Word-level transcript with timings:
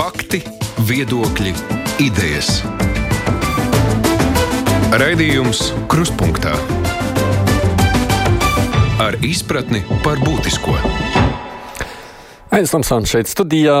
Fakti, 0.00 0.38
viedokļi, 0.88 1.50
idejas. 2.00 2.62
Raidījums 4.96 5.60
Krustpunktā 5.92 6.54
ar 9.04 9.18
izpratni 9.20 9.82
par 10.00 10.16
būtisko. 10.24 10.72
Aizsmeļamies 12.48 13.12
šeit 13.12 13.28
studijā. 13.28 13.76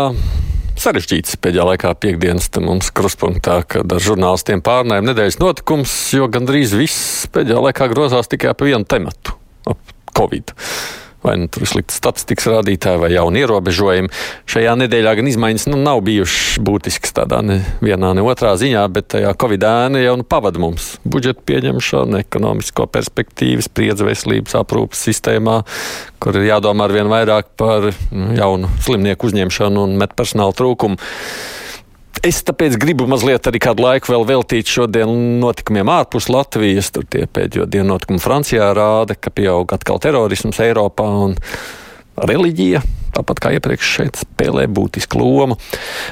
Sarežģīts 0.84 1.40
pēdējā 1.40 1.70
laikā 1.70 1.96
piekdienas 2.04 2.52
mums 2.60 2.92
krustpunktā, 2.92 3.62
kad 3.64 3.88
ar 3.88 4.04
žurnālistiem 4.04 4.60
pārnājam 4.60 5.08
nedēļas 5.08 5.40
notikums, 5.40 5.98
jo 6.12 6.28
gandrīz 6.28 6.76
viss 6.76 7.30
pēdējā 7.32 7.64
laikā 7.70 7.88
grozās 7.96 8.28
tikai 8.28 8.52
ap 8.52 8.68
vienu 8.68 8.84
tematu- 8.84 9.40
ap 9.72 9.96
Covid 10.12 10.52
vai 11.24 11.36
nu 11.40 11.48
tur 11.52 11.64
ir 11.64 11.70
slikti 11.70 11.96
statistikas 11.96 12.48
rādītāji 12.50 13.00
vai 13.02 13.10
jauni 13.12 13.42
ierobežojumi. 13.42 14.10
Šajā 14.50 14.74
nedēļā 14.80 15.14
gan 15.18 15.30
izmaiņas 15.30 15.66
nu, 15.70 15.80
nav 15.84 16.02
bijušas 16.06 16.60
būtiskas 16.64 17.14
tādā 17.16 17.42
ne 17.44 17.60
vienā, 17.84 18.12
ne 18.16 18.24
otrā 18.24 18.54
ziņā, 18.60 18.86
bet 18.94 19.10
tajā 19.16 19.34
Covid 19.40 19.66
ēna 19.68 20.02
jau 20.04 20.16
nu 20.20 20.26
pavada 20.26 20.62
mums 20.62 20.94
budžeta 21.04 21.44
pieņemšanu, 21.50 22.20
ekonomisko 22.24 22.88
perspektīvu, 22.94 23.64
spriedzi 23.66 24.08
veselības 24.08 24.56
aprūpas 24.62 25.04
sistēmā, 25.10 25.60
kur 26.22 26.40
ir 26.40 26.50
jādomā 26.50 26.88
ar 26.88 26.96
vien 26.96 27.12
vairāk 27.12 27.54
par 27.60 27.90
nu, 28.10 28.32
jaunu 28.36 28.72
slimnieku 28.84 29.30
uzņemšanu 29.30 29.88
un 29.88 29.98
metpersonāla 30.00 30.56
trūkumu. 30.56 31.00
Es 32.26 32.42
tāpēc 32.44 32.74
gribu 32.76 33.06
mazliet 33.08 33.46
arī 33.48 33.60
kādu 33.62 33.86
laiku 33.86 34.12
vēl 34.12 34.26
veltīt 34.28 34.68
šodien 34.68 35.08
notikumiem 35.40 35.88
ārpus 35.88 36.28
Latvijas. 36.28 36.90
Tur 36.92 37.06
tie 37.08 37.24
pēdējo 37.24 37.64
dienu 37.70 37.94
notikumi 37.94 38.20
Francijā 38.20 38.66
rāda, 38.76 39.16
ka 39.16 39.32
pieaug 39.32 39.72
atkal 39.72 40.02
terorisms 40.04 40.60
Eiropā 40.60 41.06
un 41.24 41.38
reliģija. 42.20 42.82
Tāpat 43.16 43.40
kā 43.42 43.54
iepriekš 43.56 43.94
šeit 43.96 44.20
spēlē 44.20 44.66
būtisku 44.70 45.18
lomu. 45.18 45.56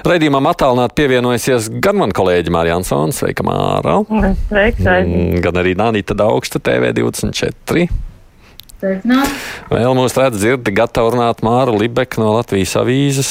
Radījumam 0.08 0.48
attālināt 0.50 0.96
pievienojusies 0.98 1.68
gan 1.84 2.00
man 2.00 2.14
kolēģi 2.16 2.56
Mārija 2.56 2.80
Ansons, 2.80 3.20
sveika 3.20 3.44
Māra. 3.46 4.00
Sveika, 4.48 4.98
mm, 5.04 5.38
gan 5.44 5.60
arī 5.60 5.76
Nānīta 5.78 6.16
Daugsta 6.18 6.58
TV24. 6.58 7.86
Sveicināt. 8.78 9.38
Vēl 9.70 9.94
mūs 9.98 10.14
redz 10.18 10.40
dzirdi 10.40 10.74
gatavu 10.74 11.16
runāt 11.16 11.44
Māra 11.46 11.74
Libeka 11.74 12.22
no 12.22 12.32
Latvijas 12.36 12.76
avīzes. 12.78 13.30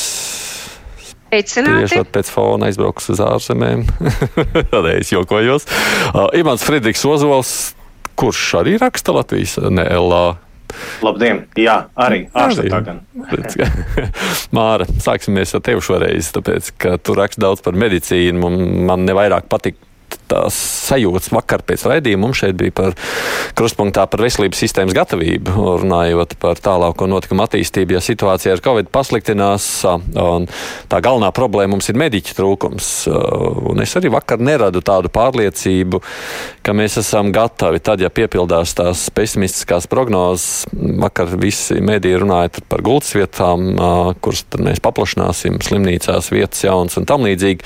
Tieši 1.31 2.03
pēc 2.13 2.31
fona 2.31 2.69
aizbrauks 2.69 3.11
uz 3.13 3.21
ārzemēm. 3.23 3.85
Tādēļ 4.73 4.93
es 5.01 5.11
jokojos. 5.11 5.67
Uh, 6.13 6.27
Imants 6.37 6.65
Friedrichs 6.67 7.05
Ozols, 7.07 7.53
kurš 8.19 8.43
arī 8.61 8.77
raksta 8.81 9.15
Latvijas 9.15 9.57
NLA. 9.61 10.25
Labdien! 11.01 11.45
Jā, 11.59 11.77
arī 11.99 12.25
ārštatā 12.35 12.79
gan. 12.85 13.01
Māra, 14.55 14.87
sāksimies 15.03 15.55
ar 15.55 15.63
tevi 15.65 15.83
šoreiz, 15.83 16.31
tāpēc, 16.35 16.71
ka 16.81 16.97
tu 16.99 17.15
raksti 17.17 17.43
daudz 17.43 17.63
par 17.65 17.77
medicīnu. 17.79 18.51
Man 18.87 19.05
nevairāk 19.07 19.47
patīk 19.51 19.79
tās 20.27 20.55
sajūtas 20.87 21.31
vakar 21.33 21.63
pēc 21.67 21.85
raidījuma 21.87 22.27
mums 22.27 22.41
šeit 22.41 22.57
bija 22.59 22.73
par 22.75 22.95
kruspunktā 23.57 24.05
par 24.11 24.23
veselības 24.23 24.61
sistēmas 24.63 24.95
gatavību, 24.97 25.53
runājot 25.83 26.35
par 26.41 26.59
tālāko 26.63 27.07
notikumu 27.09 27.45
attīstību, 27.45 27.97
ja 27.97 28.03
situācija 28.03 28.55
ar 28.55 28.63
covid 28.63 28.91
pasliktinās. 28.93 29.67
Tā 30.91 31.01
galvenā 31.03 31.31
problēma 31.35 31.75
mums 31.75 31.89
ir 31.91 31.99
mediķu 31.99 32.37
trūkums. 32.37 32.91
Un 33.71 33.83
es 33.83 33.95
arī 33.99 34.11
vakar 34.13 34.41
neradu 34.43 34.83
tādu 34.85 35.11
pārliecību, 35.13 36.01
ka 36.65 36.75
mēs 36.77 36.99
esam 37.01 37.31
gatavi 37.35 37.81
tad, 37.83 38.03
ja 38.03 38.11
piepildās 38.13 38.75
tās 38.77 39.07
pesimistiskās 39.15 39.89
prognozes. 39.91 40.65
Vakar 40.73 41.31
visi 41.39 41.79
mediji 41.83 42.19
runāja 42.23 42.65
par 42.69 42.83
gultas 42.85 43.13
vietām, 43.17 43.69
kuras 44.23 44.43
mēs 44.59 44.83
paplašināsim, 44.83 45.61
slimnīcās 45.63 46.31
vietas 46.33 46.65
jaunas 46.67 46.99
un 46.99 47.07
tam 47.09 47.25
līdzīgi. 47.27 47.65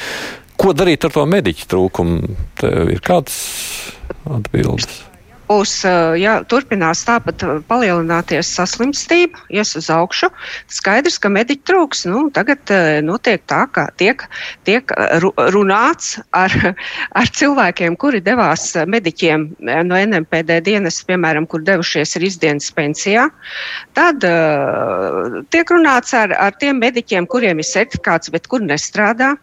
Ko 0.62 0.76
darīt 0.78 1.08
ar 1.08 1.14
to 1.16 1.24
mediķu 1.26 1.70
trūkumu? 1.72 2.36
Tev 2.62 2.92
ir 2.94 3.00
kādas 3.02 3.40
atbildes? 4.30 5.08
Būs, 5.52 5.72
ja 6.16 6.38
turpinās 6.48 7.02
tāpat 7.04 7.42
palielināties 7.68 8.48
saslimstība, 8.56 9.42
ies 9.52 9.74
uz 9.76 9.90
augšu, 9.92 10.30
skaidrs, 10.72 11.18
ka 11.20 11.32
mediķi 11.34 11.66
trūks. 11.68 12.06
Nu, 12.08 12.22
tagad 12.32 12.72
notiek 13.04 13.44
tā, 13.52 13.66
ka 13.74 13.90
tiek, 14.00 14.24
tiek 14.70 14.94
runāts 15.52 16.14
ar, 16.38 16.56
ar 17.20 17.34
cilvēkiem, 17.42 17.98
kuri 18.00 18.22
devās 18.24 18.70
mediķiem 18.96 19.50
no 19.90 20.00
NMPD 20.00 20.62
dienas, 20.70 21.02
piemēram, 21.10 21.50
kur 21.52 21.66
devušies 21.68 22.16
ir 22.16 22.30
izdienas 22.30 22.72
pensijā. 22.78 23.28
Tad 23.98 24.24
tiek 25.52 25.76
runāts 25.76 26.16
ar, 26.16 26.38
ar 26.38 26.56
tiem 26.64 26.80
mediķiem, 26.86 27.28
kuriem 27.28 27.60
ir 27.60 27.74
certifikāts, 27.74 28.32
bet 28.32 28.48
kur 28.48 28.64
nestrādā. 28.64 29.34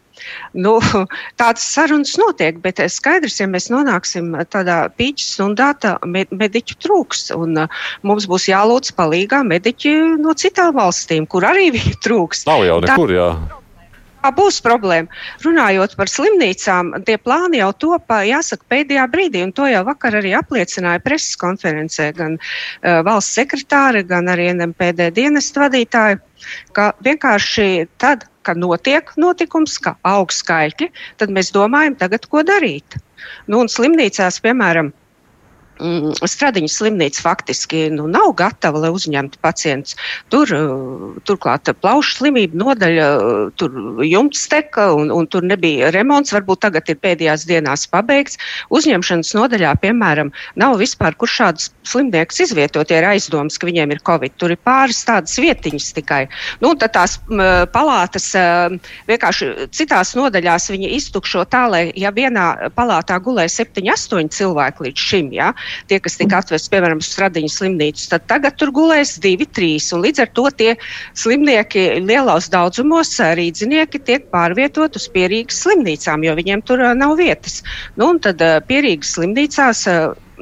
Nu, 0.57 0.79
tādas 1.41 1.67
sarunas 1.75 2.17
notiek, 2.21 2.59
bet 2.65 2.83
skaidrs, 2.93 3.41
ja 3.43 3.49
mēs 3.51 3.69
nonāksim 3.73 4.33
tādā 4.53 4.81
pīķa 4.99 5.27
stundā, 5.27 5.71
tad 5.83 6.05
mediķu 6.09 6.79
trūks. 6.85 7.29
Un, 7.37 7.57
uh, 7.65 7.87
mums 8.07 8.29
būs 8.31 8.49
jālūdz 8.51 8.95
palīgā 8.99 9.43
mediķi 9.47 9.95
no 10.23 10.35
citām 10.39 10.75
valstīm, 10.79 11.29
kur 11.31 11.47
arī 11.49 11.71
viņi 11.77 11.97
trūks. 12.05 12.47
Nav 12.49 12.67
jau 12.69 12.83
nekur, 12.85 13.15
jā. 13.15 13.31
Tā 14.19 14.33
būs 14.35 14.59
problēma. 14.65 15.09
Runājot 15.45 15.95
par 15.99 16.11
slimnīcām, 16.11 16.91
tie 17.07 17.17
plāni 17.23 17.61
jau 17.61 17.71
topa, 17.85 18.21
jāsaka, 18.27 18.67
pēdējā 18.73 19.05
brīdī, 19.13 19.45
un 19.47 19.53
to 19.55 19.69
jau 19.71 19.85
vakar 19.87 20.19
arī 20.19 20.35
apliecināja 20.37 21.03
preses 21.05 21.39
konferencē 21.39 22.11
gan 22.19 22.35
uh, 22.41 22.99
valsts 23.07 23.39
sekretāri, 23.39 24.03
gan 24.09 24.29
arī 24.33 24.51
NMPD 24.57 25.13
dienestu 25.17 25.63
vadītāji, 25.63 26.19
ka 26.75 26.91
vienkārši 27.07 27.87
tad, 28.03 28.27
ka 28.43 28.57
notiek 28.59 29.13
notikums, 29.21 29.79
ka 29.85 29.95
aug 30.09 30.35
skaitļi, 30.35 30.91
tad 31.21 31.33
mēs 31.35 31.53
domājam 31.55 31.99
tagad, 32.03 32.27
ko 32.27 32.43
darīt. 32.43 32.99
Nu, 33.47 33.63
un 33.63 33.71
slimnīcās, 33.71 34.43
piemēram, 34.43 34.91
Stradiņas 35.79 36.77
slimnīca 36.81 37.23
faktiski 37.23 37.85
nu, 37.95 38.09
nav 38.11 38.33
gatava, 38.39 38.81
lai 38.83 38.91
uzņemtu 38.95 39.39
pacientus. 39.45 39.97
Tur 40.33 40.51
uh, 40.55 41.19
turklāt 41.29 41.71
plaušu 41.83 42.17
slimība 42.19 42.59
nodaļa, 42.59 43.07
uh, 43.15 43.53
tur 43.61 44.03
jumts 44.05 44.47
teka 44.51 44.91
un, 44.97 45.13
un 45.15 45.29
tur 45.31 45.47
nebija 45.47 45.93
remonts. 45.95 46.35
Varbūt 46.35 46.65
tagad 46.67 46.91
ir 46.91 46.99
pēdējās 47.03 47.47
dienās 47.49 47.87
pabeigts. 47.91 48.41
Uzņemšanas 48.75 49.35
nodaļā, 49.39 49.75
piemēram, 49.83 50.33
nav 50.59 50.79
vispār 50.83 51.17
kur 51.19 51.31
šādus 51.31 51.71
slimniekus 51.89 52.43
izvietot, 52.49 52.91
ja 52.91 53.01
ir 53.03 53.09
aizdoms, 53.13 53.59
ka 53.59 53.69
viņiem 53.69 53.95
ir 53.95 54.03
covid. 54.07 54.35
Tur 54.41 54.55
ir 54.55 54.61
pāris 54.67 55.05
tādas 55.09 55.39
vietiņas 55.41 55.93
tikai. 55.97 56.25
Nu, 56.65 56.75
tad 56.79 56.97
tās 56.97 57.19
palātas 57.75 58.31
uh, 58.39 58.75
vienkārši 59.09 59.71
citās 59.75 60.15
nodaļās 60.19 60.71
viņi 60.75 60.93
iztukšo 60.99 61.45
tā, 61.53 61.65
lai 61.71 61.83
ja 61.99 62.13
vienā 62.15 62.71
palātā 62.77 63.19
gulēja 63.23 63.55
7, 63.61 63.87
8 63.95 64.33
cilvēki 64.35 64.89
līdz 64.89 65.09
šim. 65.11 65.33
Ja, 65.37 65.53
tie, 65.91 66.01
kas 66.05 66.19
tika 66.21 66.41
atvesti, 66.43 66.73
piemēram, 66.75 67.03
uz 67.03 67.11
Stradiņu 67.13 67.51
slimnīcu, 67.53 68.09
tad 68.13 68.27
tagad 68.31 68.59
tur 68.61 68.73
gulēs 68.75 69.17
divi, 69.23 69.47
trīs. 69.47 69.91
Līdz 69.93 70.25
ar 70.25 70.33
to 70.39 70.47
tie 70.61 70.75
slimnieki 71.19 71.87
lielos 72.05 72.51
daudzumos, 72.53 73.15
rīdzinieki, 73.39 74.03
tiek 74.09 74.31
pārvietot 74.35 74.99
uz 74.99 75.09
pierīgas 75.15 75.63
slimnīcām, 75.65 76.25
jo 76.27 76.37
viņiem 76.39 76.65
tur 76.69 76.85
nav 76.99 77.17
vietas. 77.21 77.63
Nu, 77.97 78.13
un 78.13 78.23
tad 78.25 78.43
pierīgas 78.69 79.17
slimnīcās 79.17 79.87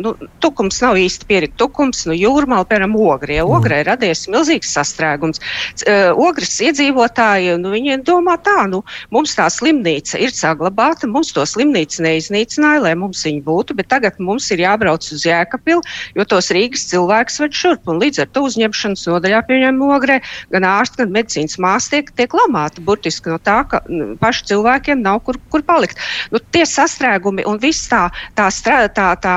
nu, 0.03 0.15
tukums 0.43 0.79
nav 0.83 0.99
īsti 1.01 1.29
pierakts. 1.29 1.57
Tukums, 1.61 2.05
nu, 2.09 2.15
jūrmāla, 2.17 2.67
piemēram, 2.69 2.97
ogre. 3.01 3.37
Ja 3.39 3.47
ogre 3.49 3.81
ir 3.83 3.89
radies 3.89 4.27
milzīgs 4.31 4.73
sastrēgums. 4.77 5.41
Uh, 5.87 6.11
ogres 6.27 6.55
iedzīvotāji, 6.65 7.57
nu, 7.63 7.73
viņi 7.75 8.01
domā 8.07 8.37
tā, 8.45 8.67
nu, 8.71 8.83
mums 9.15 9.37
tā 9.39 9.49
slimnīca 9.53 10.21
ir 10.23 10.35
saglabāta, 10.35 11.09
mums 11.11 11.33
to 11.37 11.45
slimnīcu 11.49 12.05
neiznīcināja, 12.07 12.85
lai 12.89 12.95
mums 12.99 13.25
viņa 13.27 13.43
būtu, 13.47 13.77
bet 13.79 13.91
tagad 13.93 14.21
mums 14.23 14.49
ir 14.55 14.63
jābrauc 14.65 15.07
uz 15.13 15.27
Jēkapilu, 15.27 15.85
jo 16.17 16.29
tos 16.29 16.51
Rīgas 16.55 16.87
cilvēks 16.91 17.41
ved 17.43 17.57
šurp. 17.57 17.91
Un 17.93 18.01
līdz 18.03 18.25
ar 18.25 18.33
to 18.35 18.45
uzņemšanas 18.49 19.07
nodaļā 19.11 19.43
pieņem 19.49 19.83
ogre, 19.87 20.21
gan 20.55 20.67
ārsti, 20.69 21.03
gan 21.03 21.15
medicīnas 21.17 21.59
māsas 21.63 21.93
tiek, 21.93 22.13
tiek 22.19 22.37
lamāti 22.37 22.85
burtiski 22.85 23.33
no 23.33 23.41
tā, 23.43 23.61
ka 23.71 23.83
nu, 23.89 24.15
paši 24.21 24.51
cilvēkiem 24.53 25.03
nav 25.05 25.23
kur, 25.27 25.39
kur 25.53 25.65
palikt. 25.67 26.01
Nu, 26.35 26.41
tie 26.53 26.65
sastrēgumi 26.69 27.47
un 27.49 27.61
viss 27.63 27.89
tā, 27.91 28.07
tā, 28.39 28.49
tā, 28.51 28.79
tā, 28.93 29.09
tā 29.23 29.37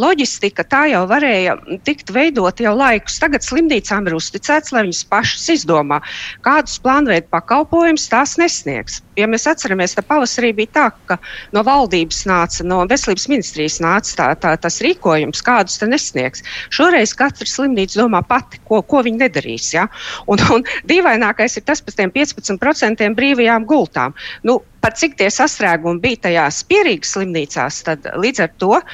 loģistika 0.00 0.64
tā 0.64 0.84
jau 0.92 1.02
varēja 1.10 1.56
tikt 1.88 2.12
veidot 2.14 2.62
jau 2.62 2.74
laikus. 2.78 3.18
Tagad 3.22 3.44
slimnīcām 3.46 4.08
ir 4.08 4.16
uzticēts, 4.18 4.72
lai 4.74 4.86
viņas 4.86 5.04
pašas 5.10 5.48
izdomā, 5.58 6.00
kādus 6.46 6.78
plānveidu 6.84 7.28
pakalpojumus 7.34 8.08
tās 8.12 8.36
nesniegs. 8.40 9.02
Ja 9.18 9.26
mēs 9.26 9.48
atceramies, 9.50 9.96
tad 9.96 10.06
pavasarī 10.06 10.52
bija 10.54 10.70
tā, 10.76 10.86
ka 11.10 11.16
no 11.56 11.64
valdības 11.66 12.20
nāca, 12.30 12.62
no 12.66 12.84
veselības 12.86 13.26
ministrijas 13.30 13.80
nāca 13.82 14.14
tā, 14.20 14.28
tā, 14.44 14.52
tas 14.62 14.78
rīkojums, 14.84 15.42
kādus 15.46 15.80
te 15.80 15.88
nesniegs. 15.90 16.44
Šoreiz 16.74 17.16
katra 17.18 17.48
slimnīca 17.48 17.98
domā 17.98 18.22
pati, 18.28 18.62
ko, 18.68 18.78
ko 18.86 19.02
viņi 19.06 19.22
nedarīs. 19.24 19.72
Ja? 19.74 19.88
Un, 20.30 20.42
un 20.54 20.66
dīvainākais 20.90 21.58
ir 21.58 21.66
tas 21.66 21.82
par 21.82 21.98
tiem 21.98 22.14
15% 22.14 23.10
brīvajām 23.18 23.66
gultām. 23.66 24.14
Nu, 24.46 24.60
par 24.84 24.94
cik 24.94 25.18
tie 25.18 25.30
sastrēgumi 25.34 26.02
bija 26.04 26.22
tajās 26.28 26.62
pierīgas 26.70 27.16
slimnīcās, 27.16 27.82
tad 27.88 28.06
līdz 28.22 28.44
ar 28.46 28.52
to 28.62 28.74
uh, 28.78 28.84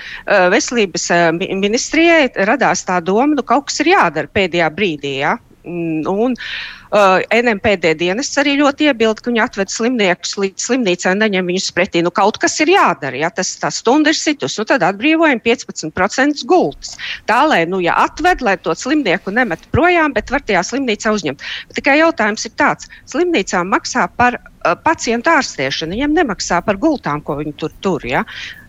veselības 0.54 1.10
uh, 1.12 1.26
ministrijai 1.36 2.30
radās 2.48 2.86
tā 2.88 3.02
doma, 3.04 3.34
ka 3.34 3.42
nu, 3.42 3.48
kaut 3.52 3.68
kas 3.68 3.84
ir 3.84 3.92
jādara 3.92 4.32
pēdējā 4.32 4.72
brīdī. 4.72 5.18
Ja? 5.20 5.36
Mm, 5.64 6.04
un 6.06 6.34
uh, 6.36 7.22
NMPD 7.32 7.94
dienests 7.96 8.36
arī 8.40 8.58
ļoti 8.58 8.90
iebilda, 8.90 9.22
ka 9.24 9.30
viņi 9.30 9.40
atved 9.40 9.70
slimniekus 9.72 10.34
līdz 10.36 10.66
slimnīcai 10.66 11.14
un 11.14 11.22
neņem 11.24 11.48
viņus 11.48 11.68
pretī. 11.76 12.02
Nu, 12.04 12.12
kaut 12.12 12.36
kas 12.42 12.58
ir 12.60 12.72
jādara, 12.74 13.16
ja 13.22 13.30
tas 13.32 13.54
tā 13.62 13.70
stunda 13.72 14.12
ir 14.12 14.18
situs, 14.18 14.58
nu, 14.60 14.66
tad 14.68 14.84
atbrīvojam 14.84 15.40
15% 15.44 16.44
gultas. 16.50 16.98
Tā, 17.30 17.40
lai, 17.48 17.62
nu, 17.70 17.80
ja 17.84 17.96
atved, 18.02 18.44
lai 18.44 18.58
to 18.60 18.76
slimnieku 18.76 19.32
nemet 19.32 19.64
projām, 19.72 20.12
bet 20.16 20.32
var 20.34 20.44
tajā 20.44 20.60
slimnīcā 20.68 21.14
uzņemt. 21.16 21.46
Tikai 21.78 21.96
jautājums 22.02 22.44
ir 22.44 22.52
tāds, 22.60 22.92
slimnīcām 23.14 23.72
maksā 23.72 24.04
par 24.20 24.36
uh, 24.36 24.76
pacientu 24.84 25.32
ārstēšanu, 25.32 25.96
viņiem 25.96 26.20
nemaksā 26.20 26.60
par 26.68 26.76
gultām, 26.82 27.24
ko 27.24 27.40
viņi 27.40 27.56
tur 27.64 27.72
tur. 27.80 28.04
Ja? 28.04 28.26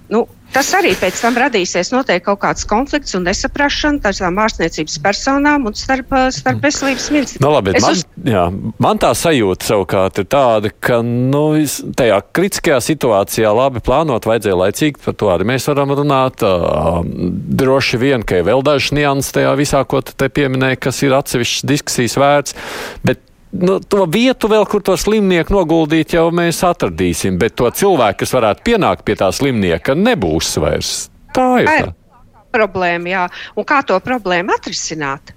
Nu, 0.07 0.23
Tas 0.53 0.69
arī 0.77 0.93
pēc 0.99 1.17
tam 1.19 1.37
radīsies 1.39 1.91
noteikti 1.93 2.25
kaut 2.27 2.39
kāds 2.43 2.67
konflikts 2.69 3.15
un 3.17 3.25
nesaprašana 3.27 4.03
tādām 4.05 4.37
ārstniecības 4.43 4.97
personām 5.03 5.67
un 5.69 5.75
starp, 5.77 6.13
starp 6.35 6.63
veselības 6.63 7.09
ministriem. 7.11 7.43
No, 7.43 7.49
nu, 7.49 7.57
labi, 7.57 7.75
man, 7.81 7.97
uz... 7.97 8.05
jā, 8.29 8.45
man 8.85 9.01
tā 9.01 9.11
sajūta 9.17 9.69
savukārt 9.71 10.21
ir 10.21 10.29
tāda, 10.31 10.71
ka 10.71 11.01
nu, 11.05 11.43
tajā 11.97 12.21
kritiskajā 12.35 12.79
situācijā 12.87 13.51
labi 13.55 13.83
plānot 13.85 14.29
vajadzēja 14.29 14.61
laicīgi, 14.63 15.03
par 15.03 15.19
to 15.19 15.33
arī 15.33 15.49
mēs 15.51 15.67
varam 15.71 15.95
runāt. 15.99 16.45
Droši 17.65 18.01
vien, 18.01 18.25
ka 18.25 18.39
ir 18.39 18.47
vēl 18.47 18.63
dažs 18.65 18.93
nianses 18.95 19.35
tajā 19.35 19.53
visā, 19.59 19.83
ko 19.83 20.03
te 20.05 20.31
pieminēja, 20.31 20.81
kas 20.87 21.03
ir 21.03 21.17
atsevišķas 21.19 21.71
diskusijas 21.73 22.19
vērts. 22.21 22.59
Bet 23.05 23.23
nu, 23.61 23.77
to 23.79 24.05
vietu 24.11 24.49
vēl, 24.51 24.65
kur 24.69 24.83
to 24.85 24.95
slimnieku 24.99 25.55
noguldīt, 25.55 26.15
jau 26.17 26.27
mēs 26.35 26.61
atradīsim, 26.67 27.39
bet 27.41 27.55
to 27.59 27.69
cilvēku, 27.71 28.21
kas 28.23 28.35
varētu 28.35 28.65
pienākt 28.69 29.05
pie 29.07 29.17
tā 29.19 29.31
slimnieka, 29.35 29.95
nebūs 29.97 30.55
vairs. 30.63 30.93
Tā 31.35 31.47
ir 31.63 31.71
tā. 31.71 31.93
Problēma, 32.55 33.11
jā. 33.11 33.23
Un 33.59 33.67
kā 33.67 33.81
to 33.87 33.97
problēmu 34.03 34.53
atrisināt? 34.55 35.33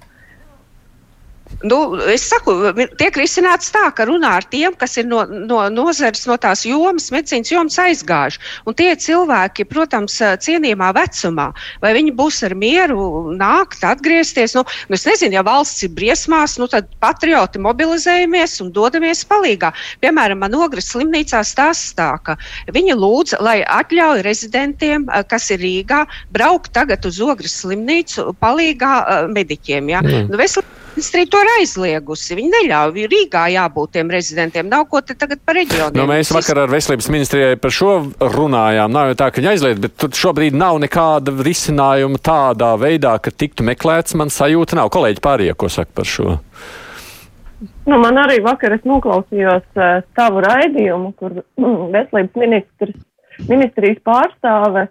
Nu, 1.62 1.97
es 2.06 2.23
saku, 2.31 2.53
tiek 3.00 3.17
risināts 3.19 3.73
tā, 3.75 3.89
ka 3.97 4.05
runā 4.06 4.37
ar 4.39 4.45
tiem, 4.47 4.75
kas 4.79 4.95
ir 5.00 5.09
no, 5.11 5.25
no 5.27 5.65
nozares, 5.75 6.23
no 6.31 6.37
tās 6.39 6.62
jomas, 6.69 7.09
medicīnas 7.11 7.50
jomas 7.50 7.79
aizgājuši. 7.83 8.41
Un 8.71 8.77
tie 8.79 8.93
cilvēki, 8.95 9.67
protams, 9.67 10.21
cienījamā 10.45 10.93
vecumā, 10.95 11.49
vai 11.83 11.93
viņi 11.97 12.15
būs 12.21 12.39
ar 12.47 12.55
mieru 12.59 13.35
nākt, 13.35 13.83
atgriezties. 13.83 14.55
Nu, 14.55 14.62
nu, 14.87 14.99
es 14.99 15.06
nezinu, 15.09 15.35
ja 15.35 15.45
valsts 15.47 15.83
ir 15.89 15.93
briesmās, 15.99 16.55
nu, 16.62 16.71
tad 16.71 16.87
patrioti 17.03 17.59
mobilizējamies 17.67 18.61
un 18.62 18.71
dodamies 18.77 19.25
palīgā. 19.27 19.73
Piemēram, 20.05 20.44
man 20.47 20.55
ogres 20.55 20.93
slimnīcā 20.94 21.43
stāstā, 21.43 22.12
ka 22.23 22.39
viņi 22.71 22.94
lūdz, 23.03 23.39
lai 23.43 23.61
atļauj 23.67 24.23
rezidentiem, 24.27 25.11
kas 25.27 25.51
ir 25.51 25.65
Rīgā, 25.67 26.05
braukt 26.31 26.71
tagad 26.79 27.03
uz 27.09 27.19
ogres 27.19 27.65
slimnīcu 27.65 28.31
palīgā 28.39 29.27
mediķiem. 29.35 29.91
Ja? 29.91 30.06
Mm. 30.06 30.31
Nu, 30.31 30.39
Ministrija 30.99 31.29
to 31.31 31.39
ir 31.39 31.49
aizliegusi. 31.61 32.35
Viņi 32.35 32.49
neļauj 32.50 33.05
Rīgā 33.12 33.45
jābūt 33.53 33.93
tiem 33.95 34.09
rezidentiem. 34.11 34.67
Nav 34.67 34.89
ko 34.91 34.99
te 35.06 35.15
tagad 35.15 35.39
par 35.47 35.55
reģioniem. 35.55 35.95
Nu, 35.95 36.06
mēs 36.11 36.33
vakar 36.35 36.65
ar 36.65 36.73
veselības 36.73 37.06
ministrijai 37.15 37.59
par 37.62 37.71
šo 37.71 37.93
runājām. 38.19 38.91
Nav 38.91 39.12
jau 39.12 39.19
tā, 39.21 39.29
ka 39.31 39.39
viņi 39.39 39.50
aizliedz, 39.53 39.79
bet 39.85 39.95
tur 39.95 40.11
šobrīd 40.19 40.59
nav 40.59 40.81
nekāda 40.83 41.37
risinājuma 41.47 42.19
tādā 42.19 42.73
veidā, 42.83 43.15
ka 43.23 43.31
tiktu 43.31 43.69
meklēts. 43.69 44.19
Man 44.19 44.35
sajūta 44.35 44.81
nav. 44.81 44.91
Kolēģi 44.97 45.23
pārējie, 45.23 45.55
ko 45.55 45.71
saka 45.71 45.95
par 46.00 46.11
šo? 46.11 46.35
Nu, 47.87 47.94
man 48.03 48.19
arī 48.19 48.41
vakar 48.43 48.75
es 48.75 48.83
noklausījos 48.83 49.71
uh, 49.79 50.03
tavu 50.19 50.43
raidījumu, 50.49 51.15
kur 51.23 51.44
mm, 51.62 51.93
veselības 51.94 52.43
ministrs, 52.43 52.99
ministrijas 53.47 54.03
pārstāve 54.03 54.89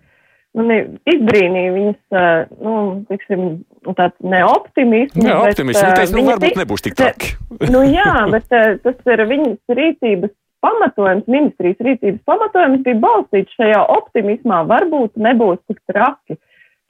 mani 0.57 0.81
izbrīnīja 1.13 1.73
viņas, 1.77 2.01
uh, 2.17 2.57
nu, 2.65 2.77
tiksim, 3.11 3.49
Nu, 3.87 3.93
tāds 3.95 4.17
neoptimisms. 4.19 5.23
Jā, 5.23 5.37
optimisms. 5.47 5.85
Bet, 5.95 6.09
uh, 6.09 6.17
nu, 6.17 6.25
varbūt 6.27 6.59
nebūs 6.59 6.83
tik 6.83 6.97
traki. 6.99 7.29
nu, 7.73 7.85
jā, 7.87 8.11
bet 8.33 8.51
uh, 8.51 8.73
tas 8.83 9.13
ir 9.13 9.23
viņas 9.29 9.77
rīcības 9.79 10.33
pamatojums, 10.65 11.29
ministrijas 11.31 11.79
rīcības 11.87 12.19
pamatojums 12.27 12.83
bija 12.83 12.99
balstīts 13.05 13.55
šajā 13.55 13.85
optimismā. 13.95 14.65
Varbūt 14.67 15.15
nebūs 15.23 15.61
tik 15.69 15.79
traki. 15.87 16.35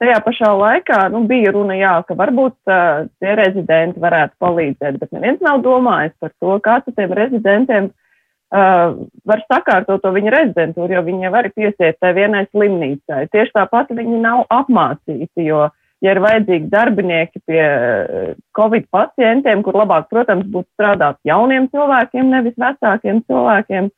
Tajā 0.02 0.18
pašā 0.22 0.50
laikā 0.54 0.98
nu, 1.10 1.24
bija 1.30 1.52
runa, 1.54 1.74
jā, 1.78 1.94
ka 2.06 2.14
varbūt 2.18 2.56
uh, 2.70 3.06
tie 3.22 3.38
rezidenti 3.38 4.02
varētu 4.02 4.34
palīdzēt, 4.42 4.98
bet 4.98 5.14
neviens 5.14 5.42
nav 5.42 5.62
domājis 5.62 6.14
par 6.22 6.34
to, 6.38 6.58
kā 6.62 6.80
tiem 6.86 7.14
rezidentiem 7.18 7.90
uh, 7.90 7.96
var 8.48 9.42
sakārtot 9.44 10.00
to 10.00 10.12
viņa 10.14 10.30
rezidentūru, 10.32 10.94
jo 10.96 11.02
viņi 11.04 11.26
jau 11.26 11.32
var 11.34 11.50
piesiet 11.52 11.98
tai 12.00 12.14
vienai 12.16 12.46
slimnīcai. 12.48 13.26
Tieši 13.28 13.52
tāpat 13.58 13.92
viņi 13.92 14.22
nav 14.22 14.46
apmācīti, 14.48 15.44
jo 15.44 15.66
uh, 15.66 15.74
ja 16.04 16.14
ir 16.14 16.20
vajadzīgi 16.22 16.70
darbinieki 16.72 17.42
pie 17.48 17.62
eh, 17.62 18.34
Covid 18.56 18.88
pacientiem, 18.94 19.62
kur 19.66 19.78
labāk, 19.78 20.08
protams, 20.12 20.46
būtu 20.50 20.68
strādāt 20.76 21.18
jauniem 21.26 21.68
cilvēkiem, 21.72 22.30
nevis 22.34 22.58
vecākiem 22.60 23.22
cilvēkiem. 23.26 23.90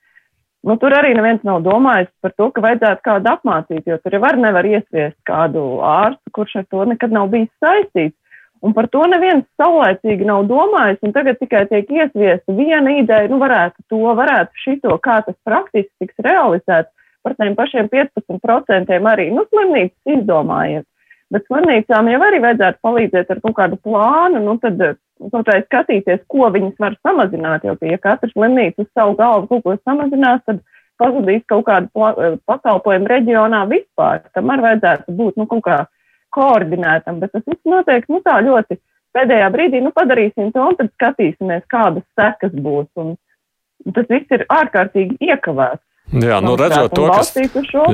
Nu, 0.69 0.77
tur 0.77 0.93
arī 0.93 1.15
neviens 1.17 1.45
nav 1.47 1.63
domājis 1.65 2.11
par 2.21 2.35
to, 2.37 2.51
ka 2.53 2.65
vajadzētu 2.65 3.05
kādu 3.07 3.31
apmācīt, 3.33 3.87
jo 3.89 3.97
tur 4.01 4.17
jau 4.17 4.21
var 4.25 4.37
nevar 4.37 4.67
iesviest 4.69 5.17
kādu 5.29 5.63
ārstu, 5.85 6.33
kurš 6.37 6.59
ar 6.61 6.67
to 6.73 6.85
nekad 6.91 7.15
nav 7.17 7.31
bijis 7.33 7.49
saistīts. 7.65 8.17
Un 8.61 8.75
par 8.77 8.91
to 8.93 9.01
neviens 9.09 9.47
saulēcīgi 9.61 10.27
nav 10.29 10.45
domājis, 10.51 11.01
un 11.07 11.15
tagad 11.17 11.39
tikai 11.41 11.65
tiek 11.71 11.89
iesviesta 11.89 12.53
viena 12.57 12.93
ideja, 12.99 13.29
nu 13.33 13.39
varētu 13.41 13.87
to, 13.89 14.01
varētu 14.19 14.65
šito, 14.65 14.97
kā 15.01 15.21
tas 15.25 15.37
praktiski 15.49 15.93
tiks 16.03 16.27
realizēts. 16.27 16.93
Par 17.25 17.35
tiem 17.37 17.57
pašiem 17.57 17.89
15% 17.93 18.97
arī, 19.13 19.27
nu, 19.33 19.45
slimnīcas 19.49 20.15
izdomājiet. 20.17 20.87
Bet 21.31 21.45
slimnīcām 21.47 22.09
jau 22.11 22.21
arī 22.27 22.41
vajadzētu 22.43 22.81
palīdzēt 22.85 23.33
ar 23.33 23.41
kaut 23.45 23.57
kādu 23.59 23.79
plānu, 23.85 24.41
nu 24.45 24.57
tad 24.61 24.81
kaut 25.31 25.47
kā 25.47 25.61
skatīties, 25.67 26.25
ko 26.33 26.49
viņas 26.53 26.81
var 26.81 26.97
samazināt. 27.07 27.65
Jo, 27.69 27.77
ja 27.87 28.01
katra 28.01 28.29
slimnīca 28.33 28.85
uz 28.85 28.89
savu 28.97 29.17
galvu 29.21 29.49
kaut 29.53 29.67
ko 29.67 29.77
samazinās, 29.85 30.43
tad 30.49 30.61
pazudīs 31.01 31.45
kaut 31.49 31.65
kādu 31.69 31.89
pakalpojumu 32.49 33.09
reģionā 33.13 33.63
vispār. 33.71 34.25
Tam 34.35 34.53
arī 34.53 34.67
vajadzētu 34.69 35.17
būt 35.21 35.41
nu, 35.41 35.49
kaut 35.51 35.65
kā 35.69 35.79
koordinētam, 36.37 37.21
bet 37.23 37.35
tas 37.35 37.45
viss 37.47 37.69
notiek 37.69 38.07
nu, 38.09 38.21
tā 38.25 38.39
ļoti 38.45 38.79
pēdējā 39.17 39.51
brīdī, 39.55 39.83
nu 39.85 39.93
padarīsim 39.97 40.53
to 40.55 40.67
un 40.71 40.79
tad 40.79 40.91
skatīsimies, 40.95 41.67
kādas 41.73 42.07
sekas 42.19 42.55
būs. 42.55 42.89
Un 43.01 43.15
tas 43.97 44.09
viss 44.11 44.37
ir 44.37 44.47
ārkārtīgi 44.53 45.19
iekavēts. 45.31 45.85
Jā, 46.11 46.41
nu 46.43 46.57
redzot 46.59 46.91
to, 46.97 47.05
kas. 47.07 47.31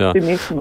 Jā. 0.01 0.13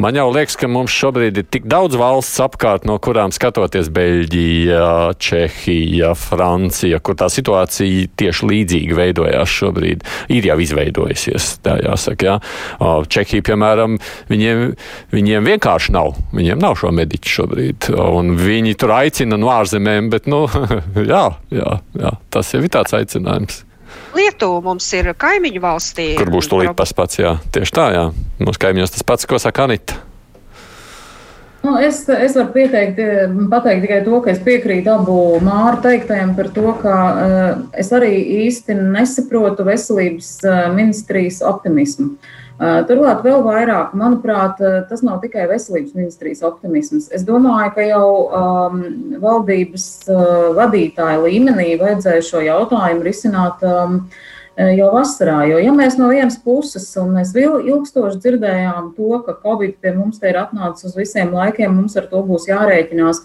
Man 0.04 0.18
jau 0.18 0.25
liekas, 0.36 0.57
ka 0.60 0.68
mums 0.68 0.92
šobrīd 0.92 1.40
ir 1.40 1.46
tik 1.48 1.68
daudz 1.72 1.96
valsts 2.00 2.42
apkārt, 2.44 2.84
no 2.88 2.98
kurām 3.00 3.31
skatoties 3.36 3.88
Beļģija, 3.96 5.16
Čehija, 5.24 6.12
Francija, 6.19 7.00
kur 7.00 7.16
tā 7.19 7.30
situācija 7.31 8.10
tieši 8.19 8.50
līdzīgi 8.52 8.98
veidojās 8.98 9.54
šobrīd, 9.56 10.04
ir 10.36 10.50
jau 10.50 10.57
izveidojusies, 10.66 11.48
tā 11.63 11.78
jāsaka. 11.86 12.36
Jā. 12.36 12.91
Čehija, 13.15 13.46
piemēram, 13.51 14.00
viņiem, 14.32 14.65
viņiem 15.15 15.48
vienkārši 15.53 15.96
nav, 15.96 16.18
viņiem 16.36 16.60
nav 16.60 16.75
šo 16.82 16.91
mediķu 16.96 17.36
šobrīd, 17.38 17.88
un 17.96 18.36
viņi 18.41 18.75
tur 18.82 18.98
aicina 18.98 19.39
no 19.39 19.53
ārzemēm, 19.56 20.12
bet, 20.12 20.27
nu, 20.32 20.44
jā, 21.13 21.30
jā, 21.56 21.80
jā, 21.96 22.13
tas 22.36 22.51
jau 22.51 22.63
ir 22.65 22.75
tāds 22.75 23.00
aicinājums. 23.00 23.63
Lietuva 24.15 24.62
mums 24.63 24.88
ir 24.95 25.12
kaimiņu 25.19 25.62
valstī. 25.63 26.10
Kur 26.19 26.31
būs 26.34 26.50
tūlīt 26.51 26.75
tas 26.77 26.93
pats, 26.95 27.19
jā. 27.19 27.38
Tieši 27.55 27.75
tā, 27.75 27.88
jā. 27.95 28.03
Mūsu 28.41 28.62
kaimiņos 28.63 28.95
tas 28.95 29.07
pats, 29.07 29.27
ko 29.29 29.39
saka 29.41 29.67
Anita. 29.67 30.00
Nu, 31.65 31.74
es, 31.81 32.03
es 32.13 32.36
varu 32.38 32.51
pieteikt, 32.53 33.00
pateikt 33.50 33.88
tikai 33.88 34.03
to, 34.05 34.19
ka 34.22 34.29
es 34.36 34.41
piekrītu 34.45 34.91
abu 34.93 35.15
māru 35.41 35.79
teiktajiem 35.81 36.36
par 36.38 36.51
to, 36.53 36.67
ka 36.77 36.95
uh, 36.95 37.45
es 37.74 37.89
arī 37.95 38.13
īsti 38.45 38.77
nesaprotu 38.93 39.65
veselības 39.65 40.29
uh, 40.45 40.60
ministrijas 40.77 41.41
optimismu. 41.41 42.12
Uh, 42.13 42.45
Turklāt 42.56 43.20
vēl 43.26 43.42
vairāk, 43.44 43.92
manuprāt, 44.00 44.62
tas 44.88 45.02
nav 45.04 45.18
tikai 45.20 45.44
veselības 45.50 45.92
ministrijas 45.98 46.44
optimisms. 46.48 47.10
Es 47.12 47.26
domāju, 47.28 47.74
ka 47.76 47.84
jau 47.84 48.12
um, 48.30 48.78
valdības 49.20 49.88
uh, 50.08 50.54
vadītāja 50.56 51.20
līmenī 51.26 51.74
vajadzēja 51.82 52.24
šo 52.24 52.46
jautājumu 52.46 53.04
risināt 53.04 53.66
um, 53.68 53.98
jau 54.56 54.88
vasarā. 54.94 55.42
Jo, 55.50 55.60
ja 55.60 55.74
mēs 55.76 55.98
no 56.00 56.08
vienas 56.14 56.38
puses, 56.40 56.88
un 57.02 57.12
mēs 57.18 57.34
ilgstoši 57.36 58.22
dzirdējām 58.24 58.94
to, 58.96 59.20
ka 59.28 59.36
Covid 59.44 59.76
pie 59.84 59.92
mums 59.98 60.24
te 60.24 60.32
ir 60.32 60.40
atnācis 60.40 60.88
uz 60.88 60.96
visiem 60.96 61.36
laikiem, 61.36 61.76
mums 61.76 62.00
ar 62.00 62.08
to 62.08 62.24
būs 62.24 62.48
jārēķinās, 62.48 63.20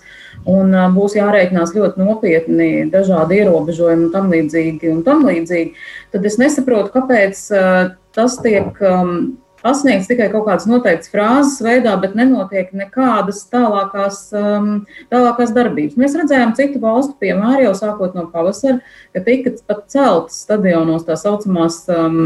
un 0.51 0.75
būs 0.99 1.15
jārēķinās 1.21 1.77
ļoti 1.79 2.03
nopietni 2.03 2.71
dažādi 2.91 3.45
ierobežojumi 3.45 4.09
un 4.09 4.13
tam 4.15 4.35
līdzīgi, 4.35 4.91
un 4.91 5.07
tam 5.07 5.23
līdzīgi, 5.31 5.79
tad 6.11 6.27
es 6.27 6.43
nesaprotu, 6.43 6.91
kāpēc 6.99 7.47
tas 8.17 8.37
tiek 8.43 8.77
um, 8.85 9.15
pasniegts 9.65 10.09
tikai 10.09 10.29
kaut 10.33 10.47
kādas 10.49 10.67
noteiktas 10.69 11.11
frāzes 11.13 11.61
veidā, 11.65 11.93
bet 12.01 12.15
nenotiek 12.19 12.71
nekādas 12.77 13.43
tālākās, 13.53 14.23
um, 14.37 14.71
tālākās 15.13 15.53
darbības. 15.57 15.99
Mēs 16.01 16.17
redzējām 16.19 16.55
citu 16.59 16.81
valstu 16.83 17.17
piemēru 17.21 17.67
jau 17.69 17.75
sākot 17.83 18.17
no 18.17 18.27
pavasara, 18.33 18.81
ka 19.15 19.25
tika 19.27 19.53
pat 19.69 19.85
celtas 19.93 20.41
stadionos 20.47 21.05
tā 21.09 21.19
saucamās 21.21 21.83
um, 21.93 22.17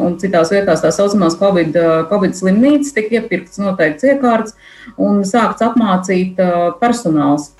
un 0.00 0.18
citās 0.22 0.52
vietās 0.54 0.82
tā 0.84 0.92
saucamās 0.94 1.38
COVID, 1.40 1.78
uh, 1.78 1.94
COVID 2.10 2.36
slimnīcas, 2.38 2.94
tika 2.96 3.20
iepirktas 3.20 3.62
noteikts 3.62 4.10
iekārts 4.10 4.58
un 4.98 5.22
sākts 5.28 5.64
apmācīt 5.66 6.42
uh, 6.42 6.70
personāls. 6.82 7.52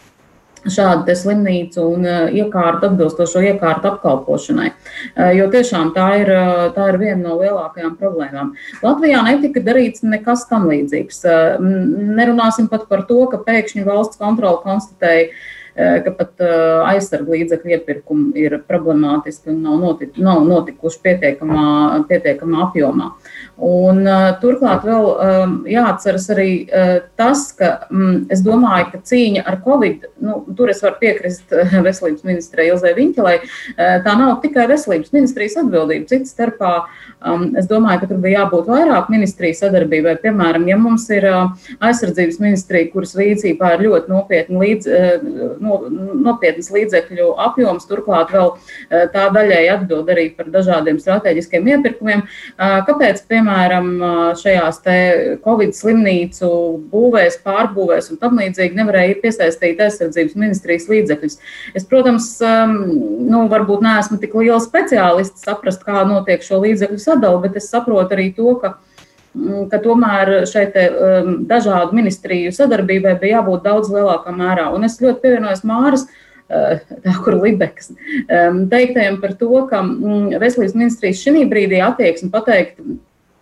Šādu 0.68 1.14
slimnīcu 1.16 1.84
un 1.94 2.06
iekārtu, 2.06 2.90
atbilstošo 2.90 3.42
iekārtu 3.52 3.90
apkalpošanai. 3.92 4.70
Jo 5.36 5.46
tiešām 5.52 5.94
tā 5.96 6.08
ir, 6.20 6.32
tā 6.76 6.88
ir 6.92 6.98
viena 7.00 7.20
no 7.22 7.38
lielākajām 7.40 7.94
problēmām. 8.00 8.52
Latvijā 8.84 9.22
netika 9.26 9.62
darīts 9.64 10.04
nekas 10.04 10.44
tam 10.50 10.68
līdzīgs. 10.70 11.22
Nerunāsim 12.20 12.68
pat 12.72 12.88
par 12.90 13.06
to, 13.08 13.22
ka 13.32 13.40
pēkšņi 13.46 13.86
valsts 13.88 14.20
kontrole 14.20 14.60
konstatēja, 14.66 15.30
ka 15.80 16.12
pat 16.16 16.42
aizsargu 16.90 17.36
līdzekļu 17.36 17.74
iepirkumi 17.76 18.42
ir 18.42 18.56
problemātiski 18.68 19.52
un 19.52 19.60
nav, 19.64 19.78
notik, 19.80 20.18
nav 20.20 20.42
notikuši 20.48 21.00
pietiekamā, 21.06 21.64
pietiekamā 22.10 22.66
apjomā. 22.66 23.10
Un, 23.60 24.02
turklāt 24.42 24.84
vēl 24.88 25.06
jāatceras 25.70 26.26
arī 26.32 26.50
tas, 27.20 27.46
ka 27.56 27.70
um, 27.90 28.24
es 28.32 28.42
domāju, 28.44 28.90
ka 28.92 29.02
cīņa 29.10 29.44
ar 29.48 29.58
covid, 29.64 30.06
nu, 30.24 30.40
tur 30.56 30.72
es 30.72 30.82
varu 30.84 30.98
piekrist 31.00 31.52
veselības 31.86 32.24
ministrei 32.28 32.70
Ilzai 32.70 32.94
Viņķelai, 32.96 33.36
tā 33.76 34.16
nav 34.18 34.38
tikai 34.44 34.66
veselības 34.70 35.12
ministrijas 35.14 35.58
atbildība. 35.62 36.08
Cits 36.10 36.34
starpā 36.34 36.74
es 37.60 37.68
domāju, 37.70 38.02
ka 38.02 38.10
tur 38.10 38.20
bija 38.22 38.44
jābūt 38.44 38.70
vairāk 38.70 39.10
ministriju 39.12 39.58
sadarbībai. 39.58 40.16
Piemēram, 40.22 40.66
ja 40.70 40.78
mums 40.80 41.06
ir 41.12 41.26
aizsardzības 41.30 42.40
ministrija, 42.42 42.90
kuras 42.94 43.14
rīcībā 43.18 43.74
ir 43.76 43.86
ļoti 43.88 44.12
nopietni 44.12 44.60
līdz, 44.64 44.90
uh, 44.90 45.50
no, 45.70 46.10
nopietnas 46.30 46.72
līdzekļu 46.74 47.32
apjoms, 47.48 47.88
turklāt 47.90 48.34
vēl 48.34 48.52
uh, 48.54 49.06
tā 49.14 49.28
daļai 49.34 49.62
atbild 49.76 50.10
arī 50.12 50.30
par 50.36 50.50
dažādiem 50.52 51.00
strateģiskiem 51.02 51.70
iepirkumiem, 51.76 52.26
uh, 52.26 52.80
kāpēc, 52.88 53.24
piemēram, 53.30 53.70
piemēram, 53.70 54.36
šajās 54.38 54.80
Covid 55.44 55.74
slimnīcu 55.74 56.50
būvēs, 56.90 57.40
pārbūvēs 57.44 58.10
un 58.12 58.20
tam 58.20 58.38
līdzīgi 58.38 58.76
nevarēja 58.76 59.18
piesaistīt 59.22 59.80
aizsardzības 59.80 60.36
ministrijas 60.36 60.88
līdzekļus. 60.88 61.38
Es, 61.74 61.84
protams, 61.84 62.38
nu, 62.40 63.46
varbūt 63.50 63.82
neesmu 63.84 64.20
tik 64.20 64.34
liela 64.34 64.60
speciālists 64.60 65.44
saprast, 65.44 65.84
kā 65.84 66.04
notiek 66.08 66.42
šo 66.42 66.62
līdzekļu 66.64 67.00
sadali, 67.00 67.42
bet 67.46 67.60
es 67.60 67.70
saprotu 67.70 68.16
arī 68.16 68.30
to, 68.36 68.54
ka 68.60 68.78
ka 69.70 69.78
tomēr 69.82 70.32
šai 70.50 70.64
te, 70.74 70.86
um, 70.90 71.36
dažādu 71.50 71.96
ministriju 71.98 72.54
sadarbībai 72.54 73.14
bija 73.20 73.38
jābūt 73.40 73.66
daudz 73.68 73.92
lielākā 73.92 74.34
mērā. 74.34 74.70
Un 74.74 74.88
es 74.88 74.98
ļoti 75.02 75.22
pievienojos 75.26 75.64
Māras 75.68 76.08
tā 76.50 77.12
kur 77.22 77.36
Libekas 77.38 77.92
teiktajam 78.26 79.20
par 79.22 79.36
to, 79.38 79.52
ka 79.70 79.84
veselības 80.42 80.74
ministrijas 80.74 81.20
šī 81.22 81.44
brīdī 81.46 81.78
attieksme 81.86 82.32
pateikt, 82.34 82.80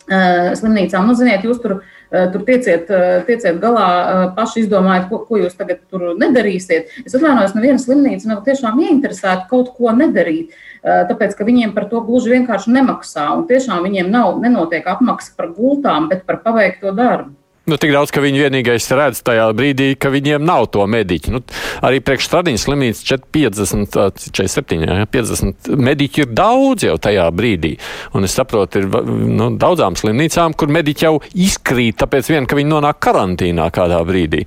Eh, 0.08 0.54
slimnīcām. 0.56 1.04
Nu, 1.04 1.12
ziniet, 1.12 1.42
jūs 1.44 1.58
tur, 1.60 1.74
eh, 1.76 1.97
tur 2.10 2.44
tieciet, 2.48 2.90
eh, 2.90 3.22
tieciet 3.28 3.60
galā, 3.62 3.88
paši 4.36 4.64
izdomājat, 4.64 5.08
ko, 5.10 5.20
ko 5.28 5.40
jūs 5.42 5.56
tagad 5.58 5.82
tur 5.90 6.14
nedarīsiet. 6.18 6.92
Es 7.04 7.16
atvainojos, 7.16 7.56
neviena 7.56 7.82
slimnīca 7.82 8.32
nav 8.32 8.44
tiešām 8.46 8.80
ieinteresēta 8.84 9.48
kaut 9.50 9.74
ko 9.76 9.92
nedarīt, 9.96 10.54
tāpēc, 10.84 11.34
ka 11.36 11.46
viņiem 11.48 11.74
par 11.74 11.88
to 11.90 12.00
gluži 12.06 12.36
vienkārši 12.36 12.72
nemaksā. 12.76 13.26
Un 13.36 13.46
tiešām 13.50 13.84
viņiem 13.84 14.12
nav, 14.14 14.38
nenotiek 14.40 14.86
apmaksa 14.86 15.34
par 15.36 15.52
gultām, 15.56 16.08
bet 16.08 16.24
par 16.28 16.40
paveikto 16.44 16.94
darbu. 16.96 17.37
Nu, 17.68 17.76
tik 17.76 17.90
daudz, 17.92 18.08
ka 18.14 18.22
viņi 18.24 18.46
vienīgais 18.46 18.86
redz 18.96 19.18
tajā 19.26 19.44
brīdī, 19.52 19.90
ka 20.00 20.08
viņiem 20.08 20.40
nav 20.48 20.70
to 20.72 20.86
mediķu. 20.88 21.32
Nu, 21.34 21.40
arī 21.84 21.98
priekš 22.00 22.24
Stradiņas 22.30 22.62
slimnīcas 22.64 23.26
50, 23.34 23.98
47, 24.24 24.86
jā, 24.88 24.94
50 25.12 25.68
mediķi 25.76 26.24
ir 26.24 26.30
daudz 26.32 26.86
jau 26.86 26.94
tajā 27.04 27.26
brīdī. 27.36 27.74
Un 28.16 28.24
es 28.24 28.36
saprotu, 28.38 28.80
ir 28.80 28.88
nu, 28.88 29.50
daudzām 29.60 29.98
slimnīcām, 30.00 30.56
kur 30.56 30.72
mediķi 30.72 31.04
jau 31.04 31.18
izkrīt, 31.36 31.98
tāpēc 32.00 32.30
vien, 32.32 32.48
ka 32.48 32.56
viņi 32.56 32.72
nonāk 32.72 33.02
karantīnā 33.04 33.68
kādā 33.74 34.00
brīdī. 34.08 34.46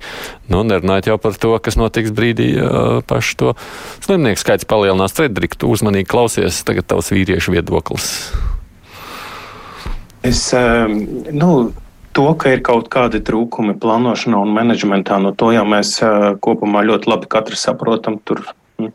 Nu, 0.50 0.64
nerunājot 0.66 1.12
jau 1.12 1.18
par 1.22 1.38
to, 1.38 1.52
kas 1.62 1.78
notiks 1.78 2.10
brīdī, 2.16 2.48
pašu 3.06 3.38
to 3.38 3.54
slimnieku 4.02 4.42
skaits 4.42 4.66
palielinās. 4.66 5.14
Cedrik, 5.14 5.54
tu 5.54 5.70
uzmanīgi 5.70 6.10
klausies, 6.10 6.64
tagad 6.66 6.90
tavs 6.90 7.12
vīriešu 7.14 7.54
viedoklis. 7.54 8.10
Es, 10.26 10.48
nu, 11.30 11.52
To, 12.12 12.24
ka 12.36 12.50
ir 12.52 12.60
kaut 12.64 12.90
kādi 12.92 13.22
trūkumi 13.24 13.78
plānošanā 13.80 14.40
un 14.44 14.50
menedžmentā, 14.52 15.16
no 15.22 15.32
to 15.32 15.48
jau 15.54 15.62
mēs 15.68 15.94
kopumā 16.44 16.82
ļoti 16.84 17.08
labi 17.08 17.30
katrs 17.32 17.64
saprotam. 17.64 18.18
Tur, 18.20 18.42
hm, 18.80 18.90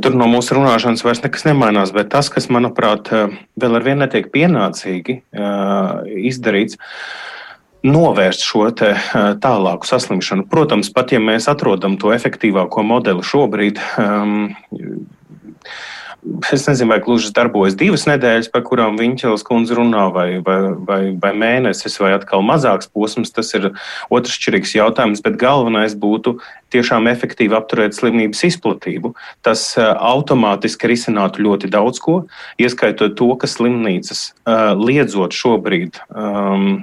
tur 0.00 0.16
no 0.16 0.28
mūsu 0.32 0.56
runāšanas 0.56 1.04
vairs 1.04 1.20
nekas 1.24 1.44
nemainās, 1.48 1.92
bet 1.92 2.08
tas, 2.14 2.32
kas, 2.32 2.48
manuprāt, 2.48 3.12
vēl 3.60 3.76
ar 3.76 3.84
vienu 3.84 4.04
netiek 4.06 4.30
pienācīgi 4.32 5.20
izdarīts, 6.32 6.80
novērst 7.82 8.46
šo 8.46 8.68
tālāku 9.42 9.88
saslimšanu. 9.90 10.46
Protams, 10.48 10.92
pat 10.94 11.12
ja 11.12 11.20
mēs 11.20 11.50
atrodam 11.52 11.98
to 12.00 12.14
efektīvāko 12.14 12.84
modeli 12.86 13.26
šobrīd, 13.26 13.82
es 16.52 16.66
nezinu, 16.68 16.90
vai 16.92 17.00
gluži 17.02 17.32
darbojas 17.34 17.76
divas 17.78 18.04
nedēļas, 18.06 18.50
par 18.52 18.64
kurām 18.66 18.98
Viņķels 19.00 19.44
kundze 19.46 19.76
runā, 19.78 20.06
vai, 20.14 20.28
vai, 20.44 20.58
vai, 20.86 21.00
vai 21.22 21.32
mēnesis, 21.38 21.98
vai 22.02 22.12
atkal 22.16 22.44
mazāks 22.46 22.90
posms. 22.90 23.34
Tas 23.34 23.52
ir 23.58 23.72
otršķirīgs 24.12 24.76
jautājums, 24.78 25.22
bet 25.24 25.40
galvenais 25.40 25.96
būtu 25.98 26.38
tiešām 26.72 27.08
efektīvi 27.10 27.56
apturēt 27.56 27.96
slimības 27.96 28.42
izplatību. 28.48 29.12
Tas 29.46 29.64
uh, 29.78 29.92
automātiski 30.12 30.90
risinātu 30.90 31.44
ļoti 31.46 31.70
daudz 31.72 32.00
ko, 32.02 32.22
ieskaitot 32.62 33.16
to, 33.18 33.30
ka 33.38 33.50
slimnīcas 33.50 34.24
uh, 34.32 34.72
liedzot 34.78 35.36
šobrīd 35.36 36.00
um, 36.08 36.82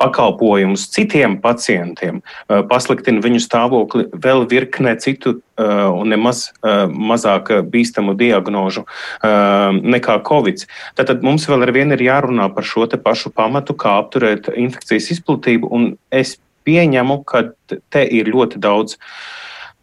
pakalpojumus 0.00 0.88
citiem 0.94 1.38
pacientiem, 1.42 2.22
uh, 2.22 2.62
pasliktina 2.70 3.24
viņu 3.24 3.42
stāvokli 3.44 4.08
vēl 4.14 4.46
virknē 4.50 4.96
citu 5.02 5.40
un 5.58 6.12
nemaz 6.12 6.44
mazāk 6.62 7.50
bīstamu 7.66 8.14
diagnožu 8.18 8.84
nekā 9.18 10.18
Covid. 10.28 10.62
Tātad 10.98 11.24
mums 11.26 11.48
vēl 11.50 11.66
ar 11.66 11.72
vienu 11.74 11.96
ir 11.96 12.04
jārunā 12.06 12.46
par 12.54 12.66
šo 12.66 12.86
pašu 13.02 13.32
pamatu, 13.34 13.74
kā 13.74 13.98
apturēt 13.98 14.52
infekcijas 14.54 15.10
izplatību. 15.16 15.70
Es 16.14 16.36
pieņemu, 16.68 17.22
ka 17.28 17.48
te 17.88 18.04
ir 18.04 18.28
ļoti 18.28 18.60
daudz 18.60 18.98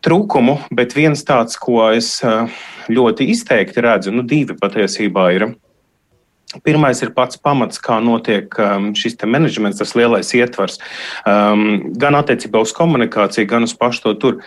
trūkumu, 0.06 0.60
bet 0.76 0.94
viens 0.94 1.24
tāds, 1.26 1.58
ko 1.58 1.90
es 1.90 2.20
ļoti 2.92 3.30
izteikti 3.34 3.82
redzu, 3.82 4.14
nu, 4.14 4.26
divi 4.28 4.58
patiesībā 4.60 5.30
ir. 5.36 5.50
Pirmais 6.64 7.02
ir 7.04 7.12
pats 7.12 7.40
pamats, 7.42 7.82
kā 7.84 7.98
notiek 8.04 8.54
šis 8.96 9.18
menedžments, 9.26 9.82
tas 9.82 9.96
lielais 9.98 10.30
ietvars, 10.38 10.78
gan 11.26 12.20
attiecībā 12.22 12.62
uz 12.64 12.72
komunikāciju, 12.78 13.50
gan 13.50 13.66
uz 13.68 13.74
pašu 13.76 14.06
to 14.06 14.14
tur. 14.22 14.38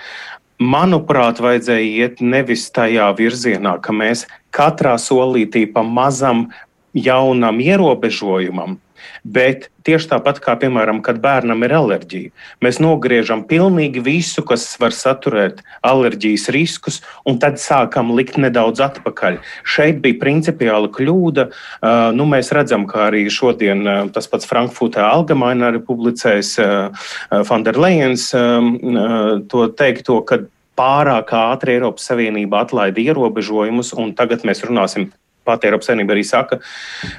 Manuprāt, 0.59 1.43
vajadzēja 1.43 1.91
iet 2.03 2.23
nevis 2.25 2.65
tajā 2.75 3.11
virzienā, 3.19 3.77
ka 3.83 3.93
mēs 3.95 4.25
katrā 4.55 4.97
solītī 4.99 5.67
pa 5.71 5.85
mazam 5.87 6.49
jaunam 6.97 7.61
ierobežojumam 7.63 8.79
Bet 9.25 9.69
tieši 9.87 10.11
tāpat 10.11 10.41
kā, 10.45 10.55
piemēram, 10.61 11.01
kad 11.05 11.21
bērnam 11.23 11.63
ir 11.65 11.73
alerģija, 11.79 12.33
mēs 12.65 12.81
nogriežam 12.83 13.45
pilnīgi 13.49 14.03
visu, 14.05 14.45
kas 14.47 14.67
var 14.81 14.93
saturēt 14.97 15.63
alerģijas 15.87 16.49
riskus, 16.55 17.01
un 17.29 17.39
tad 17.41 17.57
sākam 17.63 18.13
likt 18.17 18.37
nedaudz 18.41 18.83
atpakaļ. 18.85 19.39
Šeit 19.65 20.03
bija 20.05 20.19
principiāla 20.21 20.91
kļūda. 20.93 21.49
Nu, 22.19 22.29
mēs 22.29 22.53
redzam, 22.57 22.85
ka 22.91 23.07
arī 23.09 23.25
šodien 23.33 24.13
tas 24.13 24.29
pats 24.29 24.49
Frankfurtē 24.49 25.03
Algamainā 25.07 25.73
ir 25.75 25.83
publicējis 25.89 26.55
Fanderlejens 27.49 28.29
to 29.49 29.67
teikto, 29.79 30.21
ka 30.29 30.43
pārāk 30.79 31.33
ātri 31.35 31.75
Eiropas 31.75 32.05
Savienība 32.11 32.63
atlaida 32.63 33.03
ierobežojumus, 33.03 33.95
un 33.99 34.13
tagad 34.19 34.45
mēs 34.47 34.63
runāsim 34.67 35.09
pati 35.49 35.71
Eiropas 35.71 35.91
Savienība 35.91 36.15
arī 36.15 36.25
saka, 36.29 36.61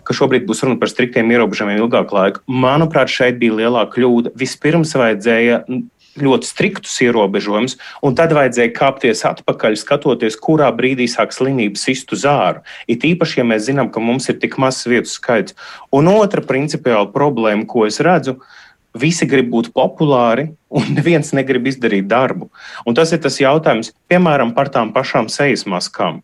ka 0.05 0.15
šobrīd 0.15 0.45
būs 0.49 0.63
runa 0.65 0.79
par 0.79 0.93
striktiem 0.93 1.33
ierobežojumiem 1.33 1.81
ilgāku 1.81 2.17
laiku. 2.17 2.45
Manuprāt, 2.47 3.11
šeit 3.11 3.41
bija 3.41 3.57
lielā 3.63 3.87
kļūda. 3.91 4.37
Vispirms 4.39 4.93
vajadzēja 4.99 5.63
ļoti 6.19 6.47
striktus 6.47 6.95
ierobežojumus, 7.05 7.77
un 8.05 8.15
tad 8.17 8.33
vajadzēja 8.35 8.73
kāpties 8.75 9.23
atpakaļ, 9.29 9.77
skatoties, 9.79 10.37
kurā 10.41 10.69
brīdī 10.75 11.07
sāk 11.09 11.33
slimība 11.35 11.79
sistu 11.79 12.17
zāru. 12.19 12.63
It 12.89 13.05
īpaši, 13.07 13.41
ja 13.41 13.47
mēs 13.47 13.67
zinām, 13.69 13.91
ka 13.93 14.03
mums 14.03 14.29
ir 14.31 14.39
tik 14.41 14.59
mazs 14.61 14.87
vietu 14.89 15.11
skaits. 15.11 15.55
Un 15.95 16.11
otra 16.11 16.43
principiāla 16.45 17.09
problēma, 17.13 17.67
ko 17.69 17.85
es 17.87 18.01
redzu, 18.03 18.39
visi 18.97 19.27
grib 19.29 19.51
būt 19.53 19.71
populāri, 19.75 20.49
un 20.69 20.95
neviens 20.97 21.33
negrib 21.35 21.69
izdarīt 21.69 22.09
darbu. 22.09 22.49
Un 22.85 22.97
tas 22.97 23.13
ir 23.13 23.21
tas 23.23 23.39
jautājums, 23.41 23.93
piemēram, 24.09 24.55
par 24.57 24.73
tām 24.73 24.93
pašām 24.95 25.29
sejas 25.31 25.67
maskām. 25.69 26.23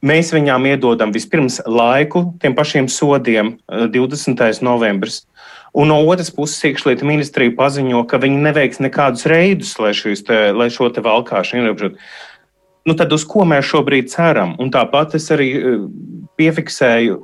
Mēs 0.00 0.30
viņām 0.32 0.64
iedodam 0.70 1.10
vispirms 1.12 1.58
laiku 1.68 2.30
tiem 2.40 2.54
pašiem 2.56 2.88
sodiem, 2.88 3.58
20. 3.68 4.40
Eh, 4.48 4.60
novembris. 4.64 5.26
Un 5.76 5.92
no 5.92 6.00
otras 6.08 6.32
puses, 6.32 6.62
iekšlietu 6.64 7.04
ministrija 7.06 7.52
paziņo, 7.54 8.06
ka 8.08 8.18
viņi 8.18 8.40
neveiks 8.46 8.80
nekādus 8.80 9.26
reidus, 9.28 9.76
lai, 9.78 9.92
te, 10.26 10.38
lai 10.56 10.70
šo 10.72 10.88
te 10.90 11.04
valkāšanu 11.04 11.68
ierobežotu. 11.68 12.00
Nu, 12.88 12.94
tad 12.96 13.12
uz 13.12 13.26
ko 13.28 13.44
mēs 13.44 13.68
šobrīd 13.68 14.08
ceram? 14.08 14.54
Un 14.58 14.72
tāpat 14.72 15.18
es 15.18 15.28
arī 15.34 15.48
eh, 15.52 15.82
piefiksēju, 16.40 17.18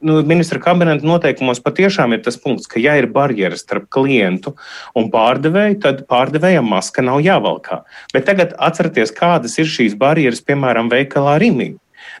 nu, 0.00 0.14
ministra 0.24 0.62
kabineta 0.64 1.04
noteikumos 1.04 1.60
patiešām 1.60 2.14
ir 2.16 2.22
tas 2.24 2.40
punkts, 2.40 2.70
ka, 2.72 2.80
ja 2.80 2.94
ir 2.96 3.10
barjeras 3.12 3.66
starp 3.66 3.90
klientu 3.92 4.54
un 4.96 5.10
pārdevēju, 5.12 5.76
tad 5.84 6.00
pārdevējam 6.08 6.72
maska 6.72 7.04
nav 7.04 7.20
jāvalkā. 7.20 7.82
Bet 8.16 8.24
tagad 8.30 8.56
atcerieties, 8.56 9.12
kādas 9.12 9.58
ir 9.60 9.68
šīs 9.68 9.98
barjeras, 10.00 10.40
piemēram, 10.40 10.88
veikalā 10.88 11.36
Rīgā. 11.44 11.74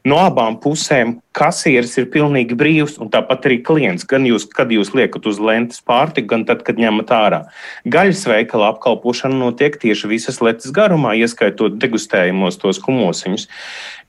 No 0.06 0.20
abām 0.22 0.58
pusēm 0.62 1.16
kasieris 1.34 1.96
ir 1.98 2.08
pilnīgi 2.12 2.56
brīvs, 2.58 2.96
un 3.02 3.10
tāpat 3.10 3.46
arī 3.48 3.58
klients. 3.66 4.06
Gan 4.08 4.26
jūs, 4.28 4.46
kad 4.54 4.70
jūs 4.74 4.92
liekat 4.94 5.26
uz 5.30 5.40
lentes 5.42 5.82
pārtiku, 5.82 6.32
gan 6.34 6.46
tad, 6.48 6.64
kad 6.66 6.78
ņemat 6.78 7.12
ārā. 7.14 7.42
Gaļas 7.88 8.24
veikala 8.30 8.72
apkalpošana 8.74 9.38
notiek 9.38 9.78
tieši 9.80 10.10
visas 10.10 10.42
letes 10.44 10.74
garumā, 10.74 11.16
ieskaitot 11.18 11.78
degustējumos 11.82 12.60
tos 12.62 12.82
kumosiņus. 12.84 13.48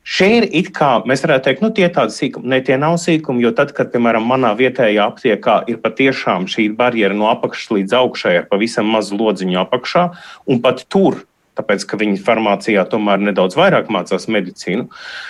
Šie 0.10 0.30
ir 0.40 0.46
it 0.58 0.72
kā, 0.74 1.04
mēs 1.06 1.22
varētu 1.22 1.46
teikt, 1.46 1.62
nu, 1.62 1.70
tie 1.76 1.86
tādi 1.94 2.16
sīkumi, 2.16 2.50
ne 2.50 2.58
tie 2.66 2.80
nav 2.82 2.96
sīkumi, 2.98 3.44
jo 3.44 3.52
tad, 3.54 3.76
kad, 3.78 3.92
piemēram, 3.94 4.26
manā 4.26 4.56
vietējā 4.58 5.06
aptiekā 5.06 5.60
ir 5.70 5.78
patiešām 5.84 6.48
šī 6.50 6.70
barjera 6.80 7.14
no 7.14 7.28
apakšas 7.30 7.76
līdz 7.76 7.98
augšai 8.00 8.38
ar 8.40 8.48
pavisam 8.50 8.90
mazu 8.90 9.20
lodziņu 9.20 9.60
apakšā, 9.68 10.08
un 10.50 10.64
pat 10.64 10.88
tur 10.90 11.20
tāpēc 11.60 11.86
ka 11.90 12.00
viņi 12.00 12.22
farmācijā 12.24 12.86
tomēr 12.90 13.22
nedaudz 13.30 13.58
vairāk 13.60 13.92
mācās 13.94 14.28
medicīnu. 14.32 14.88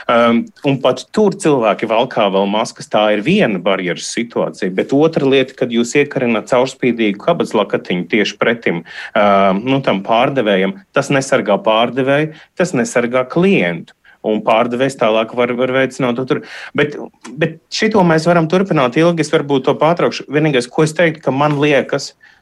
Um, 0.09 0.43
un 0.67 0.79
pat 0.83 1.05
tur 1.15 1.35
cilvēki 1.39 1.89
valkā 1.89 2.29
vēl 2.33 2.49
maskas. 2.51 2.89
Tā 2.91 3.05
ir 3.15 3.23
viena 3.25 3.61
barjeras 3.63 4.09
situācija. 4.13 4.73
Bet 4.75 4.93
otra 4.95 5.27
lieta, 5.29 5.55
kad 5.57 5.73
jūs 5.73 5.95
iekarināt 5.99 6.51
caurspīdīgu 6.51 7.21
kabatas 7.23 7.55
lakatiņu 7.57 8.09
tieši 8.11 8.39
pretim 8.41 8.83
um, 8.83 9.63
nu, 9.65 9.81
tam 9.85 10.03
pārdevējam, 10.05 10.77
tas 10.95 11.11
nesargā 11.13 11.59
pārdevēju, 11.65 12.35
tas 12.59 12.75
nesargā 12.77 13.25
klientu 13.29 13.95
un 14.25 14.41
pārdevējs 14.43 14.97
tālāk 14.99 15.31
var, 15.37 15.53
var 15.55 15.71
veicināt 15.71 16.17
to 16.19 16.25
tur. 16.27 16.41
Bet, 16.75 16.97
bet 17.39 17.59
šito 17.71 18.03
mēs 18.03 18.25
varam 18.27 18.49
turpināt 18.51 18.97
ilgi. 18.99 19.23
Es 19.23 19.31
varbūt 19.31 19.69
to 19.69 19.77
pārtraukšu. 19.79 20.27
Vienīgais, 20.35 20.67
ko 20.67 20.83
es 20.83 20.91
teiktu, 20.97 21.23
ka 21.23 21.31
man 21.31 21.55
liekas, 21.61 22.09
uh, 22.11 22.38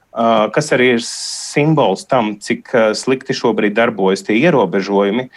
kas 0.54 0.72
arī 0.74 0.96
ir 0.96 1.04
simbols 1.06 2.08
tam, 2.10 2.36
cik 2.42 2.72
uh, 2.74 2.92
slikti 2.98 3.36
šobrīd 3.38 3.76
darbojas 3.78 4.26
tie 4.26 4.38
ierobežojumi. 4.42 5.28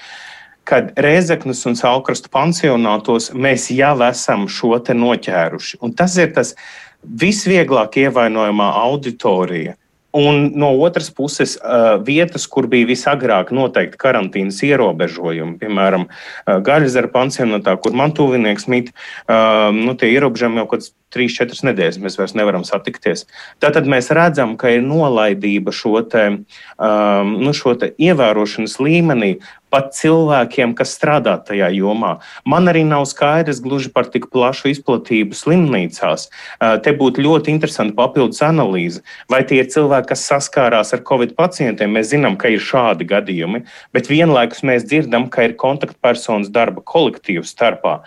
Kad 0.71 0.93
Rēzeknas 1.01 1.65
un 1.67 1.77
Salkrastu 1.77 2.31
pansionātos 2.33 3.31
mēs 3.35 3.71
jau 3.75 3.97
esam 4.07 4.47
šo 4.49 4.79
te 4.85 4.95
noķēruši. 4.95 5.81
Un 5.85 5.93
tas 5.99 6.17
ir 6.21 6.33
tas 6.37 6.55
visvieglāk 7.03 7.99
ievainojamā 8.05 8.71
auditorija. 8.85 9.77
Un 10.17 10.49
no 10.59 10.73
otras 10.83 11.07
puses, 11.15 11.55
uh, 11.61 12.01
vietas, 12.03 12.47
kur 12.51 12.67
bija 12.71 12.89
visagrāk 12.89 13.53
noteikti 13.55 14.01
karantīnas 14.01 14.59
ierobežojumi, 14.67 15.59
piemēram, 15.61 16.09
uh, 16.09 16.57
Gaļzera 16.67 17.13
pansionātā, 17.13 17.77
kur 17.79 17.95
man 17.95 18.17
tuvinieks 18.17 18.67
mīt, 18.67 18.91
nu, 19.31 19.95
tie 19.95 20.11
ierobežojumi 20.17 20.65
jau 20.65 20.67
kaut 20.73 20.89
kāds 21.11 21.39
3-4 21.39 21.65
nedēļas 21.71 21.99
mēs 21.99 22.19
vairs 22.19 22.35
nevaram 22.35 22.65
satikties. 22.65 23.27
Tātad 23.61 23.87
mēs 23.87 24.11
redzam, 24.11 24.57
ka 24.57 24.71
ir 24.71 24.83
nolaidība 24.83 25.73
šo, 25.73 26.01
te, 26.03 26.45
um, 26.79 27.39
nu, 27.41 27.53
šo 27.53 27.75
te 27.75 27.93
ievērošanas 27.99 28.79
līmenī 28.81 29.39
pat 29.71 29.93
cilvēkiem, 29.95 30.75
kas 30.75 30.97
strādā 30.97 31.37
tajā 31.47 31.71
jomā. 31.71 32.19
Man 32.45 32.67
arī 32.67 32.83
nav 32.85 33.05
skaidrs 33.07 33.61
gluži 33.63 33.93
par 33.95 34.09
tik 34.11 34.27
plašu 34.33 34.73
izplatību 34.73 35.37
slimnīcās. 35.37 36.27
Uh, 36.59 36.75
te 36.83 36.91
būtu 36.91 37.23
ļoti 37.23 37.55
interesanti 37.55 37.95
papildus 37.95 38.43
analīze. 38.43 39.05
Vai 39.31 39.45
tie 39.47 39.61
ir 39.63 39.71
cilvēki, 39.71 40.11
kas 40.11 40.27
saskārās 40.27 40.91
ar 40.97 41.05
covid 41.07 41.37
pacientiem? 41.39 41.95
Mēs 41.95 42.11
zinām, 42.11 42.37
ka 42.41 42.51
ir 42.51 42.63
šādi 42.63 43.07
gadījumi, 43.07 43.63
bet 43.95 44.11
vienlaikus 44.11 44.65
mēs 44.67 44.89
dzirdam, 44.91 45.29
ka 45.31 45.47
ir 45.47 45.55
kontaktpersonas 45.61 46.51
darba 46.51 46.83
kolektīvu 46.83 47.47
starpā. 47.47 48.01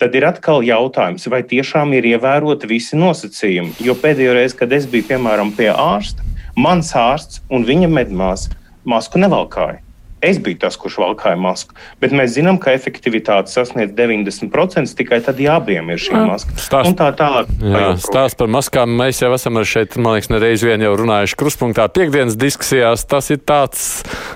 Tad 0.00 0.14
ir 0.16 0.24
atkal 0.24 0.62
jautājums, 0.64 1.26
vai 1.28 1.42
tiešām 1.44 1.90
ir 1.92 2.06
ievēroti 2.14 2.70
visi 2.70 2.96
nosacījumi. 2.96 3.74
Jo 3.84 3.92
pēdējo 4.00 4.32
reizi, 4.32 4.56
kad 4.56 4.72
es 4.72 4.86
biju 4.88 5.10
piemēram 5.10 5.52
pie 5.52 5.68
ārsta, 5.74 6.24
mans 6.56 6.94
ārsts 6.96 7.42
un 7.52 7.66
viņa 7.68 7.90
medmāsa 7.92 8.56
masku 8.88 9.20
nevalkāja. 9.20 9.82
Es 10.20 10.36
biju 10.42 10.58
tas, 10.60 10.76
kurš 10.76 10.98
valkāja 11.00 11.38
masku. 11.40 11.72
Bet 12.00 12.12
mēs 12.12 12.34
zinām, 12.34 12.58
ka 12.60 12.74
efektivitāte 12.76 13.48
sasniedz 13.48 13.94
90%. 13.96 14.92
Tikai 14.98 15.22
tad, 15.24 15.38
ja 15.40 15.56
abiem 15.56 15.88
ir 15.94 16.00
šī 16.02 16.18
maska. 16.28 16.56
Stāst, 16.60 16.90
un 16.90 16.96
tā 16.98 17.08
tālāk. 17.16 17.48
Jā, 17.64 17.94
stāst 18.04 18.36
par 18.40 18.50
maskām. 18.52 18.92
Mēs 19.00 19.22
jau 19.22 19.30
esam 19.32 19.56
šeit, 19.64 19.96
man 19.96 20.18
liekas, 20.18 20.28
nereiz 20.32 20.64
vien 20.66 20.84
jau 20.84 20.92
runājuši 21.00 21.38
kruspunktā 21.40 21.86
piekdienas 21.88 22.36
diskusijās. 22.40 23.06
Tas 23.08 23.30
ir 23.32 23.40
tāds, 23.48 23.86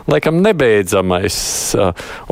laikam, 0.09 0.41
nebeidzamais. 0.45 1.37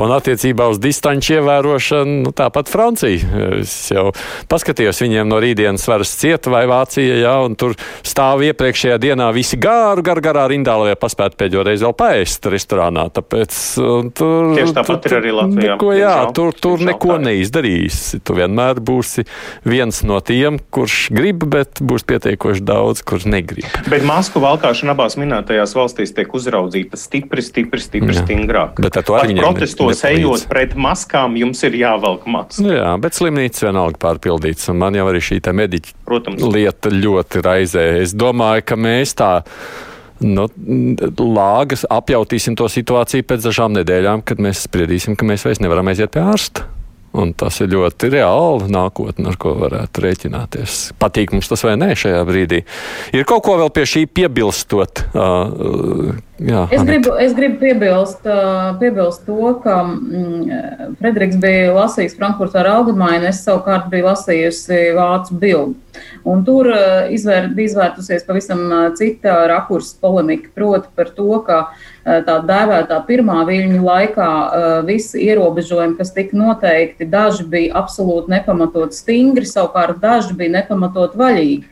Un 0.00 0.16
attiecībā 0.16 0.70
uz 0.72 0.80
distanču 0.80 1.36
ievērošanu, 1.36 2.22
nu, 2.24 2.32
tāpat 2.36 2.72
Francija. 2.72 3.44
Es 3.60 3.74
jau 3.92 4.08
paskatījos 4.48 5.04
viņiem 5.04 5.28
no 5.28 5.42
rītdienas 5.42 5.84
varas 5.90 6.14
cieta 6.16 6.52
vai 6.52 6.64
Vācija, 6.70 7.20
jā, 7.20 7.36
un 7.44 7.58
tur 7.60 7.76
stāv 8.00 8.46
iepriekšējā 8.48 8.96
dienā 9.02 9.28
visi 9.36 9.60
gāru, 9.60 10.04
gar 10.06 10.24
garā 10.24 10.48
rindā, 10.48 10.78
lai 10.80 10.96
paspētu 10.96 11.36
pēdējo 11.40 11.68
reizi 11.68 11.84
vēl 11.84 11.96
paēst 12.00 12.48
restorānā. 12.52 13.08
Tāpēc 13.12 13.41
Tāpēc 13.42 14.12
tur, 14.14 14.52
Tieši 14.56 14.74
tāpat 14.76 15.02
tur, 15.02 15.12
ir 15.12 15.18
arī 15.18 15.32
Latvijā. 15.34 15.74
Neko, 15.74 15.90
jā, 15.96 16.14
tur, 16.36 16.52
tur 16.54 16.82
neko 16.84 17.16
neizdarīsi. 17.22 18.20
Tu 18.22 18.36
vienmēr 18.36 18.80
būsi 18.82 19.24
viens 19.66 20.02
no 20.06 20.20
tiem, 20.22 20.60
kurš 20.72 21.10
grib, 21.14 21.44
bet 21.50 21.82
būs 21.82 22.06
pietiekoši 22.06 22.62
daudz, 22.66 23.02
kurš 23.06 23.26
negrib. 23.32 23.66
Bet 23.90 24.06
masku 24.06 24.42
valkāšana 24.42 24.94
abās 24.94 25.18
minētajās 25.20 25.74
valstīs 25.76 26.14
tiek 26.14 26.32
uzraudzīta 26.34 27.00
stipri, 27.00 27.42
stipri, 27.42 27.82
stipri 27.82 28.14
jā. 28.14 28.22
stingrāk. 28.22 28.78
Bet 28.82 29.00
ar 29.00 29.06
to 29.08 29.18
arī 29.18 29.38
protestos 29.40 30.04
ejot 30.08 30.46
pret 30.50 30.76
maskām, 30.78 31.38
jums 31.40 31.62
ir 31.66 31.78
jāvelk 31.82 32.26
maska. 32.30 32.66
Jā, 32.66 32.94
bet 33.02 33.18
slimnīca 33.18 33.68
vienalga 33.68 34.00
pārpildīts, 34.06 34.70
un 34.72 34.82
man 34.82 34.98
jau 34.98 35.08
arī 35.10 35.22
šī 35.22 35.40
mediķa 35.42 35.96
Protams. 36.06 36.44
lieta 36.54 36.92
ļoti 36.92 37.42
raizē. 37.42 37.86
Es 38.02 38.14
domāju, 38.14 38.66
ka 38.66 38.78
mēs 38.78 39.16
tā 39.18 39.32
nu, 40.22 40.46
lāgas 41.18 41.86
apjautīsim 41.90 42.56
to 42.58 42.68
situāciju 42.70 43.26
pēc 43.28 43.48
dažām 43.48 43.74
nedēļām, 43.78 44.24
kad 44.26 44.42
mēs 44.42 44.66
spriedīsim, 44.68 45.18
ka 45.18 45.28
mēs 45.28 45.46
vairs 45.46 45.62
nevaram 45.64 45.90
aiziet 45.92 46.14
pie 46.14 46.24
ārsta. 46.24 46.68
Un 47.12 47.34
tas 47.36 47.58
ir 47.60 47.68
ļoti 47.74 48.08
reāli 48.14 48.70
nākotne, 48.72 49.26
ar 49.28 49.36
ko 49.40 49.52
varētu 49.58 50.00
rēķināties. 50.00 50.76
Patīk 51.00 51.34
mums 51.34 51.50
tas 51.50 51.60
vai 51.66 51.74
nē 51.76 51.90
šajā 51.98 52.22
brīdī. 52.24 52.62
Ir 53.12 53.26
kaut 53.28 53.44
ko 53.44 53.58
vēl 53.60 53.68
pie 53.76 53.84
šī 53.88 54.06
piebilstot. 54.08 55.04
Uh, 55.12 56.14
jā, 56.46 56.62
es, 56.74 56.82
gribu, 56.88 57.14
es 57.20 57.34
gribu 57.36 57.60
piebilst, 57.62 58.26
piebilst 58.80 59.24
to, 59.28 59.52
ka 59.64 59.78
mm, 59.84 60.96
Frederiks 61.00 61.38
bija 61.42 61.72
lasījis 61.76 62.16
Frankfurtā 62.18 62.64
Allgemeine, 62.66 63.30
es 63.30 63.42
savukārt 63.46 63.88
biju 63.92 64.10
lasījusi 64.10 64.82
Vācu 64.98 65.38
bildu. 65.42 65.78
Un 66.24 66.44
tur 66.46 66.68
izvēr, 67.12 67.50
bija 67.52 67.70
izvērtusies 67.70 68.24
pavisam 68.24 68.62
cita 68.98 69.42
rakursa 69.50 69.98
polemika, 70.00 70.48
proti 70.54 70.88
par 70.96 71.10
to, 71.16 71.28
ka 71.46 71.58
tā 72.02 72.38
dēvētā 72.48 73.00
pirmā 73.08 73.42
viļņu 73.48 73.82
laikā 73.84 74.30
visi 74.88 75.26
ierobežojumi, 75.26 75.98
kas 75.98 76.14
tika 76.16 76.38
noteikti, 76.38 77.08
daži 77.10 77.46
bija 77.52 77.76
absolūti 77.82 78.32
nepamatot 78.32 78.96
stingri, 78.96 79.48
savukārt 79.48 80.00
daži 80.02 80.36
bija 80.38 80.58
nepamatot 80.60 81.18
vaļīgi. 81.18 81.71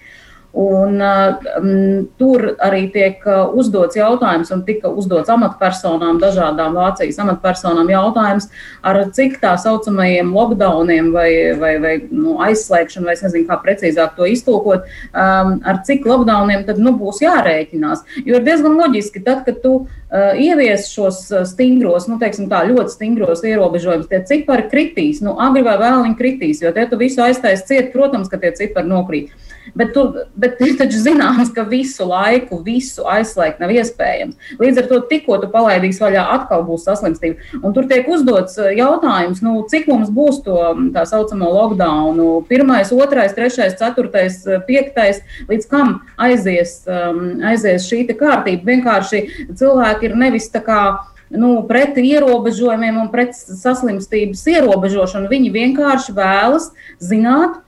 Un, 0.51 0.99
um, 0.99 2.09
tur 2.19 2.43
arī 2.59 2.89
tiek 2.91 3.23
uzdots 3.55 3.95
jautājums, 3.95 4.49
un 4.51 4.65
tika 4.67 4.91
uzdots 4.91 5.31
amatpersonām, 5.31 6.19
dažādām 6.19 6.75
Vācijas 6.75 7.21
amatpersonām 7.23 7.87
jautājums, 7.93 8.49
ar 8.83 8.99
cik 9.15 9.37
tā 9.43 9.53
saucamajiem 9.63 10.33
lockdowniem 10.35 11.13
vai, 11.15 11.29
vai, 11.61 11.77
vai 11.83 11.93
nu, 12.11 12.35
aizslēgšanu, 12.43 13.07
vai 13.07 13.15
es 13.15 13.23
nezinu, 13.23 13.47
kā 13.47 13.61
precīzāk 13.63 14.17
to 14.17 14.27
iztulkot, 14.27 14.89
um, 15.15 15.61
ar 15.63 15.79
cik 15.87 16.09
lockdowniem 16.11 16.67
tad 16.67 16.83
nu, 16.83 16.97
būs 16.99 17.23
jārēķinās. 17.23 18.03
Jo 18.27 18.41
ir 18.41 18.49
diezgan 18.49 18.75
loģiski, 18.81 19.23
tad, 19.23 19.45
kad 19.47 19.63
tu 19.63 19.77
uh, 19.85 20.35
ievies 20.35 20.89
šos 20.91 21.23
stingros, 21.53 22.09
nu, 22.11 22.19
teiksim 22.19 22.51
tā, 22.51 22.65
ļoti 22.73 22.97
stingros 22.97 23.47
ierobežojumus, 23.47 24.11
tie 24.11 24.25
cipari 24.27 24.67
kritīs, 24.73 25.23
nu, 25.23 25.39
agri 25.39 25.63
vai 25.63 25.79
vēliņi 25.79 26.19
kritīs, 26.19 26.65
jo 26.67 26.75
te 26.75 26.89
tu 26.91 26.99
visu 26.99 27.23
aiztais 27.23 27.63
ciet, 27.71 27.95
protams, 27.95 28.27
ka 28.33 28.43
tie 28.43 28.51
cipari 28.59 28.91
nokrīt. 28.91 29.31
Bet, 29.75 29.93
tu, 29.95 30.05
bet 30.41 30.61
ir 30.65 30.75
taču 30.79 30.99
zināms, 31.03 31.53
ka 31.55 31.63
visu 31.69 32.07
laiku 32.09 32.61
visu 32.65 33.05
aizslēgt 33.09 33.61
nav 33.63 33.73
iespējams. 33.75 34.55
Līdz 34.61 34.83
ar 34.83 34.89
to, 34.91 35.01
tikko 35.11 35.39
tu 35.43 35.51
palaidīsi 35.53 36.03
vaļā, 36.03 36.25
atkal 36.37 36.65
būs 36.67 36.87
saslimstība. 36.89 37.61
Un 37.61 37.77
tur 37.77 37.87
tiek 37.91 38.09
uzdots 38.11 38.59
eh, 38.59 38.73
jautājums, 38.81 39.43
nu, 39.45 39.59
cik 39.71 39.89
mums 39.91 40.11
būs 40.15 40.43
to 40.47 40.59
tā 40.95 41.05
saucamo 41.09 41.53
lockdown. 41.55 42.21
Pirmais, 42.49 42.91
otrais, 42.95 43.37
trešais, 43.37 43.77
ceturtais, 43.81 44.41
eh, 44.49 44.63
piektais, 44.67 45.23
līdz 45.51 45.71
kam 45.71 46.01
aizies, 46.21 46.81
um, 46.91 47.39
aizies 47.53 47.87
šī 47.87 48.03
kārtība. 48.11 48.67
Vienkārši 48.67 49.23
cilvēki 49.55 50.09
ir 50.09 50.19
nevis 50.19 50.49
tā 50.51 50.63
kā 50.65 50.83
nu, 51.31 51.63
pret 51.69 51.99
ierobežojumiem 52.01 52.99
un 53.05 53.11
pret 53.13 53.37
saslimstības 53.37 54.43
ierobežošanu. 54.51 55.31
Viņi 55.31 55.53
vienkārši 55.55 56.15
vēlas 56.17 56.71
zināt, 56.99 57.61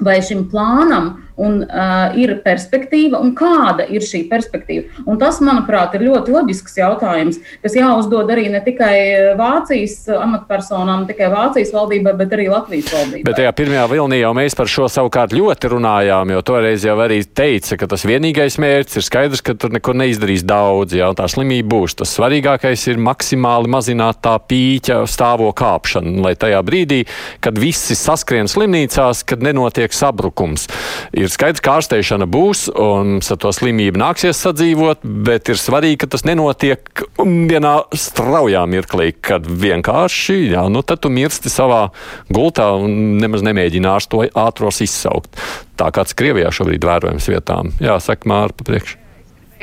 vai 0.00 0.20
šim 0.22 0.46
plānam 0.50 1.12
un 1.42 1.60
uh, 1.66 2.14
ir 2.18 2.36
perspektīva, 2.44 3.20
un 3.22 3.34
kāda 3.38 3.86
ir 3.90 4.04
šī 4.06 4.24
perspektīva. 4.30 5.02
Un 5.08 5.18
tas, 5.20 5.40
manuprāt, 5.44 5.96
ir 5.96 6.06
ļoti 6.06 6.34
loģisks 6.34 6.78
jautājums, 6.78 7.40
kas 7.64 7.76
jāuzdod 7.76 8.30
arī 8.32 8.48
ne 8.52 8.62
tikai 8.64 9.34
Vācijas 9.38 10.06
amatpersonām, 10.14 11.04
ne 11.04 11.10
tikai 11.10 11.30
Vācijas 11.32 11.72
valdībai, 11.74 12.14
bet 12.20 12.36
arī 12.36 12.48
Latvijas 12.52 12.92
valdībai. 12.94 13.26
Bet 13.26 13.40
tajā 13.40 13.52
pirmajā 13.58 13.86
vilnī 13.92 14.20
jau 14.22 14.32
mēs 14.38 14.56
par 14.58 14.70
šo 14.70 14.88
savukārt 14.92 15.34
ļoti 15.36 15.72
runājām, 15.72 16.34
jo 16.36 16.44
toreiz 16.46 16.86
jau 16.86 16.96
arī 17.02 17.22
teica, 17.26 17.78
ka 17.80 17.90
tas 17.90 18.06
vienīgais 18.08 18.58
mērķis 18.62 19.00
ir 19.00 19.06
skaidrs, 19.08 19.44
ka 19.44 19.56
tur 19.58 19.74
neko 19.74 19.96
neizdarīs 19.98 20.46
daudz, 20.46 20.96
jā, 20.98 21.10
tā 21.18 21.28
slimība 21.30 21.72
būs. 21.74 21.96
Tas 21.98 22.14
svarīgākais 22.18 22.86
ir 22.92 23.02
maksimāli 23.02 23.70
mazināt 23.72 24.22
tā 24.24 24.36
pīķa 24.38 25.02
stāvo 25.10 25.50
kāpšanu, 25.56 26.20
lai 26.24 26.34
tajā 26.38 26.62
brīdī, 26.66 27.02
kad 27.42 27.58
visi 27.60 27.96
saskrien 27.98 28.50
slimnīcās, 28.50 29.24
kad 29.28 29.42
nenotiek 29.44 29.94
sabrukums. 29.96 30.68
Ir 31.16 31.31
skaidrs, 31.32 31.62
ka 31.64 31.76
ārstēšana 31.80 32.28
būs 32.30 32.66
un 32.70 33.18
ar 33.20 33.40
to 33.42 33.52
slimību 33.54 34.00
nāksies 34.00 34.40
sadzīvot, 34.44 35.02
bet 35.02 35.50
ir 35.52 35.60
svarīgi, 35.60 36.00
ka 36.02 36.10
tas 36.14 36.26
nenotiek 36.28 37.04
vienā 37.18 37.74
straujā 37.96 38.64
mirklī, 38.70 39.10
kad 39.18 39.46
vienkārši, 39.46 40.38
jā, 40.54 40.66
nu 40.72 40.84
tad 40.86 41.02
tu 41.04 41.12
mirsti 41.12 41.52
savā 41.52 41.84
gultā 42.32 42.70
un 42.78 43.18
nemaz 43.22 43.44
nemēģināsi 43.46 44.12
to 44.12 44.24
ātros 44.28 44.82
izsaukt. 44.84 45.40
Tā 45.80 45.90
kāds 45.94 46.16
Krievijā 46.16 46.52
šobrīd 46.54 46.84
vērojams 46.86 47.30
vietām. 47.32 47.72
Jā, 47.82 47.98
saka 48.02 48.28
Māra 48.30 48.54
pa 48.54 48.68
priekšu. 48.68 49.01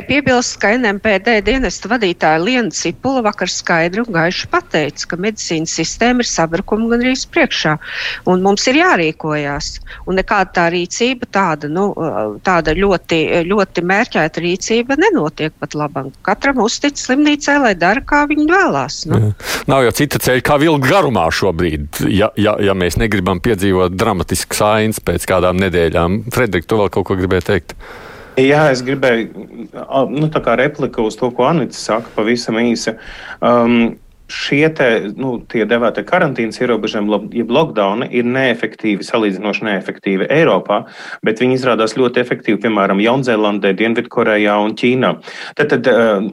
Piebilst, 0.07 0.57
ka 0.61 0.71
NMPD 0.77 1.39
dienesta 1.47 1.89
vadītāja 1.91 2.39
Liena 2.41 2.73
Cipula 2.75 3.23
vakar 3.25 3.49
skaidri 3.51 4.03
un 4.03 4.13
gaiši 4.15 4.49
pateica, 4.51 5.07
ka 5.11 5.19
medicīnas 5.21 5.73
sistēma 5.79 6.23
ir 6.23 6.29
sabrukuma 6.29 6.89
gandrīz 6.93 7.25
priekšā, 7.31 7.75
un 8.29 8.43
mums 8.45 8.67
ir 8.71 8.79
jārīkojās. 8.79 9.71
Un 10.09 10.19
nekāda 10.19 10.53
tā 10.55 10.65
rīcība, 10.73 11.29
tāda, 11.33 11.69
nu, 11.71 11.87
tāda 12.45 12.75
ļoti, 12.77 13.21
ļoti 13.49 13.85
mērķēta 13.91 14.43
rīcība 14.43 14.99
nenotiek 14.99 15.55
pat 15.59 15.77
labam. 15.77 16.11
Katram 16.25 16.61
uztic 16.63 16.99
slimnīcai, 16.99 17.59
lai 17.63 17.73
dara, 17.79 18.03
kā 18.05 18.25
viņi 18.29 18.49
vēlās. 18.49 19.01
Nu. 19.09 19.21
Jā. 19.23 19.31
Nav 19.71 19.87
jau 19.87 19.95
cita 20.01 20.21
ceļa, 20.23 20.45
kā 20.45 20.59
vilkt 20.61 20.89
garumā 20.89 21.27
šobrīd, 21.33 22.03
ja, 22.09 22.31
ja, 22.39 22.57
ja 22.63 22.77
mēs 22.77 22.99
negribam 23.01 23.41
piedzīvot 23.43 23.97
dramatisku 23.97 24.57
sainas 24.57 25.01
pēc 25.03 25.27
kādām 25.29 25.59
nedēļām. 25.61 26.23
Fredrik, 26.33 26.69
tu 26.69 26.79
vēl 26.79 26.93
kaut 26.93 27.09
ko 27.09 27.19
gribēji 27.19 27.49
teikt? 27.53 27.75
Jā, 28.39 28.65
es 28.73 28.83
gribēju, 28.85 29.45
nu, 30.13 30.29
replika 30.59 31.01
uz 31.03 31.17
to, 31.19 31.31
ko 31.35 31.47
Anita 31.49 31.77
saka, 31.77 32.11
pavisam 32.15 32.59
īsi. 32.61 32.95
Um, 33.41 33.97
šie 34.29 34.69
te, 34.77 34.87
nu, 35.17 35.37
tie 35.49 35.65
devētie 35.69 36.03
karantīnas 36.07 36.59
ierobežojumi, 36.61 37.31
jeb 37.35 37.51
lockdowni, 37.53 38.07
ir 38.13 38.27
neefektīvi, 38.29 39.05
salīdzinoši 39.05 39.65
neefektīvi 39.65 40.29
Eiropā, 40.31 40.83
bet 41.25 41.41
viņi 41.41 41.57
izrādās 41.57 41.97
ļoti 41.97 42.21
efektīvi, 42.21 42.59
piemēram, 42.63 43.01
Jaunzēlandē, 43.03 43.73
Dienvidkorejā 43.79 44.55
un 44.63 44.75
Ķīnā. 44.79 45.11
Tad, 45.57 45.73
tad 45.73 45.89
uh, 45.89 46.29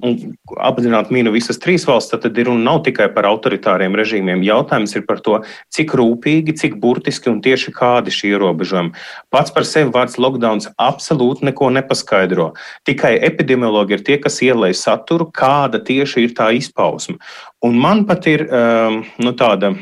apzināti 0.68 1.16
mīnu 1.16 1.32
visas 1.34 1.60
trīs 1.62 1.86
valsts, 1.88 2.12
tad, 2.12 2.26
tad 2.26 2.38
ir 2.38 2.50
runa 2.50 2.68
nav 2.70 2.82
tikai 2.86 3.08
par 3.16 3.28
autoritāriem 3.30 3.96
režīmiem. 3.96 4.44
Jautājums 4.46 4.94
ir 4.98 5.06
par 5.08 5.24
to, 5.24 5.40
cik 5.72 5.96
rūpīgi, 5.96 6.56
cik 6.60 6.78
burtiski 6.82 7.32
un 7.32 7.40
tieši 7.44 7.72
kādi 7.76 8.12
šie 8.14 8.34
ierobežojumi. 8.34 8.94
Pats 9.32 9.54
par 9.56 9.66
sevi 9.68 9.92
vārds 9.94 10.20
lockdowns 10.20 10.68
absolūti 10.76 11.48
neko 11.48 11.72
nepaskaidro. 11.78 12.52
Tikai 12.86 13.16
epidemiologi 13.24 13.96
ir 13.96 14.06
tie, 14.06 14.20
kas 14.22 14.42
ielēj 14.44 14.76
saturu, 14.84 15.30
kāda 15.32 15.80
tieši 15.80 16.26
ir 16.28 16.36
tā 16.36 16.52
izpausme. 16.56 17.20
Un 17.64 17.78
man 17.80 18.04
pat 18.04 18.26
ir 18.28 18.44
um, 18.52 18.98
nu, 19.22 19.32
tāda 19.32 19.72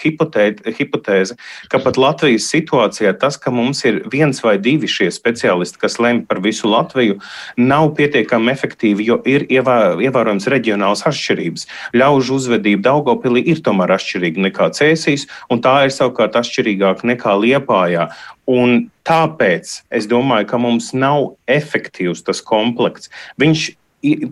hipotēze, 0.00 1.36
ka 1.72 1.80
pat 1.82 1.98
Latvijas 2.00 2.48
situācijā 2.52 3.12
tas, 3.20 3.38
ka 3.40 3.52
mums 3.52 3.82
ir 3.88 4.02
viens 4.12 4.40
vai 4.44 4.56
divi 4.60 4.88
šie 4.88 5.08
speciālisti, 5.12 5.80
kas 5.80 5.98
lemj 6.00 6.26
par 6.28 6.42
visu 6.44 6.68
Latviju, 6.70 7.18
nav 7.56 7.90
pietiekami 7.98 8.52
efektīvi, 8.52 9.08
jo 9.10 9.18
ir 9.28 9.46
ievērojams 9.50 10.48
reģionāls 10.52 11.04
atšķirības. 11.08 11.66
Ļaužu 11.96 12.38
uzvedība 12.40 12.90
Daugopilī 12.90 13.44
ir 13.52 13.64
tomēr 13.64 13.96
atšķirīga 13.96 14.46
nekā 14.48 14.70
Cēsīs, 14.76 15.26
un 15.50 15.64
tā 15.64 15.76
ir 15.88 15.96
savukārt 15.96 16.38
atšķirīgāka 16.40 17.08
nekā 17.14 17.36
Liepājā. 17.40 18.10
Un 18.50 18.88
tāpēc 19.06 19.76
es 19.94 20.08
domāju, 20.10 20.48
ka 20.50 20.58
mums 20.58 20.90
nav 20.96 21.34
efektīvs 21.50 22.24
tas 22.26 22.40
komplekts. 22.42 23.12
Viņš 23.40 23.68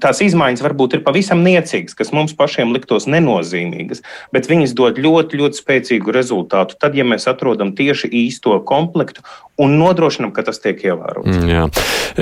tās 0.00 0.22
izmaiņas 0.24 0.62
varbūt 0.64 0.96
ir 0.96 1.02
pavisam 1.04 1.42
niecīgas, 1.44 1.96
kas 1.98 2.12
mums 2.16 2.34
pašiem 2.36 2.72
liktos 2.72 3.08
nenozīmīgas, 3.10 4.00
bet 4.32 4.48
viņas 4.48 4.72
dod 4.78 5.00
ļoti, 5.00 5.40
ļoti 5.42 5.60
spēcīgu 5.60 6.14
rezultātu. 6.14 6.78
Tad, 6.80 6.96
ja 6.96 7.04
mēs 7.04 7.28
atrodam 7.30 7.74
tieši 7.76 8.08
īsto 8.24 8.56
komplektu 8.68 9.24
un 9.58 9.74
nodrošinam, 9.76 10.32
ka 10.32 10.44
tas 10.46 10.60
tiek 10.62 10.80
ievērots. 10.86 11.34
Mm, 11.34 11.48
jā. 11.50 11.66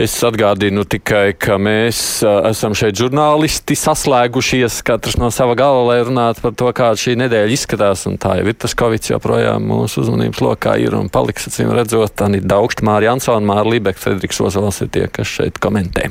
es 0.02 0.16
atgādinu 0.26 0.86
tikai, 0.88 1.36
ka 1.38 1.58
mēs 1.60 2.00
esam 2.24 2.74
šeit 2.78 2.96
žurnālisti 2.98 3.76
saslēgušies, 3.78 4.80
katrs 4.86 5.18
no 5.20 5.30
sava 5.34 5.54
gala, 5.58 5.84
lai 5.90 6.00
runātu 6.08 6.42
par 6.48 6.56
to, 6.58 6.72
kā 6.76 6.90
šī 6.98 7.18
nedēļa 7.22 7.54
izskatās. 7.54 8.06
Un 8.10 8.18
tā 8.22 8.38
jau 8.40 8.48
ir 8.50 8.58
tas 8.58 8.74
Covid 8.76 9.12
joprojām 9.12 9.68
mūsu 9.70 10.02
uzmanības 10.02 10.42
lokā 10.42 10.78
ir 10.82 10.96
un 10.98 11.12
paliks, 11.12 11.50
acīm 11.50 11.74
redzot, 11.76 12.24
Anita 12.26 12.56
Daugšta, 12.56 12.88
Māra 12.88 13.12
Jansona, 13.12 13.44
Māra 13.54 13.68
Libeka, 13.68 14.00
Frederiks 14.02 14.40
Ozols 14.42 14.82
ir 14.82 14.94
tie, 14.96 15.10
kas 15.12 15.36
šeit 15.38 15.60
komentē. 15.62 16.10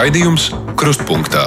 Raidījums 0.00 0.46
Krustpunktā. 0.80 1.42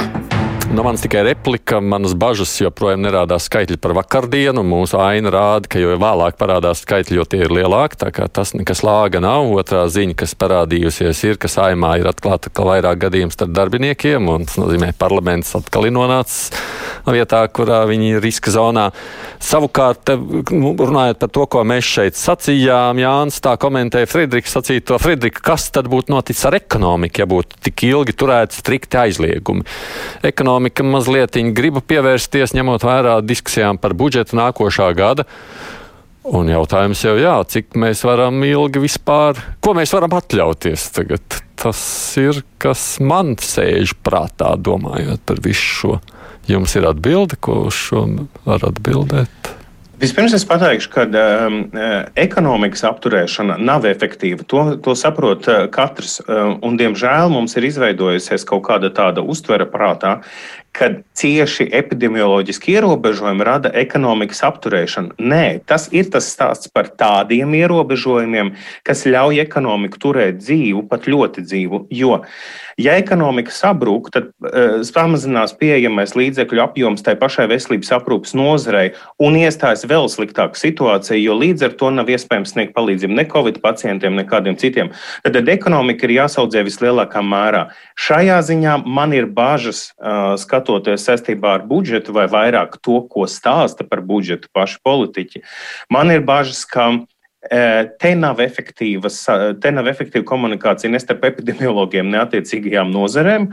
No 0.73 0.81
manas 0.83 1.01
tikai 1.01 1.21
replika, 1.23 1.77
manas 1.77 2.15
bažas 2.17 2.49
joprojām 2.57 3.03
nerādās 3.05 3.45
skaitļi 3.45 3.75
par 3.77 3.93
vakardienu. 3.93 4.63
Mūsu 4.65 4.97
aina 4.97 5.29
rāda, 5.29 5.69
ka 5.69 5.77
jo 5.77 5.93
vēlāk 6.01 6.33
parādās 6.39 6.81
skaitļi, 6.81 7.19
jo 7.19 7.25
tie 7.29 7.43
ir 7.45 7.53
lielāki. 7.53 7.99
Tā 8.01 8.09
kā 8.09 8.25
tas 8.25 8.55
nekas 8.57 8.81
lāga 8.81 9.21
nav. 9.21 9.51
Otrā 9.53 9.83
ziņa, 9.85 10.15
kas 10.17 10.33
parādījusies, 10.33 11.21
ir, 11.29 11.37
ka 11.37 11.51
saimā 11.51 11.99
ir 12.01 12.09
atklāta 12.09 12.49
ka 12.49 12.65
vairāk 12.65 13.03
gadījumu 13.05 13.35
starp 13.35 13.53
darbiniekiem, 13.53 14.25
un 14.33 14.47
tas 14.49 14.57
nozīmē, 14.57 14.89
ka 14.95 15.03
parlaments 15.05 15.53
atkal 15.59 15.85
ir 15.85 15.93
nonācis 15.93 16.49
vietā, 17.05 17.43
kurā 17.53 17.83
viņi 17.89 18.15
ir 18.15 18.25
riska 18.25 18.49
zonā. 18.55 18.87
Savukārt, 19.43 20.09
nu, 20.55 20.73
runājot 20.79 21.21
par 21.21 21.31
to, 21.37 21.45
ko 21.53 21.63
mēs 21.67 21.85
šeit 21.85 22.17
sacījām, 22.17 22.97
Jānis 23.03 23.41
tā 23.43 23.53
komentēja 23.61 24.09
Friedrichs 24.09 24.55
sacīja 24.55 24.87
to, 24.89 24.99
Friedrika, 25.03 25.43
kas 25.51 25.67
tad 25.75 25.89
būtu 25.91 26.15
noticis 26.15 26.47
ar 26.49 26.57
ekonomiku, 26.57 27.21
ja 27.21 27.29
būtu 27.29 27.59
tik 27.67 27.85
ilgi 27.91 28.15
turēti 28.17 28.57
strikti 28.63 29.01
aizliegumi. 29.03 29.67
Ekonomika 30.23 30.62
ekonomika 30.63 30.83
mazliet 30.83 31.37
gribu 31.55 31.81
pievērsties, 31.81 32.53
ņemot 32.55 32.83
vērā 32.83 33.21
diskusijām 33.21 33.77
par 33.77 33.93
budžetu 33.93 34.37
nākošā 34.37 34.93
gada. 34.95 35.25
Un 36.23 36.47
jautājums 36.47 37.03
jau 37.03 37.17
jā, 37.19 37.43
cik 37.43 37.75
mēs 37.75 38.03
varam 38.03 38.43
ilgi 38.43 38.79
vispār, 38.79 39.35
ko 39.59 39.73
mēs 39.75 39.91
varam 39.93 40.13
atļauties 40.15 40.91
tagad. 40.95 41.21
Tas 41.59 41.81
ir, 42.17 42.43
kas 42.57 42.99
man 42.99 43.35
sēž 43.35 43.93
prātā, 44.03 44.55
domājot 44.55 45.19
par 45.25 45.41
visu 45.43 45.67
šo. 45.79 45.99
Jums 46.47 46.75
ir 46.75 46.87
atbilde, 46.87 47.35
ko 47.39 47.67
uz 47.67 47.75
šo 47.75 48.05
var 48.45 48.63
atbildēt? 48.67 49.51
Vispirms 50.01 50.33
es 50.33 50.43
pateikšu, 50.49 50.89
ka 50.89 51.03
um, 51.05 51.59
ekonomikas 52.17 52.81
apturēšana 52.89 53.59
nav 53.61 53.85
efektīva. 53.85 54.41
To, 54.49 54.63
to 54.81 54.95
saprot 54.97 55.45
uh, 55.45 55.67
katrs. 55.71 56.17
Uh, 56.23 56.55
un, 56.65 56.79
diemžēl 56.79 57.29
mums 57.29 57.53
ir 57.59 57.67
izveidojusies 57.69 58.47
kaut 58.49 58.65
kāda 58.65 58.89
tāda 58.89 59.21
uztvere 59.21 59.67
prātā, 59.69 60.15
ka 60.73 60.89
cieši 61.13 61.67
epidemioloģiski 61.77 62.73
ierobežojumi 62.73 63.45
rada 63.45 63.69
ekonomikas 63.77 64.41
apturēšanu. 64.47 65.13
Nē, 65.21 65.61
tas 65.69 65.85
ir 65.93 66.09
tas 66.13 66.31
stāsts 66.33 66.71
par 66.73 66.89
tādiem 66.97 67.53
ierobežojumiem, 67.59 68.55
kas 68.87 69.05
ļauj 69.05 69.43
ekonomiku 69.45 70.01
turēt 70.07 70.41
dzīvu, 70.41 70.87
pat 70.89 71.05
ļoti 71.05 71.45
dzīvu. 71.45 71.83
Jo, 71.93 72.23
ja 72.81 72.95
ekonomika 72.99 73.53
sabrūk, 73.53 74.09
tad 74.13 74.29
uh, 74.45 74.81
samazinās 74.87 75.55
pieejamais 75.59 76.15
līdzekļu 76.17 76.63
apjoms 76.63 77.05
tai 77.05 77.15
pašai 77.19 77.47
veselības 77.51 77.93
aprūpas 77.97 78.35
nozarei 78.37 78.93
un 79.21 79.37
iestājas 79.39 79.85
vēl 79.89 80.09
sliktāka 80.11 80.59
situācija, 80.59 81.19
jo 81.19 81.37
līdz 81.37 81.67
ar 81.67 81.77
to 81.79 81.91
nav 81.93 82.11
iespējams 82.13 82.55
sniegt 82.55 82.75
palīdzību 82.77 83.17
ne 83.19 83.27
Covid 83.29 83.59
pacientiem, 83.63 84.17
ne 84.17 84.25
kādiem 84.27 84.57
citiem. 84.59 84.91
Tad, 85.23 85.37
tad 85.37 85.51
ekonomika 85.53 86.07
ir 86.07 86.17
jāsaudzē 86.17 86.65
vislielākā 86.67 87.23
mērā. 87.25 87.67
Šajā 87.99 88.39
ziņā 88.49 88.79
man 88.85 89.15
ir 89.15 89.29
bažas 89.29 89.85
uh, 89.97 90.33
skatoties 90.39 91.05
saistībā 91.07 91.57
ar 91.59 91.67
budžetu 91.69 92.15
vai 92.15 92.27
vairāk 92.31 92.79
to, 92.81 93.01
ko 93.09 93.27
stāsta 93.29 93.85
par 93.87 94.03
budžetu 94.05 94.49
paši 94.53 94.79
politiķi. 94.83 95.43
Man 95.93 96.11
ir 96.13 96.23
bažas, 96.25 96.63
ka 96.65 96.91
Te 97.43 98.13
nav, 98.15 98.39
te 99.59 99.71
nav 99.73 99.87
efektīva 99.91 100.23
komunikācija 100.27 100.91
ne 100.91 100.99
starp 101.01 101.25
epidemiologiem, 101.27 102.07
ne 102.11 102.21
attiecīgajām 102.21 102.91
nozarēm. 102.93 103.49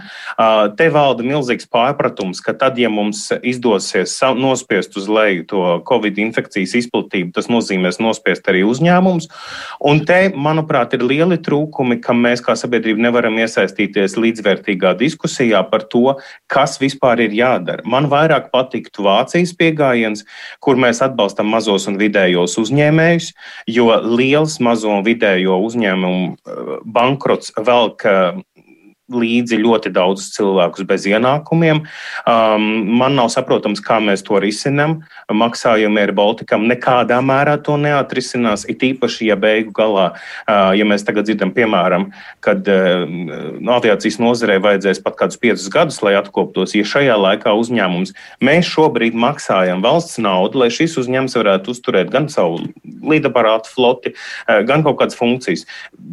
Te 0.79 0.89
valda 0.95 1.27
milzīgs 1.27 1.67
pārpratums, 1.71 2.43
ka 2.45 2.55
tad, 2.59 2.79
ja 2.79 2.91
mums 2.93 3.27
izdosies 3.43 4.15
nospiest 4.39 4.95
uz 5.01 5.09
leju 5.11 5.47
to 5.51 5.63
covid 5.89 6.21
infekcijas 6.23 6.77
izplatību, 6.83 7.33
tas 7.35 7.51
nozīmēs 7.51 7.99
nospiest 8.03 8.47
arī 8.53 8.63
uzņēmumus. 8.69 9.27
Un 9.91 10.05
te, 10.07 10.21
manuprāt, 10.35 10.95
ir 10.95 11.07
lieli 11.07 11.41
trūkumi, 11.43 11.99
ka 12.05 12.15
mēs 12.15 12.45
kā 12.47 12.55
sabiedrība 12.59 13.09
nevaram 13.09 13.41
iesaistīties 13.43 14.19
līdzvērtīgā 14.21 14.95
diskusijā 15.01 15.65
par 15.73 15.89
to, 15.91 16.15
kas 16.51 16.79
vispār 16.83 17.25
ir 17.27 17.35
jādara. 17.41 17.83
Man 17.89 18.07
vairāk 18.13 18.53
patiktu 18.55 19.09
Vācijas 19.09 19.57
pieejams, 19.57 20.25
kur 20.63 20.79
mēs 20.79 21.03
atbalstam 21.03 21.51
mazos 21.51 21.89
un 21.91 21.99
vidējos 22.01 22.59
uzņēmējus 22.61 23.33
jo 23.80 23.80
liels 23.89 24.59
mazo 24.61 24.91
un 24.93 25.05
vidējo 25.07 25.59
uzņēmumu 25.67 26.29
eh, 26.35 26.73
bankrots 26.85 27.55
velk 27.57 28.07
līdzi 29.11 29.59
ļoti 29.61 29.93
daudzus 29.95 30.31
cilvēkus 30.37 30.87
bez 30.89 31.07
ienākumiem. 31.11 31.83
Um, 32.29 32.67
man 33.01 33.17
nav 33.19 33.31
saprotams, 33.35 33.83
kā 33.85 33.99
mēs 34.03 34.23
to 34.27 34.39
risinām. 34.43 35.01
Maksājumi 35.31 36.03
ar 36.05 36.13
Baltikam 36.17 36.67
nekādā 36.71 37.21
mērā 37.25 37.57
to 37.65 37.77
neatrisinās. 37.81 38.67
It 38.71 38.85
īpaši, 38.87 39.31
ja 39.31 39.39
beigu 39.41 39.75
galā, 39.77 40.11
uh, 40.15 40.71
ja 40.77 40.87
mēs 40.89 41.05
tagad 41.07 41.29
dzirdam, 41.29 41.53
piemēram, 41.57 42.09
kad 42.45 42.67
uh, 42.71 43.05
no 43.59 43.77
aviācijas 43.79 44.21
nozarei 44.23 44.61
vajadzēs 44.63 45.03
pat 45.05 45.19
kādus 45.21 45.41
piecus 45.41 45.69
gadus, 45.73 46.01
lai 46.07 46.17
atkoptos, 46.19 46.75
ja 46.77 46.87
šajā 46.87 47.17
laikā 47.19 47.55
uzņēmums 47.59 48.15
mēs 48.45 48.71
šobrīd 48.71 49.17
maksājam 49.19 49.83
valsts 49.85 50.21
naudu, 50.23 50.63
lai 50.63 50.71
šis 50.75 50.99
uzņēmums 51.03 51.37
varētu 51.41 51.75
uzturēt 51.75 52.13
gan 52.13 52.29
savu 52.33 52.63
lidaparātu 52.85 53.73
floti, 53.75 54.15
uh, 54.15 54.61
gan 54.67 54.85
kaut 54.87 55.01
kādas 55.03 55.19
funkcijas. 55.19 55.67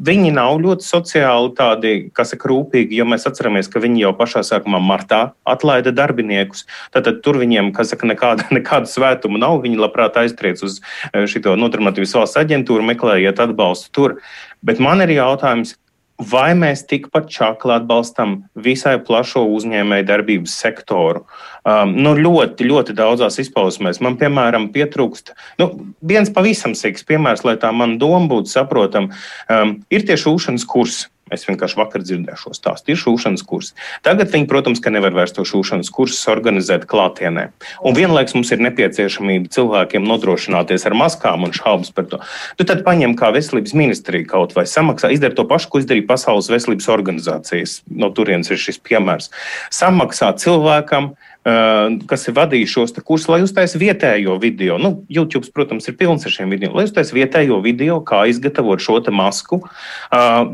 Viņi 0.07 0.33
nav 0.35 0.59
ļoti 0.63 0.85
sociāli 0.87 1.53
tādi, 1.57 1.95
kas 2.15 2.33
ir 2.35 2.45
rūpīgi 2.47 2.86
svarīgi, 2.87 2.97
jo 2.97 3.05
mēs 3.05 3.27
atceramies, 3.27 3.67
ka 3.67 3.79
viņi 3.79 4.03
jau 4.03 4.13
pašā 4.15 4.43
sākumā 4.43 4.79
martā 4.79 5.33
atlaida 5.45 5.91
darbiniekus. 5.91 6.65
Tātad 6.93 7.21
tur 7.23 7.37
viņiem, 7.37 7.73
kas 7.73 7.91
saka, 7.91 8.07
nekāda, 8.07 8.47
nekāda 8.57 8.87
svētuma 8.87 9.37
nav. 9.39 9.61
Viņi 9.63 9.77
labprāt 9.77 10.17
aiztriec 10.17 10.61
uz 10.63 10.81
eh, 11.13 11.27
šo 11.27 11.55
nodarbinātības 11.55 12.15
valsts 12.15 12.37
aģentūru, 12.37 12.83
meklējiet 12.83 13.39
atbalstu 13.39 13.91
tur. 13.91 14.17
Bet 14.63 14.79
man 14.79 15.01
ir 15.01 15.09
jautājums, 15.09 15.75
vai 16.17 16.55
mēs 16.57 16.81
tikpat 16.89 17.27
čakli 17.29 17.75
atbalstam 17.75 18.47
visai 18.57 18.97
plašo 18.97 19.43
uzņēmēju 19.53 20.05
darbības 20.07 20.55
sektoru. 20.57 21.27
Um, 21.67 21.93
nu, 21.93 22.15
ļoti, 22.17 22.65
ļoti 22.65 22.95
daudzās 22.97 23.37
izpausmēs. 23.43 23.99
Man, 24.01 24.17
piemēram, 24.17 24.71
pietrūkst 24.73 25.35
nu, 25.61 25.69
viens 26.01 26.31
pavisam 26.33 26.73
sīks 26.73 27.05
piemērs, 27.05 27.45
lai 27.45 27.53
tā 27.61 27.69
man 27.69 27.99
doma 28.01 28.25
būtu 28.31 28.49
saprotama. 28.49 29.13
Um, 29.45 29.77
ir 29.93 30.07
tie 30.07 30.17
šūšanas 30.17 30.65
kursi. 30.65 31.11
Es 31.33 31.43
vienkārši 31.47 31.79
vakar 31.79 32.03
dzirdēju 32.05 32.39
šo 32.39 32.53
stāstu. 32.55 32.93
Ir 32.93 32.99
šūšanas 33.01 33.43
kurs. 33.47 33.73
Tagad 34.05 34.31
viņi, 34.33 34.47
protams, 34.49 34.81
nevar 34.93 35.15
vairs 35.15 35.35
to 35.35 35.43
šūšanas 35.47 35.91
kursus 35.93 36.23
organizēt 36.31 36.87
klātienē. 36.89 37.49
Un 37.83 37.97
vienlaikus 37.97 38.37
mums 38.37 38.51
ir 38.55 38.63
nepieciešamība 38.63 39.51
cilvēkiem 39.53 40.07
nodrošināties 40.07 40.87
ar 40.87 40.95
maskām 40.97 41.43
un 41.47 41.55
šaubas 41.55 41.91
par 41.95 42.07
to. 42.11 42.21
Tu 42.59 42.67
tad 42.67 42.85
paņem 42.87 43.17
kā 43.19 43.33
veselības 43.35 43.75
ministrija 43.77 44.29
kaut 44.29 44.55
vai 44.57 44.65
samaksā, 44.69 45.11
izdara 45.13 45.35
to 45.37 45.47
pašu, 45.49 45.71
ko 45.71 45.83
izdarīja 45.83 46.07
Pasaules 46.07 46.51
veselības 46.51 46.89
organizācijas. 46.93 47.81
No 47.91 48.11
turienes 48.15 48.51
ir 48.53 48.61
šis 48.61 48.79
piemērs. 48.83 49.31
Samaksā 49.73 50.31
cilvēkam, 50.39 51.13
kas 51.47 52.27
ir 52.27 52.35
vadījis 52.35 52.73
šos 52.73 52.95
kursus, 52.97 53.29
lai 53.31 53.39
uztaisītu 53.45 53.79
vietējo 53.85 54.35
video. 54.41 54.75
Nu, 54.81 55.05
YouTube, 55.11 55.47
protams, 55.55 55.87
ir 55.87 55.95
pilns 55.99 56.25
ar 56.27 56.33
šiem 56.33 56.51
video. 56.51 56.73
Lai 56.75 56.83
uztaisītu 56.87 57.21
vietējo 57.21 57.59
video, 57.63 57.99
kā 58.03 58.25
izgatavot 58.27 58.83
šo 58.83 58.99
masku, 59.15 59.61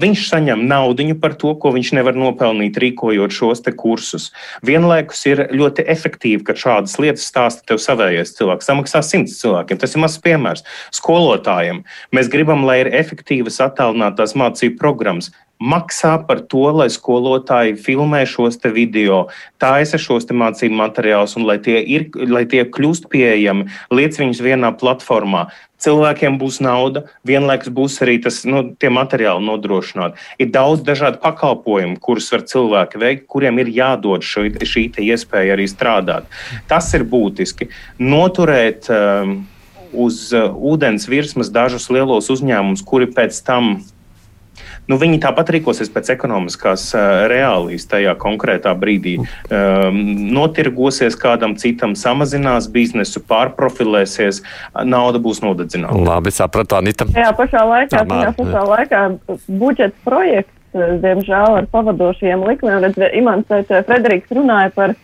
viņš 0.03 0.27
saņem 0.29 0.67
naudu 0.69 1.08
par 1.19 1.34
to, 1.39 1.56
ko 1.58 1.71
viņš 1.73 1.93
nevar 1.97 2.15
nopelnīt, 2.15 2.77
rīkojot 2.77 3.34
šos 3.34 3.63
kursus. 3.77 4.32
Vienlaikus 4.65 5.25
ir 5.25 5.47
ļoti 5.51 5.88
efektīvi, 5.89 6.43
ka 6.45 6.53
šādas 6.53 6.99
lietas 7.01 7.25
stāsta 7.25 7.65
tev 7.67 7.82
savējais 7.82 8.36
cilvēks. 8.38 8.69
Samaksā 8.69 9.01
simts 9.01 9.39
cilvēkiem. 9.41 9.79
Tas 9.82 9.95
ir 9.95 10.03
mazs 10.03 10.21
piemērs. 10.23 10.63
Skolotājiem 10.93 11.84
mēs 12.13 12.29
gribam, 12.29 12.67
lai 12.67 12.84
ir 12.84 12.91
efektīvas 12.93 13.60
attālinātās 13.65 14.38
mācību 14.38 14.77
programmas 14.79 15.32
maksā 15.63 16.17
par 16.28 16.43
to, 16.52 16.65
lai 16.76 16.89
skolotāji 16.91 17.78
filmē 17.80 18.23
šos 18.28 18.60
video, 18.76 19.28
taisa 19.62 19.99
šos 20.02 20.28
mācību 20.28 20.76
materiālus, 20.76 21.38
un 21.39 21.47
lai 21.47 21.58
tie, 21.63 21.80
ir, 21.80 22.10
lai 22.13 22.43
tie 22.49 22.65
kļūst 22.67 23.08
pieejami, 23.12 23.69
liec 23.91 24.19
viņus 24.19 24.41
vienā 24.43 24.73
platformā. 24.80 25.47
Cilvēkiem 25.84 26.38
būs 26.39 26.62
nauda, 26.63 27.04
vienlaikus 27.28 27.71
būs 27.76 27.97
arī 28.06 28.15
tas, 28.23 28.43
nu, 28.47 28.63
tie 28.80 28.88
materiāli 28.93 29.43
nodrošināti. 29.43 30.19
Ir 30.39 30.52
daudz 30.56 30.84
dažādu 30.88 31.19
pakalpojumu, 31.23 31.97
kurus 32.04 32.30
var 32.32 32.45
cilvēki 32.47 33.02
veikt, 33.02 33.26
kuriem 33.32 33.60
ir 33.60 33.71
jādod 33.73 34.23
šo, 34.23 34.45
šī 34.47 34.86
iespēja 35.04 35.58
arī 35.58 35.67
strādāt. 35.67 36.30
Tas 36.71 36.88
ir 36.95 37.04
būtiski. 37.04 37.67
Noturēt 37.99 38.88
um, 38.95 39.41
uz 39.91 40.30
uh, 40.32 40.56
ūdens 40.56 41.10
virsmas 41.12 41.52
dažus 41.52 41.89
lielos 41.91 42.32
uzņēmumus, 42.32 42.86
kuri 42.88 43.12
pēc 43.12 43.43
tam 43.43 43.76
nu, 44.89 44.98
viņi 45.02 45.20
tāpat 45.24 45.52
rīkosies 45.56 45.92
pēc 45.94 46.13
ekonomiskās 46.16 46.89
uh, 46.96 47.26
reālijas 47.32 47.88
tajā 47.92 48.16
konkrētā 48.20 48.74
brīdī. 48.80 49.18
Um, 49.50 50.02
notirgosies 50.36 51.18
kādam 51.20 51.56
citam, 51.60 51.98
samazinās 52.00 52.70
biznesu, 52.74 53.24
pārprofilēsies, 53.30 54.44
nauda 54.88 55.22
būs 55.24 55.44
nodedzināta. 55.46 56.00
Labi, 56.04 56.34
sapratu, 56.34 56.78
Anita. 56.80 57.08
Jā, 57.13 57.32
pašā 57.38 57.63
laikā, 57.70 58.04
tajā 58.10 58.34
pašā 58.39 58.66
laikā 58.74 59.06
budžeta 59.48 59.96
projekts, 60.08 60.54
diemžēl, 60.74 61.60
ar 61.62 61.72
pavadošiem 61.72 62.46
likmēm, 62.50 62.82
redz, 62.88 63.02
Imants 63.13 63.52
Frederiks 63.88 64.32
runāja 64.34 64.74
par 64.74 64.96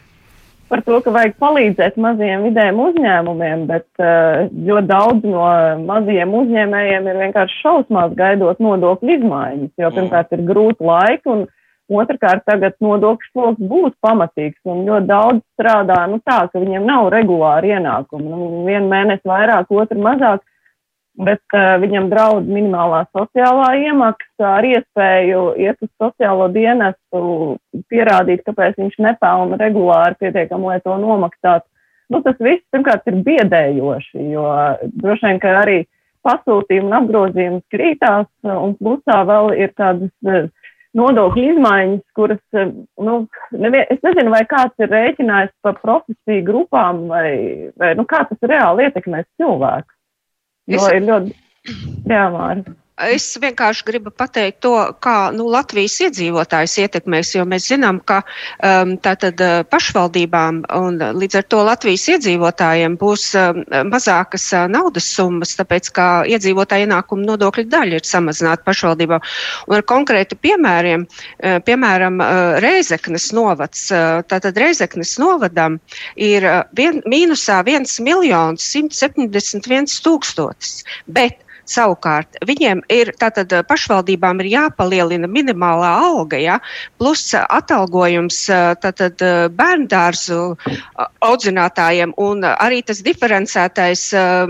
par 0.69 0.83
to, 0.85 0.99
ka 1.03 1.13
vajag 1.13 1.37
palīdzēt 1.41 1.97
mazajiem 2.01 2.45
vidējiem 2.47 2.81
uzņēmumiem, 2.85 3.63
bet 3.69 3.87
uh, 4.01 4.47
ļoti 4.53 4.89
daudz 4.89 5.27
no 5.27 5.45
mazajiem 5.85 6.35
uzņēmējiem 6.41 7.07
ir 7.09 7.21
vienkārši 7.25 7.61
šausmās 7.63 8.13
gaidot 8.17 8.61
nodokļu 8.63 9.15
izmaiņas, 9.17 9.71
jo 9.81 9.93
pirmkārt 9.95 10.35
ir 10.37 10.45
grūti 10.49 10.85
laiki 10.85 11.33
un 11.33 11.47
otrkārt 11.89 12.45
tagad 12.45 12.77
nodokļu 12.85 13.31
sloks 13.31 13.69
būs 13.71 13.95
pamatīgs 14.05 14.59
un 14.69 14.85
ļoti 14.87 15.09
daudz 15.09 15.41
strādā 15.57 16.03
nu, 16.11 16.21
tā, 16.25 16.43
ka 16.51 16.61
viņiem 16.61 16.85
nav 16.85 17.09
regulāri 17.13 17.73
ienākumi. 17.73 18.29
Nu, 18.29 18.49
vienu 18.67 18.85
mēnesi 18.91 19.25
vairāk, 19.29 19.73
otru 19.73 20.01
mazāk 20.05 20.45
bet 21.19 21.41
uh, 21.55 21.75
viņam 21.81 22.09
draudz 22.11 22.47
minimālā 22.47 23.03
sociālā 23.15 23.69
iemaksa 23.83 24.53
ar 24.55 24.67
iespēju 24.67 25.43
iet 25.59 25.79
uz 25.83 25.91
sociālo 25.99 26.47
dienestu, 26.53 27.21
pierādīt, 27.91 28.45
kāpēc 28.47 28.79
viņš 28.79 28.99
nepelna 29.03 29.59
regulāri 29.59 30.19
pietiekami, 30.23 30.71
lai 30.71 30.79
to 30.85 30.95
nomaksātu. 31.01 31.67
Nu, 32.09 32.23
tas 32.25 32.39
viss, 32.41 32.65
pirmkārt, 32.73 33.05
ir 33.09 33.19
biedējoši, 33.25 34.29
jo 34.33 34.45
droši 35.01 35.27
vien, 35.27 35.41
ka 35.43 35.51
arī 35.59 35.83
pasūtījumi 36.25 36.89
un 36.89 36.95
apgrozījums 37.03 37.67
krītās, 37.73 38.25
un 38.49 38.73
plusā 38.79 39.19
vēl 39.29 39.53
ir 39.59 39.75
tādas 39.77 40.49
nodokļu 40.97 41.43
izmaiņas, 41.53 42.01
kuras, 42.17 42.41
nu, 43.05 43.19
nevien, 43.53 43.85
es 43.93 44.01
nezinu, 44.05 44.33
vai 44.33 44.41
kāds 44.49 44.81
ir 44.81 44.89
rēķinājis 44.89 45.53
par 45.65 45.77
profesiju 45.83 46.45
grupām, 46.47 47.05
vai, 47.11 47.29
vai 47.77 47.93
nu, 47.99 48.07
kā 48.09 48.23
tas 48.29 48.49
reāli 48.49 48.87
ietekmēs 48.87 49.27
cilvēku. 49.37 49.98
Es... 50.69 50.77
No, 50.77 50.89
ir 50.93 51.07
ļoti. 51.07 51.35
Jā, 52.09 52.27
Mārta. 52.33 52.78
Es 52.99 53.25
vienkārši 53.39 53.85
gribu 53.87 54.11
pateikt 54.11 54.59
to, 54.65 54.73
kā 54.99 55.31
nu, 55.31 55.45
Latvijas 55.47 55.93
iedzīvotājs 56.03 56.73
ietekmēs, 56.83 57.31
jo 57.37 57.45
mēs 57.47 57.69
zinām, 57.71 58.01
ka 58.03 58.17
um, 58.25 58.97
tātad 58.99 59.39
uh, 59.39 59.61
pašvaldībām 59.71 60.59
un 60.75 60.99
līdz 61.15 61.39
ar 61.39 61.47
to 61.47 61.61
Latvijas 61.63 62.09
iedzīvotājiem 62.15 62.97
būs 62.99 63.29
um, 63.39 63.61
mazākas 63.87 64.49
uh, 64.51 64.65
naudas 64.71 65.07
summas, 65.15 65.55
tāpēc 65.59 65.89
ka 65.95 66.09
iedzīvotāja 66.27 66.89
ienākuma 66.89 67.23
nodokļa 67.31 67.67
daļa 67.71 68.01
ir 68.01 68.09
samazināta 68.09 68.67
pašvaldībām. 68.67 69.23
Un 69.71 69.79
ar 69.79 69.87
konkrētu 69.93 70.35
piemēriem, 70.43 71.07
uh, 71.07 71.57
piemēram, 71.63 72.19
uh, 72.19 72.59
Reizeknes 72.65 73.31
novads, 73.37 73.87
uh, 73.95 74.19
tātad 74.27 74.59
Reizeknes 74.59 75.15
novadam 75.23 75.79
ir 76.19 76.43
uh, 76.43 76.63
vien, 76.75 76.99
mīnusā 77.07 77.61
1 77.63 78.01
miljons 78.03 78.73
171 78.75 80.01
tūkstotis, 80.03 80.81
bet 81.07 81.45
Savukārt 81.69 82.39
viņiem 82.49 82.81
ir 82.89 83.11
tātad 83.21 83.51
pašvaldībām 83.69 84.41
ir 84.41 84.49
jāpalielina 84.53 85.29
minimālā 85.29 85.91
alga, 86.07 86.39
ja, 86.41 86.57
plus 86.97 87.27
atalgojums 87.37 88.39
tātad 88.81 89.21
bērndārzu 89.53 90.39
audzinātājiem 91.25 92.15
un 92.17 92.45
arī 92.49 92.81
tas 92.85 93.03
diferencētais 93.05 94.07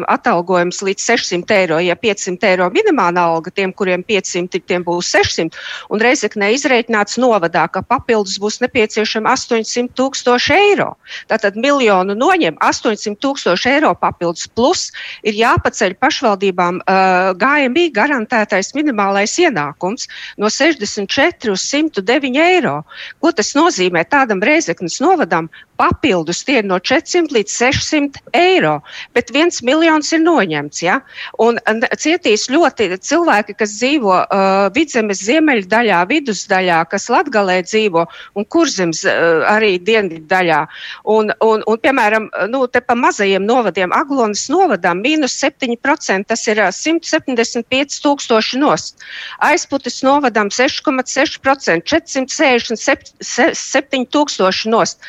atalgojums 0.08 0.80
līdz 0.86 1.08
600 1.12 1.58
eiro, 1.58 1.82
ja 1.84 1.98
500 2.00 2.52
eiro 2.54 2.70
minimālā 2.74 3.26
alga 3.34 3.52
tiem, 3.52 3.74
kuriem 3.76 4.06
500, 4.08 4.64
tiem 4.70 4.86
būs 4.88 5.12
600. 5.16 5.60
Un 5.92 6.04
Reizekne 6.04 6.54
izreikināts 6.56 7.20
novadā, 7.20 7.66
ka 7.68 7.84
papildus 7.84 8.40
būs 8.42 8.62
nepieciešama 8.64 9.36
800 9.36 9.92
tūkstoši 10.00 10.56
eiro. 10.56 10.94
Tātad 11.32 11.60
miljonu 11.60 12.16
noņem 12.18 12.58
800 12.64 13.20
tūkstoši 13.20 13.74
eiro 13.76 13.94
papildus, 14.00 14.48
plus 14.48 14.88
ir 15.28 15.36
jāpaceļ 15.38 15.98
pašvaldībām 16.00 16.82
uh, 16.86 17.09
uh, 17.10 17.32
GMI 17.42 17.90
garantētais 17.96 18.74
minimālais 18.78 19.34
ienākums 19.42 20.08
no 20.38 20.52
64 20.54 21.54
uz 21.54 21.66
109 21.66 22.38
eiro. 22.44 22.76
Ko 23.20 23.34
tas 23.36 23.56
nozīmē 23.58 24.06
tādam 24.10 24.44
Reizeknas 24.46 25.00
novadam? 25.04 25.50
Papildus 25.80 26.42
tie 26.44 26.58
ir 26.60 26.66
no 26.68 26.76
400 26.84 27.32
līdz 27.32 27.54
600 27.56 28.20
eiro, 28.36 28.84
bet 29.16 29.32
viens 29.32 29.62
miljons 29.64 30.12
ir 30.12 30.20
noņemts. 30.26 30.82
Ja? 30.84 31.00
Un 31.40 31.56
cietīs 31.96 32.50
ļoti 32.52 33.00
cilvēki, 33.00 33.56
kas 33.60 33.78
dzīvo 33.78 34.18
uh, 34.20 34.68
vidzemes 34.76 35.22
ziemeļdaļā, 35.24 36.02
vidusdaļā, 36.10 36.82
kas 36.92 37.08
latgalē 37.14 37.62
dzīvo 37.64 38.04
un 38.36 38.44
kurzems 38.52 39.06
uh, 39.08 39.48
arī 39.48 39.80
dienvidu 39.80 40.28
daļā. 40.28 40.68
Un, 41.16 41.32
un, 41.46 41.64
un, 41.64 41.78
piemēram, 41.80 42.28
nu, 42.52 42.68
te 42.68 42.84
pa 42.84 42.96
mazajiem 43.00 43.48
novadiem, 43.48 43.96
Aglonas 43.96 44.50
novadām, 44.52 45.00
mīnus 45.06 45.40
7%, 45.40 46.28
tas 46.28 46.44
ir 46.52 46.60
175 46.60 48.04
tūkstoši 48.04 48.60
nost. 48.60 49.00
Aizputis 49.48 50.04
novadām 50.04 50.52
6,6%, 50.52 51.88
467 51.88 54.12
tūkstoši 54.12 54.76
nost. 54.76 55.00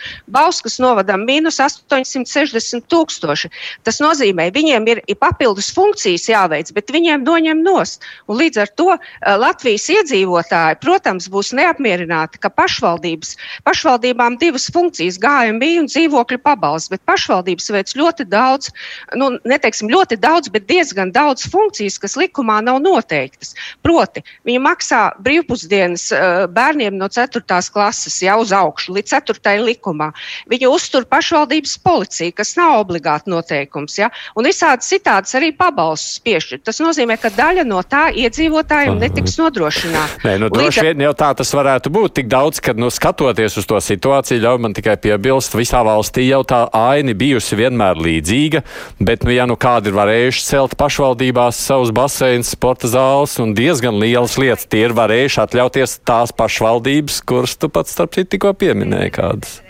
Bauskas 0.60 0.76
novadām 0.76 1.22
mīnus 1.24 1.56
860 1.56 2.84
tūkstoši. 2.92 3.48
Tas 3.80 3.96
nozīmē, 4.02 4.50
viņiem 4.52 4.88
ir 4.92 4.98
papildus 5.16 5.70
funkcijas 5.72 6.26
jāveic, 6.28 6.68
bet 6.76 6.92
viņiem 6.92 7.24
noņem 7.24 7.62
nost. 7.64 8.04
Un 8.28 8.36
līdz 8.36 8.60
ar 8.60 8.72
to 8.76 8.96
Latvijas 9.40 9.86
iedzīvotāji, 9.88 10.76
protams, 10.82 11.30
būs 11.32 11.54
neapmierināti, 11.56 12.42
ka 12.44 12.50
pašvaldības, 12.52 13.38
pašvaldībām 13.64 14.36
divas 14.36 14.68
funkcijas- 14.68 15.16
GMI 15.24 15.78
un 15.80 15.88
dzīvokļu 15.88 16.38
pabalsts, 16.44 16.92
bet 16.92 17.00
pašvaldības 17.08 17.72
veic 17.72 17.96
ļoti 17.96 18.28
daudz, 18.28 18.68
nu, 19.16 19.30
neteiksim 19.48 19.88
ļoti 19.88 20.20
daudz, 20.20 20.52
bet 20.52 20.68
diezgan 20.68 21.08
daudz 21.10 21.48
funkcijas, 21.48 21.96
kas 21.96 22.18
likumā 22.20 22.60
nav 22.60 22.82
noteiktas. 22.84 23.54
Proti, 23.80 24.20
viņi 24.44 24.60
maksā 24.60 25.16
brīvpusdienas 25.24 26.10
bērniem 26.52 27.00
no 27.00 27.08
4. 27.08 27.40
klases 27.72 28.20
jau 28.20 28.42
uz 28.44 28.52
augšu 28.52 28.92
līdz 28.92 29.08
4. 29.24 29.56
likumā. 29.64 30.12
Viņi 30.50 30.66
uztur 30.66 31.06
pašvaldības 31.10 31.76
policiju, 31.84 32.34
kas 32.34 32.56
nav 32.58 32.80
obligāti 32.80 33.30
noteikums, 33.30 33.96
ja? 34.00 34.10
un 34.34 34.48
visādi 34.48 34.82
citādas 34.86 35.34
arī 35.38 35.52
pabalstus 35.56 36.18
piešķirt. 36.24 36.64
Tas 36.66 36.80
nozīmē, 36.82 37.16
ka 37.22 37.30
daļa 37.34 37.64
no 37.68 37.82
tā 37.86 38.08
iedzīvotājiem 38.18 38.98
netiks 38.98 39.38
nodrošināta. 39.38 40.18
Nē, 40.26 40.36
nu, 40.42 40.50
droši 40.50 40.86
vien 40.88 41.04
jau 41.06 41.12
tā 41.22 41.30
tas 41.38 41.54
varētu 41.54 41.92
būt. 41.94 42.16
Tik 42.20 42.30
daudz, 42.32 42.58
ka 42.64 42.74
nu, 42.74 42.90
skatoties 42.90 43.60
uz 43.60 43.68
to 43.70 43.78
situāciju, 43.78 44.42
ļauj 44.42 44.60
man 44.66 44.74
tikai 44.74 44.96
piebilst, 45.00 45.54
visā 45.54 45.84
valstī 45.86 46.26
jau 46.26 46.42
tā 46.42 46.64
aina 46.74 47.14
bijusi 47.14 47.58
vienmēr 47.60 48.00
līdzīga, 48.02 48.64
bet, 48.98 49.24
nu, 49.26 49.34
ja 49.36 49.46
nu 49.46 49.54
kādi 49.60 49.92
ir 49.92 49.98
varējuši 50.00 50.44
celt 50.48 50.76
pašvaldībās 50.80 51.62
savus 51.70 51.94
baseinus, 51.94 52.50
sporta 52.56 52.90
zāles 52.90 53.38
un 53.42 53.54
diezgan 53.54 54.02
lielas 54.02 54.34
lietas, 54.40 54.66
tie 54.66 54.88
ir 54.88 54.98
varējuši 54.98 55.42
atļauties 55.46 55.98
tās 56.02 56.34
pašvaldības, 56.34 57.22
kuras 57.30 57.54
tu 57.60 57.70
pats 57.72 57.94
starp 57.94 58.18
citu 58.18 58.34
tikko 58.34 58.54
pieminēji 58.58 59.14
kādas 59.14 59.60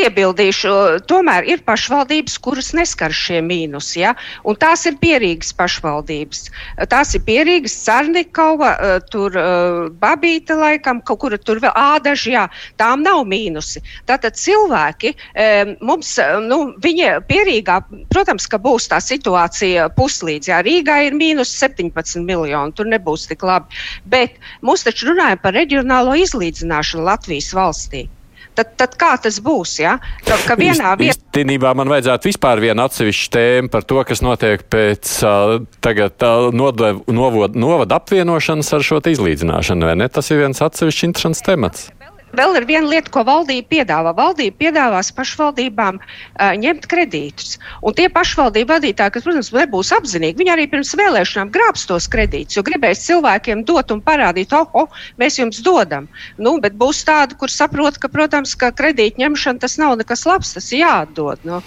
iebildīšu, 0.00 0.72
tomēr 1.10 1.46
ir 1.48 1.62
pašvaldības, 1.66 2.36
kuras 2.42 2.72
neskar 2.76 3.12
šie 3.14 3.40
mīnusi, 3.44 4.00
ja? 4.02 4.14
un 4.48 4.56
tās 4.60 4.84
ir 4.88 4.96
pierīgas 5.02 5.52
pašvaldības. 5.58 6.44
Tās 6.92 7.14
ir 7.16 7.24
pierīgas 7.26 7.74
Carnikova, 7.84 8.72
eh, 8.74 8.94
tur 9.12 9.36
eh, 9.38 9.90
Babīta 10.02 10.56
laikam, 10.58 11.02
kaut 11.02 11.22
kura 11.24 11.38
tur 11.38 11.60
vēl 11.62 11.74
ādaži, 11.78 12.34
jā, 12.36 12.46
tām 12.80 13.04
nav 13.06 13.24
mīnusi. 13.28 13.82
Tātad 14.08 14.38
cilvēki, 14.38 15.14
eh, 15.34 15.74
mums, 15.80 16.14
nu, 16.46 16.60
viņi 16.82 17.12
pierīgā, 17.28 17.80
protams, 18.12 18.48
ka 18.48 18.60
būs 18.62 18.88
tā 18.92 19.02
situācija 19.02 19.90
puslīdz, 19.98 20.52
jā, 20.52 20.62
Rīgā 20.66 21.02
ir 21.08 21.18
mīnus 21.18 21.52
17 21.58 22.24
miljoni, 22.26 22.74
tur 22.78 22.88
nebūs 22.90 23.28
tik 23.30 23.44
labi, 23.46 23.82
bet 24.06 24.40
mums 24.62 24.86
taču 24.86 25.12
runājam 25.12 25.42
par 25.42 25.56
reģionālo 25.58 26.16
izlīdzināšanu 26.24 27.08
Latvijas 27.10 27.52
valstī 27.56 28.08
tad, 28.58 28.74
tad 28.80 28.96
kā 29.00 29.12
tas 29.22 29.38
būs? 29.44 29.76
Ja? 29.82 29.96
Ka, 30.26 30.38
ka 30.46 30.56
vienā 30.58 30.94
vietā. 31.00 31.16
Īstenībā 31.16 31.72
man 31.78 31.90
vajadzētu 31.92 32.30
vispār 32.30 32.62
vienu 32.62 32.84
atsevišķu 32.84 33.32
tēmu 33.36 33.72
par 33.72 33.86
to, 33.88 34.00
kas 34.08 34.24
notiek 34.24 34.64
pēc 34.72 35.14
uh, 35.26 35.56
tagad 35.84 36.26
uh, 36.26 36.50
novada 36.52 37.48
novod 37.56 37.96
apvienošanas 37.96 38.72
ar 38.76 38.86
šo 38.86 39.00
izlīdzināšanu, 39.12 39.88
vai 39.88 39.98
ne? 40.04 40.08
Tas 40.12 40.30
ir 40.30 40.44
viens 40.44 40.62
atsevišķs 40.64 41.08
interesants 41.08 41.44
temats. 41.46 41.90
Vēl 42.32 42.56
ir 42.56 42.64
viena 42.64 42.88
lieta, 42.88 43.10
ko 43.12 43.24
valdība 43.28 43.68
piedāvā. 43.74 44.14
Valdība 44.16 44.56
piedāvās 44.64 45.10
pašvaldībām 45.12 45.98
uh, 46.00 46.52
ņemt 46.56 46.86
kredītus. 46.88 47.58
Un 47.84 47.96
tie 47.98 48.08
pašvaldību 48.12 48.72
vadītāji, 48.72 49.12
kas, 49.12 49.26
protams, 49.26 49.50
nebūs 49.52 49.92
apzinīgi, 49.92 50.38
viņi 50.40 50.54
arī 50.54 50.64
pirms 50.72 50.94
vēlēšanām 50.96 51.52
grābs 51.52 51.84
tos 51.90 52.08
kredītus, 52.12 52.56
jo 52.56 52.64
gribēs 52.64 53.04
cilvēkiem 53.04 53.66
dot 53.68 53.92
un 53.92 54.00
parādīt, 54.04 54.54
oh, 54.56 54.70
oh 54.72 55.02
mēs 55.20 55.36
jums 55.40 55.60
dodam. 55.64 56.08
Nu, 56.40 56.54
bet 56.62 56.78
būs 56.80 57.02
tādi, 57.08 57.36
kur 57.36 57.52
saprot, 57.52 58.00
ka, 58.00 58.08
protams, 58.12 58.54
ka 58.56 58.72
kredītu 58.72 59.20
ņemšana 59.20 59.60
tas 59.66 59.76
nav 59.82 59.98
nekas 60.00 60.24
labs, 60.28 60.54
tas 60.56 60.70
ir 60.72 60.86
jāatdod. 60.86 61.44
Nu, 61.44 61.60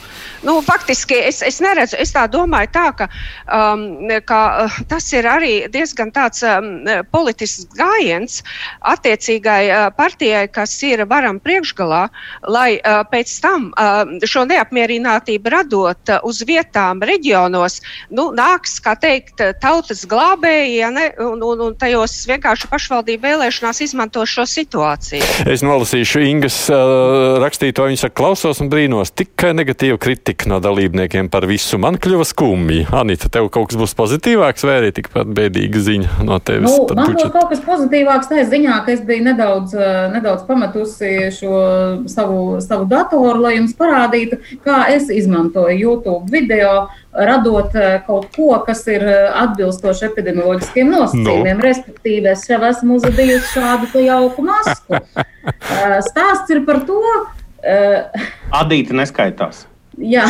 nu, 0.47 0.57
faktiski 0.65 1.21
es, 1.29 1.43
es 1.45 1.61
neredzu, 1.61 1.99
es 2.01 2.15
tā 2.15 2.25
domāju 2.31 2.73
tā, 2.73 2.87
ka, 3.03 3.09
um, 3.53 3.85
ka 4.25 4.41
uh, 4.65 4.81
tas 4.89 5.11
ir 5.13 5.29
arī 5.29 5.53
diezgan 5.69 6.09
tāds 6.15 6.41
um, 6.47 6.73
politisks 7.13 7.69
gājiens 7.77 8.41
attiecīgai 8.95 9.61
uh, 9.69 9.87
partijai, 9.93 10.47
kas 10.55 10.75
ir 10.87 11.03
varam 11.09 11.39
priekšgalā, 11.43 12.05
lai 12.51 12.77
uh, 12.79 13.03
pēc 13.11 13.33
tam 13.43 13.69
uh, 13.73 14.03
šo 14.27 14.45
neapmierinātību 14.49 15.53
radot 15.53 16.13
uh, 16.13 16.21
uz 16.27 16.41
vietām, 16.47 17.03
reģionos, 17.05 17.81
nu, 18.15 18.29
nāks, 18.35 18.77
kā 18.83 18.95
teikt, 18.99 19.43
tautas 19.61 20.05
glābēji, 20.09 20.79
ja 20.79 20.91
ne, 20.93 21.09
un, 21.21 21.43
un, 21.43 21.63
un 21.67 21.77
tajos 21.79 22.17
vienkārši 22.29 22.69
pašvaldību 22.71 23.25
vēlēšanās 23.25 23.81
izmanto 23.85 24.23
šo 24.29 24.47
situāciju. 24.49 25.25
Es 25.51 25.63
nolasīšu 25.65 26.23
Ingas 26.25 26.57
uh, 26.73 27.37
rakstīto, 27.43 27.85
viņa 27.89 28.05
saka, 28.05 28.17
klausos 28.21 28.61
un 28.63 28.71
brīnos, 28.71 29.13
tikai 29.15 29.53
negatīva 29.57 29.99
kritika 30.01 30.49
no 30.51 30.61
dalībniekiem 30.63 31.29
par 31.33 31.47
visu. 31.49 31.79
Man 31.81 31.99
kļuva 32.01 32.27
skumji. 32.27 32.85
Anita, 32.95 33.29
tev 33.31 33.49
kaut 33.53 33.71
kas 33.71 33.79
būs 33.79 33.95
pozitīvāks 33.97 34.65
vai 34.67 34.79
arī 34.79 34.91
tikpat 34.95 35.29
bēdīga 35.35 35.83
ziņa 35.89 36.27
no 36.27 36.39
tevis? 36.39 36.69
Nu, 36.69 36.87
man 36.97 37.15
būs 37.17 37.31
kaut 37.33 37.51
kas 37.51 37.63
pozitīvāks 37.65 38.31
tajā 38.31 38.47
ziņā, 38.53 38.79
ka 38.85 38.95
es 38.95 39.03
biju 39.05 39.25
nedaudz, 39.29 39.75
nedaudz 40.15 40.44
pametusi 40.47 41.31
šo 41.35 41.59
savu, 42.11 42.59
savu 42.63 42.87
datoru, 42.89 43.41
lai 43.45 43.55
jums 43.57 43.75
parādītu, 43.77 44.39
kā 44.65 44.85
es 44.93 45.09
izmantoju 45.13 45.75
YouTube 45.75 46.31
video, 46.31 46.87
radot 47.15 47.75
eh, 47.75 47.99
kaut 48.07 48.29
ko, 48.35 48.51
kas 48.67 48.85
ir 48.91 49.05
eh, 49.07 49.27
atbilstoši 49.43 50.09
epidemioloģiskiem 50.09 50.91
nosacījumiem. 50.95 51.61
No. 51.61 51.67
Respektīvi, 51.69 52.31
es 52.33 52.47
jau 52.49 52.61
esmu 52.69 52.99
uzadījusi 52.99 53.53
šādu 53.57 54.05
jauku 54.07 54.49
masku. 54.51 55.01
Eh, 55.45 55.99
stāsts 56.01 56.49
ir 56.49 56.63
par 56.65 56.79
to. 56.87 56.97
Adīte 58.49 58.95
neskaitās. 58.97 59.59
Jā, 59.95 60.25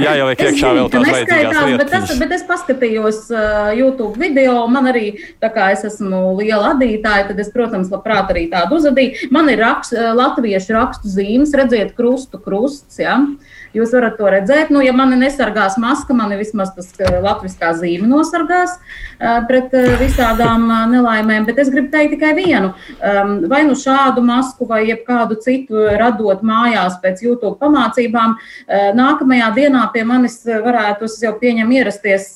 Jā 0.00 0.14
jau 0.16 0.28
ir 0.32 0.42
iekšā 0.46 0.70
vēl 0.76 0.88
tāds 0.92 1.10
lietas. 1.10 1.74
Bet, 1.80 1.90
tas, 1.92 2.12
bet 2.22 2.32
es 2.36 2.44
paskatījos 2.48 3.18
uh, 3.34 3.68
YouTube 3.76 4.16
video, 4.20 4.62
man 4.72 4.88
arī, 4.88 5.12
tā 5.42 5.50
kā 5.52 5.70
es 5.74 5.84
esmu 5.88 6.38
liela 6.38 6.72
adītāja, 6.74 7.28
tad 7.28 7.42
es, 7.42 7.50
protams, 7.52 7.90
labprāt 7.92 8.32
arī 8.32 8.46
tādu 8.52 8.78
uzadīju. 8.80 9.28
Man 9.34 9.50
ir 9.52 9.60
rakst, 9.60 9.92
uh, 9.96 10.12
latviešu 10.16 10.76
rakstu 10.76 11.12
zīmes, 11.12 11.52
redziet, 11.58 11.92
krustu 11.98 12.40
krusts. 12.40 13.00
Ja? 13.02 13.18
Jūs 13.76 13.92
varat 13.94 14.16
to 14.18 14.26
redzēt. 14.32 14.72
Nu, 14.74 14.80
ja 14.82 14.92
mani 14.96 15.18
nesargās 15.20 15.76
maska, 15.78 16.14
mani 16.16 16.38
vismaz 16.40 16.72
tas 16.74 16.90
latviskā 16.98 17.70
zīme 17.78 18.08
nosargās 18.10 18.76
pret 19.46 19.74
visādām 20.00 20.66
nelaimēm. 20.90 21.46
Bet 21.46 21.60
es 21.62 21.70
gribu 21.70 21.92
teikt 21.92 22.16
tikai 22.16 22.32
vienu. 22.38 22.72
Vai 23.50 23.62
nu 23.68 23.76
šādu 23.78 24.24
masku, 24.26 24.66
vai 24.66 24.82
kādu 25.06 25.38
citu 25.44 25.84
radot 26.00 26.42
mājās 26.46 26.98
pēc 27.02 27.22
YouTube 27.22 27.56
pamācībām, 27.60 28.34
nākamajā 28.98 29.52
dienā 29.54 29.86
pie 29.94 30.02
manis 30.08 30.40
varētu, 30.44 31.06
jau 31.22 31.34
pieņemu, 31.38 31.78
ierasties 31.78 32.26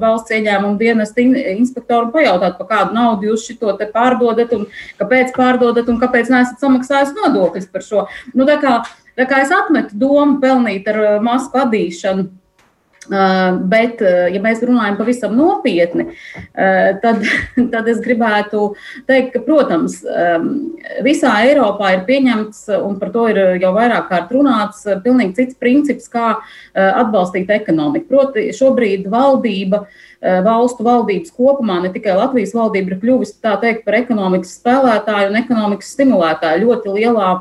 valsts 0.00 0.34
ieņēmuma 0.34 0.80
dienesta 0.80 1.22
inspektoru 1.22 2.08
un 2.08 2.12
pajautāt, 2.16 2.58
par 2.58 2.70
kādu 2.72 2.98
naudu 2.98 3.30
jūs 3.30 3.46
šito 3.46 3.76
te 3.78 3.86
pārdodat 3.94 4.52
un 4.56 4.66
kāpēc 4.98 5.32
pārdodat 5.36 5.88
un 5.92 6.02
kāpēc 6.02 6.34
neesat 6.34 6.58
samaksājis 6.64 7.14
nodokļus 7.20 7.70
par 7.70 7.86
šo. 7.86 8.06
Nu, 8.34 8.48
Tā 9.18 9.28
kā 9.30 9.42
es 9.44 9.52
atmetu 9.54 9.98
domu 9.98 10.40
pelnīt 10.42 10.88
ar 10.90 11.02
uh, 11.02 11.20
masku 11.22 11.62
adīšanu. 11.62 12.30
Uh, 13.04 13.58
bet, 13.68 13.98
uh, 14.00 14.30
ja 14.32 14.40
mēs 14.40 14.62
runājam 14.64 14.94
pavisam 14.96 15.34
nopietni, 15.36 16.06
tad, 17.02 17.18
tad 17.74 17.90
es 17.92 17.98
gribētu 18.00 18.70
teikt, 19.04 19.34
ka, 19.34 19.42
protams, 19.44 19.98
um, 20.08 20.46
visā 21.04 21.34
Eiropā 21.44 21.90
ir 21.98 22.06
pieņemts, 22.08 22.64
un 22.78 22.96
par 23.02 23.12
to 23.12 23.26
ir 23.28 23.42
jau 23.60 23.74
vairāk 23.76 24.08
kārt 24.08 24.32
runāts, 24.32 24.86
pilnīgi 25.04 25.36
cits 25.36 25.60
princips, 25.60 26.08
kā 26.08 26.38
atbalstīt 26.72 27.52
ekonomiku. 27.52 28.08
Proti, 28.08 28.48
šobrīd 28.56 29.10
valdība, 29.12 29.84
valstu 30.48 30.88
valdības 30.88 31.36
kopumā, 31.36 31.82
ne 31.84 31.92
tikai 31.92 32.16
Latvijas 32.16 32.56
valdība, 32.56 32.94
ir 32.94 33.04
kļuvusi 33.04 33.36
teikt, 33.44 33.84
par 33.84 34.00
ekonomikas 34.00 34.56
spēlētāju 34.62 35.28
un 35.28 35.42
ekonomikas 35.44 35.92
stimulētāju 35.92 36.70
ļoti 36.70 36.96
lielā 37.02 37.34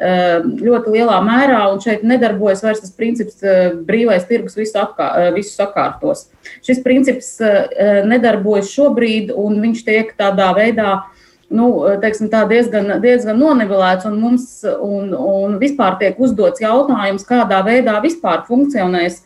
ļoti 0.00 0.94
lielā 0.94 1.20
mērā, 1.26 1.60
un 1.72 1.80
šeit 1.84 2.04
nedarbojas 2.06 2.62
vairs 2.64 2.80
tas 2.80 2.94
princips 2.96 3.42
brīvais 3.86 4.24
tirgus 4.28 4.56
visu, 4.56 4.78
apkā, 4.80 5.10
visu 5.36 5.52
sakārtos. 5.52 6.28
Šis 6.64 6.80
princips 6.84 7.34
nedarbojas 8.08 8.72
šobrīd, 8.72 9.34
un 9.36 9.60
viņš 9.60 9.84
tiek 9.84 10.14
tādā 10.16 10.54
veidā 10.56 11.02
nu, 11.50 11.66
teiksim, 12.00 12.30
tā 12.32 12.44
diezgan, 12.48 12.94
diezgan 13.02 13.38
nonivelēts, 13.42 14.06
un 14.08 14.16
mums 14.22 14.46
un, 14.70 15.12
un 15.12 15.58
vispār 15.60 15.98
tiek 16.00 16.18
uzdots 16.22 16.62
jautājums, 16.62 17.26
kādā 17.28 17.60
veidā 17.66 17.98
vispār 18.04 18.44
funkcionēs 18.48 19.20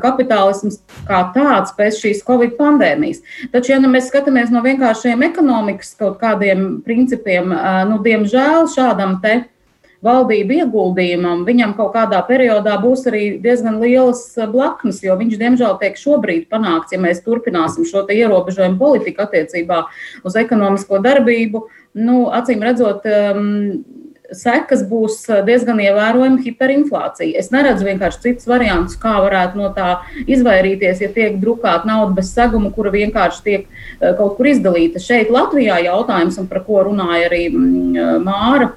kapitālisms 0.00 0.78
kā 1.04 1.18
tāds 1.34 1.74
pēc 1.76 1.98
šīs 2.00 2.22
Covid 2.24 2.54
pandēmijas. 2.56 3.20
Taču, 3.52 3.74
ja 3.74 3.82
nu 3.82 3.90
mēs 3.92 4.08
skatāmies 4.08 4.48
no 4.54 4.62
vienkāršiem 4.64 5.26
ekonomikas 5.26 5.92
kaut 5.98 6.16
kādiem 6.22 6.78
principiem, 6.86 7.52
nu, 7.90 7.98
diemžēl 8.06 8.70
šādam 8.72 9.18
te 9.20 9.42
valdību 10.04 10.60
ieguldījumam, 10.62 11.42
viņam 11.48 11.74
kaut 11.78 11.92
kādā 11.96 12.20
periodā 12.28 12.76
būs 12.82 13.06
arī 13.10 13.22
diezgan 13.42 13.80
lielas 13.82 14.22
blaknes, 14.52 15.02
jo 15.02 15.16
viņš, 15.18 15.38
diemžēl, 15.40 15.78
tiek 15.80 15.98
šobrīd 15.98 16.46
panākts, 16.52 16.94
ja 16.94 17.02
mēs 17.02 17.24
turpināsim 17.26 17.86
šo 17.88 18.04
ierobežojumu 18.06 18.78
politiku 18.78 19.26
attiecībā 19.26 19.84
uz 20.22 20.38
ekonomisko 20.38 21.02
darbību. 21.02 21.66
Nu, 21.98 22.28
acīm 22.30 22.62
redzot, 22.62 23.08
um, 23.10 23.82
sekas 24.34 24.82
būs 24.86 25.22
diezgan 25.46 25.80
ievērojama 25.82 26.42
hiperinflācija. 26.44 27.32
Es 27.40 27.48
neredzu 27.50 27.86
vienkārši 27.88 28.24
citus 28.26 28.48
variantus, 28.50 28.98
kā 29.00 29.14
varētu 29.24 29.60
no 29.60 29.70
tā 29.76 30.02
izvairīties, 30.28 31.00
ja 31.02 31.12
tiek 31.14 31.38
drukāta 31.42 31.88
nauda 31.88 32.20
bez 32.20 32.34
seguma, 32.36 32.70
kura 32.74 32.92
vienkārši 32.94 33.46
tiek 33.46 33.64
kaut 34.20 34.36
kur 34.36 34.50
izdalīta. 34.52 35.02
Šeit 35.02 35.32
Latvijā 35.32 35.80
jautājums, 35.88 36.38
par 36.50 36.62
ko 36.66 36.84
runāja 36.90 37.30
arī 37.30 37.46
Māra 38.22 38.74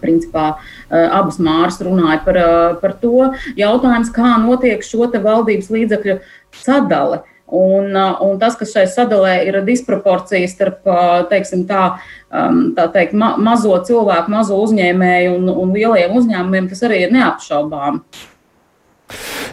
principā 0.00 0.54
eh, 0.54 1.04
abas 1.04 1.38
māras 1.42 1.80
runāja 1.84 2.22
par, 2.24 2.38
eh, 2.38 2.74
par 2.80 2.96
to 3.02 3.30
jautājums, 3.58 4.12
kā 4.14 4.34
notiek 4.42 4.84
šo 4.84 5.08
valdības 5.12 5.70
līdzekļu 5.74 6.18
sadale. 6.64 7.22
Un, 7.54 7.94
eh, 7.94 8.20
un 8.24 8.38
tas, 8.40 8.56
kas 8.56 8.72
šai 8.74 8.86
sadalē 8.90 9.38
ir 9.46 9.60
disproporcija 9.66 10.48
starp 10.50 10.84
teiksim, 11.30 11.66
tā, 11.68 11.98
um, 12.32 12.74
tā 12.76 12.88
teikt, 12.92 13.12
ma 13.12 13.34
mazo 13.36 13.76
cilvēku, 13.84 14.32
mazo 14.32 14.58
uzņēmēju 14.64 15.34
un, 15.38 15.50
un 15.52 15.74
lieliem 15.74 16.16
uzņēmumiem, 16.20 16.70
tas 16.70 16.86
arī 16.88 17.04
ir 17.04 17.12
neapšaubām. 17.14 18.00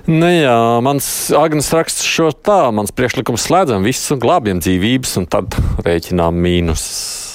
Nu 0.07 0.29
jā, 0.31 0.57
mans 0.81 1.05
Agnēs 1.35 1.69
raksts 1.75 2.07
šo 2.07 2.31
tā, 2.31 2.71
mans 2.73 2.95
priekšlikums 2.95 3.43
slēdzam 3.45 3.83
visu, 3.85 4.17
glābjam 4.17 4.63
dzīvības 4.63 5.17
un 5.21 5.27
tad 5.29 5.59
rēķinām 5.85 6.39
mīnusus 6.41 7.30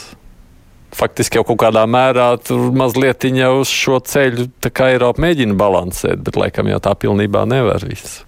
faktiski 0.97 1.41
jau 1.41 1.45
kaut 1.47 1.61
kādā 1.65 1.85
mērā 1.91 2.31
tur 2.43 2.71
mazliet 2.77 3.27
uz 3.27 3.69
šo 3.73 4.01
ceļu 4.01 4.49
Eiropa 4.87 5.23
mēģina 5.23 5.57
balansēt, 5.59 6.23
bet 6.25 6.39
laikam 6.41 6.71
jau 6.73 6.81
tā 6.83 6.95
pilnībā 6.99 7.45
nevar 7.49 7.85
visu. 7.85 8.25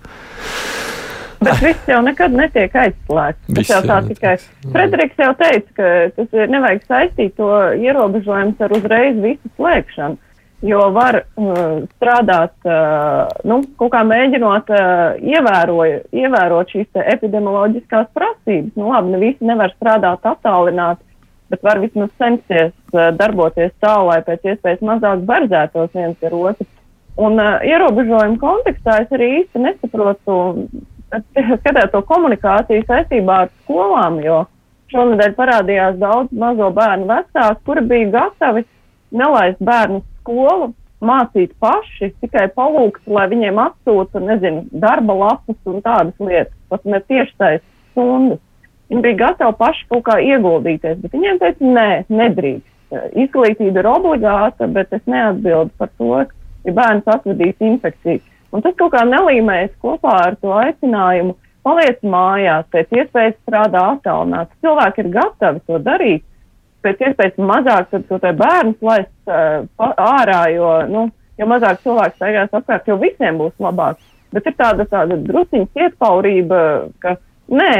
Bet 1.39 1.61
viss 1.63 1.87
jau 1.87 2.01
nekad 2.03 2.35
netiek 2.35 2.73
aizslēgts. 2.75 3.51
Tas 3.55 3.69
jau 3.71 3.83
tā 3.87 3.99
tikai. 4.09 4.33
Frederiks 4.75 5.21
jau 5.23 5.35
teica, 5.39 5.75
ka 5.77 5.91
tas 6.17 6.33
ir 6.35 6.51
nevajag 6.51 6.87
saistīt 6.89 7.37
to 7.39 7.51
ierobežojumus 7.79 8.65
ar 8.67 8.75
uzreiz 8.75 9.21
visu 9.23 9.53
slēgšanu. 9.55 10.19
Jo 10.67 10.89
var 10.91 11.21
uh, 11.23 11.85
strādāt, 11.95 12.57
uh, 12.67 13.29
nu, 13.47 13.61
kaut 13.79 13.93
kā 13.93 14.01
mēģinot 14.03 14.73
uh, 14.75 14.81
ievēroja, 15.23 16.01
ievērot 16.11 16.75
šīs 16.75 16.99
epidemioloģiskās 17.15 18.09
prasības. 18.11 18.73
Nu, 18.75 18.89
labi, 18.91 19.13
ne 19.15 19.21
visi 19.23 19.47
nevar 19.47 19.71
strādāt 19.77 20.27
attālināti, 20.27 21.07
bet 21.53 21.63
var 21.65 21.81
vismaz 21.83 22.11
censties 22.21 22.73
uh, 22.93 23.09
darboties 23.17 23.73
tā, 23.83 23.95
lai 24.09 24.21
pēc 24.27 24.53
iespējas 24.53 24.85
mazāk 24.85 25.25
barzētos 25.29 25.95
viens 25.97 26.29
ar 26.29 26.37
otru. 26.39 26.69
Un 27.19 27.41
uh, 27.43 27.59
ierobežojumu 27.67 28.39
kontekstā 28.43 29.01
es 29.05 29.15
arī 29.17 29.31
īsti 29.41 29.65
nesaprotu, 29.65 30.39
skatot 31.11 31.93
to 31.93 32.03
komunikāciju 32.09 32.87
saistībā 32.89 33.45
ar 33.45 33.53
skolām, 33.65 34.21
jo 34.25 34.43
šonadēļ 34.93 35.35
parādījās 35.37 35.97
daudz 36.01 36.33
mazo 36.33 36.69
bērnu 36.77 37.09
vecāku, 37.09 37.65
kuri 37.67 37.85
bija 37.89 38.11
gatavi 38.17 38.65
nelaist 39.17 39.61
bērnu 39.65 40.03
skolu, 40.21 40.73
mācīt 41.05 41.55
paši, 41.63 42.11
tikai 42.23 42.49
palūgt, 42.57 43.05
lai 43.07 43.29
viņiem 43.31 43.61
atsūta, 43.63 44.23
nezinu, 44.23 44.65
darba 44.73 45.15
lapas 45.15 45.59
un 45.71 45.81
tādas 45.85 46.17
lietas, 46.19 46.55
pat 46.73 46.85
ne 46.85 47.01
tieši 47.07 47.35
taisas 47.39 47.67
stundas. 47.93 48.43
Viņi 48.89 49.05
bija 49.05 49.21
gatavi 49.27 49.57
paši 49.59 49.87
kaut 49.93 50.05
kā 50.07 50.17
ieguldīties, 50.25 51.01
bet 51.03 51.15
viņiem 51.15 51.41
teica, 51.43 51.73
nē, 51.77 51.89
nedrīkst. 52.09 52.67
Izglītība 53.21 53.83
ir 53.83 53.89
obligāta, 53.91 54.69
bet 54.73 54.95
es 54.97 55.03
neatbildu 55.05 55.75
par 55.77 55.91
to, 56.01 56.23
ja 56.65 56.73
bērns 56.73 57.11
atvedīs 57.13 57.59
infekciju. 57.61 58.23
Un 58.57 58.65
tas 58.65 58.73
kaut 58.79 58.95
kā 58.95 59.03
nelīmējas 59.05 59.75
kopā 59.83 60.15
ar 60.31 60.39
to 60.41 60.55
aicinājumu 60.57 61.37
paliec 61.67 62.01
mājās, 62.01 62.65
pēc 62.73 62.95
iespējas 63.03 63.37
strādā 63.43 63.85
attālināti. 63.93 64.57
Cilvēki 64.65 65.05
ir 65.05 65.11
gatavi 65.19 65.63
to 65.69 65.81
darīt, 65.85 66.25
pēc 66.87 67.05
iespējas 67.11 67.41
mazāk 67.51 67.93
to 67.93 68.19
bērnu 68.25 68.75
laist 68.89 69.33
uh, 69.33 69.67
ārā, 69.77 70.43
jo, 70.55 70.71
nu, 70.89 71.09
jo 71.37 71.49
mazāk 71.51 71.83
cilvēku 71.85 72.17
staigās 72.17 72.55
apkārt, 72.57 72.89
jo 72.89 72.97
visiem 73.03 73.41
būs 73.41 73.53
labāk. 73.61 74.01
Bet 74.33 74.49
ir 74.49 74.57
tāda, 74.57 74.85
tāda 74.89 75.17
drusiņa 75.25 75.85
ietpaurība, 75.85 76.61
ka 77.05 77.17
nē, 77.53 77.73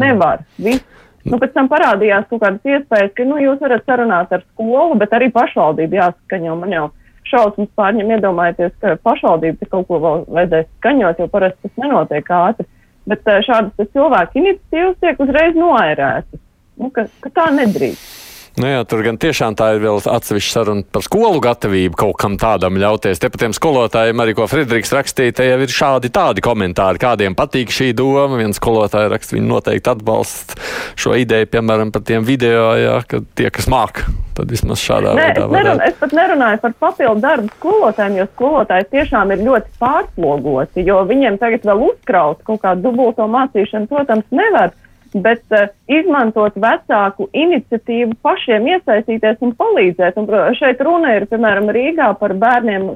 Nevar. 0.00 0.44
Viss. 0.58 0.84
Nu, 1.24 1.38
pēc 1.40 1.54
tam 1.54 1.70
parādījās 1.72 2.26
kaut 2.28 2.42
kādas 2.42 2.68
iespējas, 2.68 3.14
ka 3.16 3.24
nu, 3.24 3.38
jūs 3.40 3.62
varat 3.62 3.86
sarunāt 3.88 4.32
ar 4.34 4.42
skolu, 4.50 4.98
bet 5.00 5.14
arī 5.16 5.30
pašvaldību 5.32 5.96
jāskaņo. 5.96 6.56
Man 6.60 6.74
jau 6.74 6.88
šausmas 7.30 7.70
pārņem 7.78 8.12
iedomājieties, 8.18 8.74
ka 8.82 8.98
pašvaldība 9.06 9.70
kaut 9.72 9.88
ko 9.88 10.00
vēl 10.02 10.26
vajadzēs 10.36 10.68
skaņot, 10.80 11.22
jo 11.22 11.28
parasti 11.32 11.64
tas 11.64 11.80
nenotiek 11.80 12.28
ātri. 12.36 12.68
Bet 13.08 13.32
eh, 13.32 13.40
šādas 13.44 13.92
cilvēku 13.96 14.40
iniciatīvas 14.40 15.00
tiek 15.00 15.24
uzreiz 15.24 15.56
noērētas. 15.56 16.42
Nu, 16.80 16.90
ka, 16.92 17.06
ka 17.24 17.32
tā 17.32 17.48
nedrīkst. 17.56 18.33
Nu 18.54 18.68
jā, 18.70 18.84
tur 18.86 19.00
gan 19.02 19.16
tiešām 19.18 19.56
tā 19.58 19.72
ir 19.74 19.80
vēl 19.82 19.96
atsevišķa 19.98 20.52
saruna 20.54 20.84
par 20.94 21.02
skolu 21.02 21.40
gatavību 21.42 21.98
kaut 21.98 22.14
kam 22.22 22.36
tādam 22.38 22.76
ļauties. 22.78 23.18
Te 23.18 23.30
par 23.32 23.42
tiem 23.42 23.54
skolotājiem 23.56 24.22
arī, 24.22 24.34
ko 24.38 24.46
Friedrichs 24.50 24.94
rakstīja, 24.94 25.34
te 25.34 25.48
jau 25.48 25.56
ir 25.64 25.74
šādi 25.74 26.10
tādi 26.14 26.44
komentāri, 26.44 27.02
kādiem 27.02 27.34
patīk 27.34 27.74
šī 27.74 27.90
doma. 27.98 28.38
Viens 28.38 28.60
skolotājs 28.60 29.10
raksta, 29.10 29.34
viņi 29.34 29.50
noteikti 29.50 29.90
atbalsta 29.90 30.60
šo 30.94 31.16
ideju, 31.18 31.50
piemēram, 31.50 31.90
par 31.94 32.04
tiem 32.06 32.22
video, 32.26 32.68
jā, 32.78 33.00
ka 33.10 33.24
tie, 33.34 33.48
kas 33.54 33.66
māk, 33.70 34.04
tad 34.38 34.54
vismaz 34.54 34.78
šādā 34.86 35.16
Nē, 35.18 35.26
veidā. 35.34 35.48
Es, 35.48 35.56
nerun, 35.56 35.82
es 35.88 35.98
pat 36.04 36.14
nerunāju 36.14 36.62
par 36.62 36.78
papildu 36.86 37.26
darbu 37.26 37.50
skolotājiem, 37.56 38.20
jo 38.22 38.28
skolotāji 38.36 38.90
tiešām 38.94 39.34
ir 39.34 39.44
ļoti 39.50 39.74
pārslogoti, 39.82 40.86
jo 40.86 41.02
viņiem 41.10 41.42
tagad 41.42 41.66
vēl 41.66 41.84
uzkraut 41.90 42.46
kaut 42.46 42.62
kādu 42.62 42.86
dubulto 42.86 43.26
mācīšanu, 43.34 43.90
protams, 43.90 44.30
nevar 44.30 44.76
bet 45.22 45.42
uh, 45.54 45.70
izmantot 45.90 46.56
vecāku 46.60 47.28
iniciatīvu, 47.32 48.16
pašiem 48.24 48.68
iesaistīties 48.74 49.42
un 49.44 49.54
palīdzēt. 49.58 50.18
Un, 50.20 50.30
šeit 50.58 50.82
runa 50.84 51.14
ir, 51.18 51.28
piemēram, 51.30 51.70
Rīgā 51.74 52.10
par 52.20 52.34
bērniem 52.40 52.88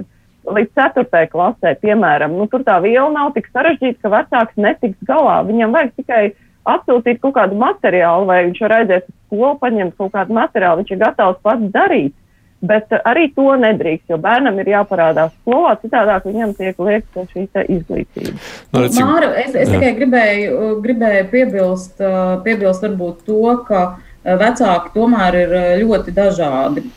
līdz 0.48 0.74
4. 0.78 1.24
klasē, 1.32 1.74
piemēram. 1.82 2.36
Nu, 2.38 2.48
tur 2.50 2.64
tā 2.66 2.78
viela 2.84 3.08
nav 3.12 3.32
tik 3.36 3.48
sarežģīta, 3.52 4.00
ka 4.02 4.12
vecāks 4.14 4.60
netiks 4.60 5.08
galā. 5.08 5.40
Viņam 5.48 5.74
vajag 5.76 5.92
tikai 6.00 6.22
atsūtīt 6.68 7.20
kaut 7.22 7.36
kādu 7.38 7.58
materiālu, 7.58 8.28
vai 8.28 8.42
viņš 8.46 8.62
var 8.64 8.76
aiziet 8.80 9.08
uz 9.08 9.14
skolu, 9.26 9.54
paņemt 9.62 9.96
kaut 10.00 10.14
kādu 10.16 10.36
materiālu, 10.36 10.82
viņš 10.82 10.94
ir 10.94 11.02
gatavs 11.04 11.44
pats 11.44 11.70
darīt. 11.74 12.14
Bet 12.58 12.90
arī 13.06 13.28
to 13.36 13.52
nedrīkst, 13.54 14.08
jo 14.10 14.16
bērnam 14.18 14.56
ir 14.58 14.72
jāparādās 14.72 15.30
skolā, 15.36 15.76
citādāk 15.78 16.24
viņam 16.26 16.56
tiek 16.58 16.80
liekta 16.82 17.22
šī 17.30 17.44
izglītība. 17.46 18.34
No, 18.74 18.82
nu, 18.82 18.88
Māra, 18.98 19.28
es, 19.44 19.54
es 19.54 19.70
tikai 19.70 19.92
gribēju, 20.00 20.72
gribēju 20.82 21.28
piebilst, 21.30 22.02
piebilst 22.42 22.82
varbūt 22.88 23.22
to, 23.28 23.54
ka 23.68 23.84
vecāki 24.24 24.90
tomēr 24.96 25.38
ir 25.44 25.54
ļoti 25.84 26.16
dažādi. 26.16 26.88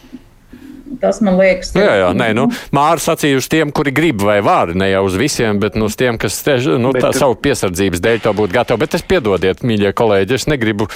Tas 1.01 1.21
man 1.23 1.37
liekas, 1.39 1.71
nu, 1.75 1.83
jā, 1.85 1.93
jā, 2.01 2.09
nē, 2.17 2.27
nu, 2.35 2.47
Mārcis 2.75 3.07
sacīja 3.09 3.39
uz 3.39 3.47
tiem, 3.51 3.71
kuri 3.73 3.93
grib 3.95 4.23
vai 4.25 4.39
var, 4.43 4.73
ne 4.77 4.89
jau 4.91 5.05
uz 5.07 5.15
visiem, 5.19 5.59
bet 5.61 5.77
nu, 5.79 5.87
uz 5.87 5.95
tiem, 5.97 6.17
kas 6.19 6.35
tieši 6.43 6.75
nu, 6.81 6.91
bet, 6.95 7.05
tā, 7.05 7.13
savu 7.15 7.37
piesardzības 7.39 8.03
dēļ 8.03 8.19
to 8.25 8.33
būtu 8.37 8.55
gatavi. 8.57 8.83
Bet 8.83 8.97
es 8.99 9.05
piedodiet, 9.07 9.63
mīļie 9.65 9.93
kolēģi, 9.97 10.35
es 10.35 10.49
negribu 10.51 10.89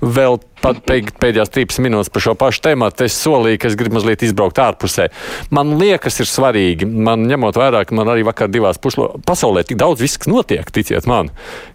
vēl 0.00 0.38
pat 0.62 0.80
pēdējās 0.86 1.52
13 1.54 1.84
minūtes 1.84 2.12
par 2.12 2.24
šo 2.24 2.34
pašu 2.38 2.62
tēmu. 2.64 2.88
Es 3.04 3.16
solīju, 3.22 3.60
ka 3.60 3.70
es 3.70 3.76
gribu 3.78 3.98
mazliet 3.98 4.24
izbraukt 4.26 4.60
ārpusē. 4.60 5.08
Man 5.54 5.74
liekas, 5.80 6.20
ir 6.22 6.28
svarīgi, 6.28 6.88
man 6.88 7.24
ņemot 7.30 7.58
vērā, 7.60 7.82
ka 7.88 7.96
man 7.96 8.10
arī 8.12 8.24
vakar 8.28 8.50
divās 8.52 8.80
pušlo, 8.82 9.08
pasaulē 9.26 9.64
tik 9.66 9.80
daudz 9.80 10.02
viss 10.04 10.20
notiek, 10.30 10.68
ticiet 10.74 11.08
man, 11.10 11.30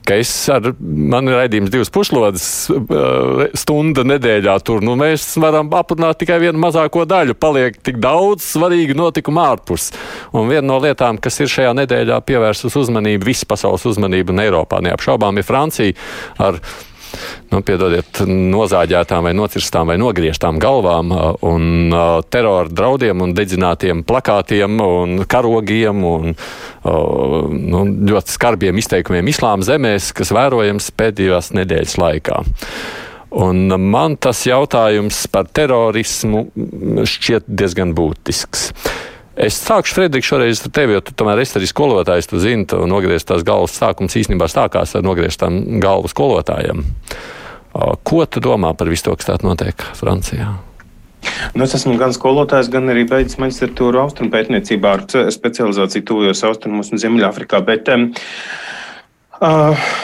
ka 0.06 0.20
es 0.22 0.32
ar 0.54 0.72
mani 0.80 1.34
raidījums 1.34 1.74
divas 1.74 1.92
pušlodes 1.94 2.48
uh, 2.74 3.46
stunda 3.58 4.06
nedēļā 4.08 4.58
tur, 4.66 4.84
nu 4.86 4.96
mēs 5.00 5.28
varam 5.42 5.72
aprunāt 5.76 6.22
tikai 6.22 6.40
vienu 6.44 6.62
mazāko 6.62 7.06
daļu. 7.10 7.38
Paliek 7.42 7.80
tik 7.86 8.00
daudz 8.04 8.46
svarīgu 8.54 8.98
notikumu 8.98 9.44
ārpus. 9.44 9.92
Un 10.36 10.50
viena 10.52 10.68
no 10.70 10.80
lietām, 10.84 11.20
kas 11.22 11.40
ir 11.42 11.52
šajā 11.52 11.76
nedēļā 11.82 12.22
pievērsus 12.26 12.78
uzmanību, 12.86 13.28
visas 13.28 13.48
pasaules 13.50 13.86
uzmanību 13.90 14.36
un 14.36 14.44
Eiropā 14.46 14.82
neapšaubām, 14.86 15.42
ir 15.42 15.48
Francija 15.48 15.96
ar 16.42 16.62
nu, 17.52 17.62
piedodiet, 17.66 18.22
nozāģētām 18.28 19.30
vai 19.30 19.34
nocirstām 19.38 19.92
vai 19.92 19.98
nogriežtām 20.02 20.60
galvām 20.62 21.14
un 21.46 21.94
uh, 21.94 22.20
terora 22.30 22.70
draudiem 22.72 23.24
un 23.26 23.34
dedzinātiem 23.38 24.04
plakātiem 24.08 24.80
un 24.86 25.24
karogiem 25.30 26.04
un 26.10 26.36
uh, 26.36 27.50
nu, 27.50 27.86
ļoti 28.12 28.36
skarbiem 28.36 28.84
izteikumiem 28.84 29.34
islāma 29.34 29.66
zemēs, 29.66 30.12
kas 30.16 30.34
vērojams 30.36 30.92
pēdējās 30.98 31.54
nedēļas 31.58 31.98
laikā. 32.02 32.44
Un 33.36 33.68
man 33.92 34.16
tas 34.22 34.46
jautājums 34.48 35.26
par 35.28 35.50
terorismu 35.52 36.46
šķiet 37.04 37.50
diezgan 37.52 37.92
būtisks. 37.98 38.70
Es 39.36 39.58
sākšu, 39.60 39.98
Frederiks, 39.98 40.30
šoreiz 40.32 40.62
ar 40.64 40.72
tevi, 40.72 40.96
jo 40.96 41.02
tu 41.04 41.12
tomēr 41.20 41.42
esi 41.44 41.58
arī 41.60 41.68
skolotājs, 41.68 42.30
tu 42.32 42.40
zini, 42.40 42.64
tu 42.72 42.80
nogriezt 42.88 43.28
tās 43.28 43.44
galvas 43.44 43.76
sākums 43.76 44.16
īstenībā 44.16 44.48
sākās 44.48 44.96
ar 44.96 45.04
nogriežtām 45.04 45.82
galvu 45.84 46.08
skolotājiem. 46.12 46.86
Ko 48.08 48.22
tu 48.32 48.40
domā 48.40 48.72
par 48.80 48.88
visu 48.88 49.10
to, 49.10 49.18
kas 49.20 49.28
tā 49.28 49.36
notiek 49.44 49.84
Francijā? 50.00 50.54
Nu, 51.52 51.66
es 51.66 51.76
esmu 51.76 51.98
gan 52.00 52.14
skolotājs, 52.16 52.70
gan 52.72 52.88
arī 52.94 53.04
beidzis 53.10 53.40
maģistratūru 53.42 54.00
austrumu 54.06 54.32
pētniecībā 54.32 54.94
ar 54.96 55.04
specializāciju 55.34 56.08
tuvajos 56.08 56.46
austrumos 56.48 56.94
un 56.94 57.02
Ziemeļāfrikā. 57.02 57.60
Bet, 57.68 57.92
uh, 59.42 59.96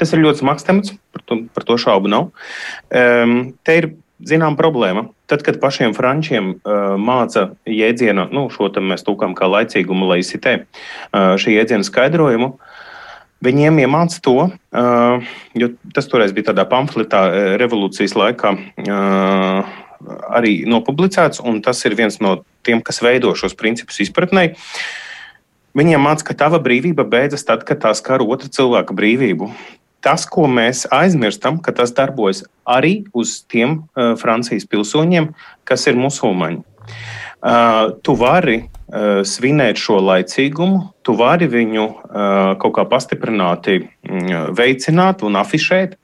tas 0.00 0.14
ir 0.14 0.24
ļoti 0.24 0.42
smags 0.42 0.66
temats, 0.66 0.96
par 1.14 1.22
to, 1.28 1.40
par 1.54 1.68
to 1.70 1.78
šaubu 1.78 2.10
nav. 2.10 2.30
Um, 2.90 3.38
te 3.62 3.78
ir 3.82 3.90
zinām 4.24 4.56
problēma. 4.58 5.08
Tad, 5.30 5.44
kad 5.46 5.60
pašiem 5.62 5.94
frančiem 5.96 6.54
uh, 6.56 6.96
māca 6.98 7.50
jēdzienu, 7.68 8.28
nu, 8.34 8.46
šo 8.52 8.70
tam 8.74 8.90
mēs 8.92 9.04
tūkām 9.06 9.36
kā 9.38 9.48
laicīgumu, 9.50 10.08
lai 10.10 10.20
izsitē 10.22 10.54
uh, 10.62 11.36
šī 11.40 11.58
jēdziena 11.58 11.86
skaidrojumu, 11.86 12.54
viņiem 13.44 13.82
iemāca 13.84 14.22
to, 14.24 14.36
uh, 14.48 15.34
jo 15.58 15.72
tas 15.94 16.08
toreiz 16.10 16.34
bija 16.34 16.50
tādā 16.50 16.66
pamfletā 16.68 17.26
revolūcijas 17.60 18.16
laikā. 18.18 18.56
Uh, 18.86 19.76
Arī 20.30 20.60
nopublicēts, 20.62 21.40
un 21.42 21.56
tas 21.58 21.80
ir 21.88 21.96
viens 21.98 22.20
no 22.22 22.36
tiem, 22.62 22.78
kas 22.86 23.00
veido 23.02 23.32
šos 23.34 23.56
principus 23.58 23.98
izpratnē. 24.04 24.52
Viņiem 25.74 26.04
māca, 26.06 26.28
ka 26.28 26.36
tava 26.38 26.60
brīvība 26.62 27.02
beidzas 27.02 27.42
tad, 27.42 27.64
kad 27.66 27.80
tā 27.82 27.90
skar 27.98 28.22
otra 28.22 28.46
cilvēka 28.46 28.94
brīvību 28.94 29.50
tas, 30.04 30.26
ko 30.28 30.46
mēs 30.50 30.86
aizmirstam, 30.94 31.60
ka 31.62 31.74
tas 31.76 31.94
darbojas 31.96 32.44
arī 32.68 33.02
uz 33.16 33.40
tiem 33.50 33.80
uh, 33.80 34.14
Francijas 34.20 34.68
pilsoņiem, 34.68 35.32
kas 35.68 35.86
ir 35.90 35.98
musulmaņi. 35.98 36.64
Uh, 37.38 37.92
tu 38.02 38.16
vari 38.18 38.64
uh, 38.64 39.20
svinēt 39.22 39.78
šo 39.78 40.00
laicīgumu, 40.02 40.80
tu 41.06 41.14
vari 41.14 41.46
viņu 41.46 41.84
uh, 41.86 42.56
kaut 42.58 42.74
kā 42.74 42.82
pastiprināti 42.90 43.76
uh, 43.84 44.48
veicināt 44.58 45.22
un 45.22 45.38
afišēt, 45.38 45.94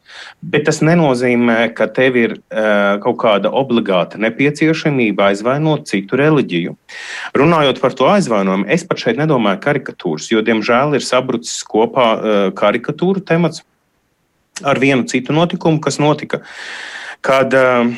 bet 0.47 0.69
tas 0.69 0.79
nenozīmē, 0.87 1.73
ka 1.75 1.89
tev 1.91 2.21
ir 2.21 2.37
uh, 2.37 3.03
kaut 3.03 3.19
kāda 3.25 3.51
obligāta 3.51 4.21
nepieciešamība 4.23 5.33
aizvainot 5.33 5.91
citu 5.91 6.23
reliģiju. 6.23 6.79
Runājot 7.35 7.83
par 7.83 7.99
to 7.99 8.07
aizvainojumu, 8.15 8.71
es 8.71 8.87
pat 8.87 9.03
šeit 9.03 9.19
nedomāju 9.19 9.59
karikatūras, 9.67 10.31
jo, 10.31 10.47
diemžēl, 10.47 10.95
ir 10.95 11.03
sabrucis 11.03 11.67
kopā 11.67 12.09
uh, 12.15 12.43
karikatūra 12.55 13.27
temats 13.27 13.67
ar 14.63 14.79
vienu 14.79 15.09
citu 15.09 15.33
notikumu, 15.33 15.81
kas 15.81 15.99
notika. 15.99 16.45
Kad 17.25 17.55
uh, 17.57 17.89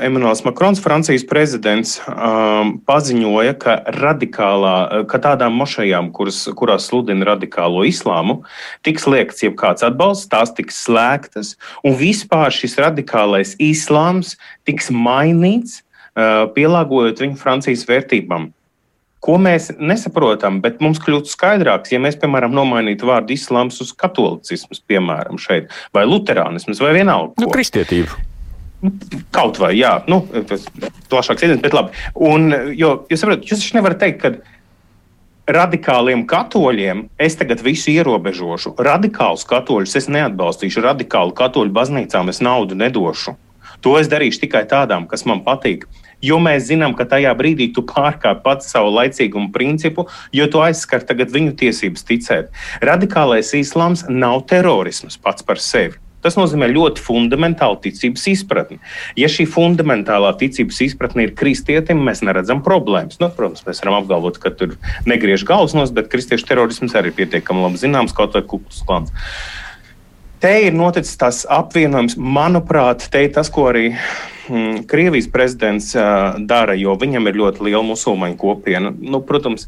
Emmanuels 0.00 0.40
Makrons, 0.40 0.80
Francijas 0.80 1.26
prezidents, 1.28 1.98
um, 2.08 2.78
paziņoja, 2.88 3.52
ka, 3.60 3.74
radikālā, 3.92 5.04
ka 5.10 5.20
tādām 5.20 5.58
mošajām, 5.60 6.08
kuras, 6.16 6.38
kurās 6.56 6.88
sludina 6.88 7.28
radikālo 7.34 7.84
islāmu, 7.84 8.38
tiks 8.80 9.04
liekts 9.12 9.44
jebkāds 9.44 9.84
atbalsts, 9.84 10.30
tās 10.32 10.56
tiks 10.56 10.80
slēgtas, 10.88 11.52
un 11.84 11.98
vispār 12.00 12.48
šis 12.48 12.78
radikālais 12.80 13.52
islāms 13.60 14.38
tiks 14.64 14.88
mainīts, 14.88 15.82
uh, 16.16 16.48
pielāgojot 16.56 17.20
viņu 17.26 17.36
Francijas 17.42 17.84
vērtībām. 17.84 18.54
Ko 19.26 19.40
mēs 19.42 19.72
nesaprotam, 19.82 20.60
bet 20.62 20.78
mums 20.84 21.00
kļūst 21.02 21.32
skaidrāks, 21.34 21.90
ja 21.90 21.98
mēs, 22.02 22.14
piemēram, 22.22 22.54
nomainītu 22.54 23.08
vārdu 23.08 23.34
islāms 23.34 23.80
uz 23.82 23.90
katolicisms, 23.98 24.78
piemēram, 24.86 25.40
šeit, 25.42 25.72
vai 25.96 26.04
luterānisms, 26.06 26.78
vai 26.82 26.92
vienalga. 26.94 27.34
Nu, 27.42 27.50
kristietību. 27.50 28.20
Nu, 28.84 28.92
kaut 29.34 29.58
vai, 29.58 29.72
jā, 29.80 29.96
nu, 30.06 30.20
tas 30.46 30.68
plašāks 31.10 31.42
iedziens, 31.42 31.62
bet 31.64 31.74
labi. 31.74 31.96
Un, 32.22 32.52
jo, 32.78 32.92
jūs 33.10 33.24
saprotat, 33.24 33.48
jūs 33.50 33.64
taču 33.64 33.78
nevarat 33.80 34.02
teikt, 34.04 34.22
ka 34.22 35.56
radikāliem 35.58 36.22
katoļiem 36.30 37.06
es 37.22 37.38
tagad 37.38 37.62
visu 37.66 37.92
ierobežošu. 37.94 38.76
Radikālus 38.82 39.46
katoļus 39.48 39.98
es 40.00 40.10
neatbalstīšu, 40.12 40.82
radikālu 40.86 41.34
katoļu 41.38 41.74
baznīcām 41.74 42.30
es 42.30 42.42
naudu 42.42 42.78
nedošu. 42.78 43.36
To 43.84 43.94
es 44.00 44.10
darīšu 44.10 44.46
tikai 44.46 44.64
tādām, 44.70 45.06
kas 45.10 45.26
man 45.28 45.42
patīk 45.46 45.86
jo 46.24 46.38
mēs 46.42 46.68
zinām, 46.70 46.94
ka 46.96 47.06
tajā 47.08 47.34
brīdī 47.38 47.68
tu 47.74 47.84
pārkāp 47.86 48.42
pats 48.46 48.70
savu 48.72 48.94
laicīgumu 48.96 49.52
principu, 49.54 50.06
jo 50.32 50.48
tu 50.50 50.62
aizskar 50.64 51.04
tagad 51.06 51.32
viņu 51.34 51.56
tiesības 51.60 52.06
ticēt. 52.08 52.50
Radikālais 52.84 53.52
islāms 53.58 54.06
nav 54.08 54.44
terorisms 54.50 55.20
pats 55.22 55.46
par 55.46 55.62
sevi. 55.62 56.00
Tas 56.24 56.34
nozīmē 56.34 56.66
ļoti 56.72 57.02
fundamentālu 57.04 57.76
ticības 57.84 58.24
izpratni. 58.32 58.80
Ja 59.20 59.28
šī 59.30 59.44
fundamentālā 59.46 60.32
ticības 60.40 60.80
izpratne 60.88 61.28
ir 61.28 61.34
kristietim, 61.38 62.00
mēs 62.02 62.24
neredzam 62.26 62.64
problēmas. 62.66 63.20
Nu, 63.22 63.28
protams, 63.30 63.62
mēs 63.68 63.82
varam 63.84 64.00
apgalvot, 64.00 64.40
ka 64.42 64.50
tur 64.50 64.74
negriež 65.06 65.44
galvas 65.46 65.76
nos, 65.78 65.92
bet 65.94 66.10
kristiešu 66.10 66.48
terorisms 66.48 66.96
arī 66.98 67.12
ir 67.12 67.18
pietiekami 67.20 67.62
labi 67.62 67.78
zināms, 67.78 68.16
kaut 68.16 68.34
vai 68.34 68.42
kuklus 68.42 68.82
klāns. 68.88 69.14
Te 70.42 70.50
ir 70.66 70.74
noticis 70.74 71.14
tas 71.20 71.44
apvienojums, 71.46 72.18
manuprāt, 72.18 73.06
te 73.12 73.22
ir 73.28 73.30
tas, 73.36 73.52
ko 73.52 73.70
arī 73.70 73.92
Krievijas 74.86 75.26
prezidents 75.32 75.90
dara, 76.46 76.76
jo 76.78 76.94
viņam 77.00 77.26
ir 77.28 77.38
ļoti 77.40 77.66
liela 77.66 77.82
musulmaņu 77.86 78.38
kopiena. 78.40 78.92
Nu, 78.94 79.20
protams, 79.26 79.66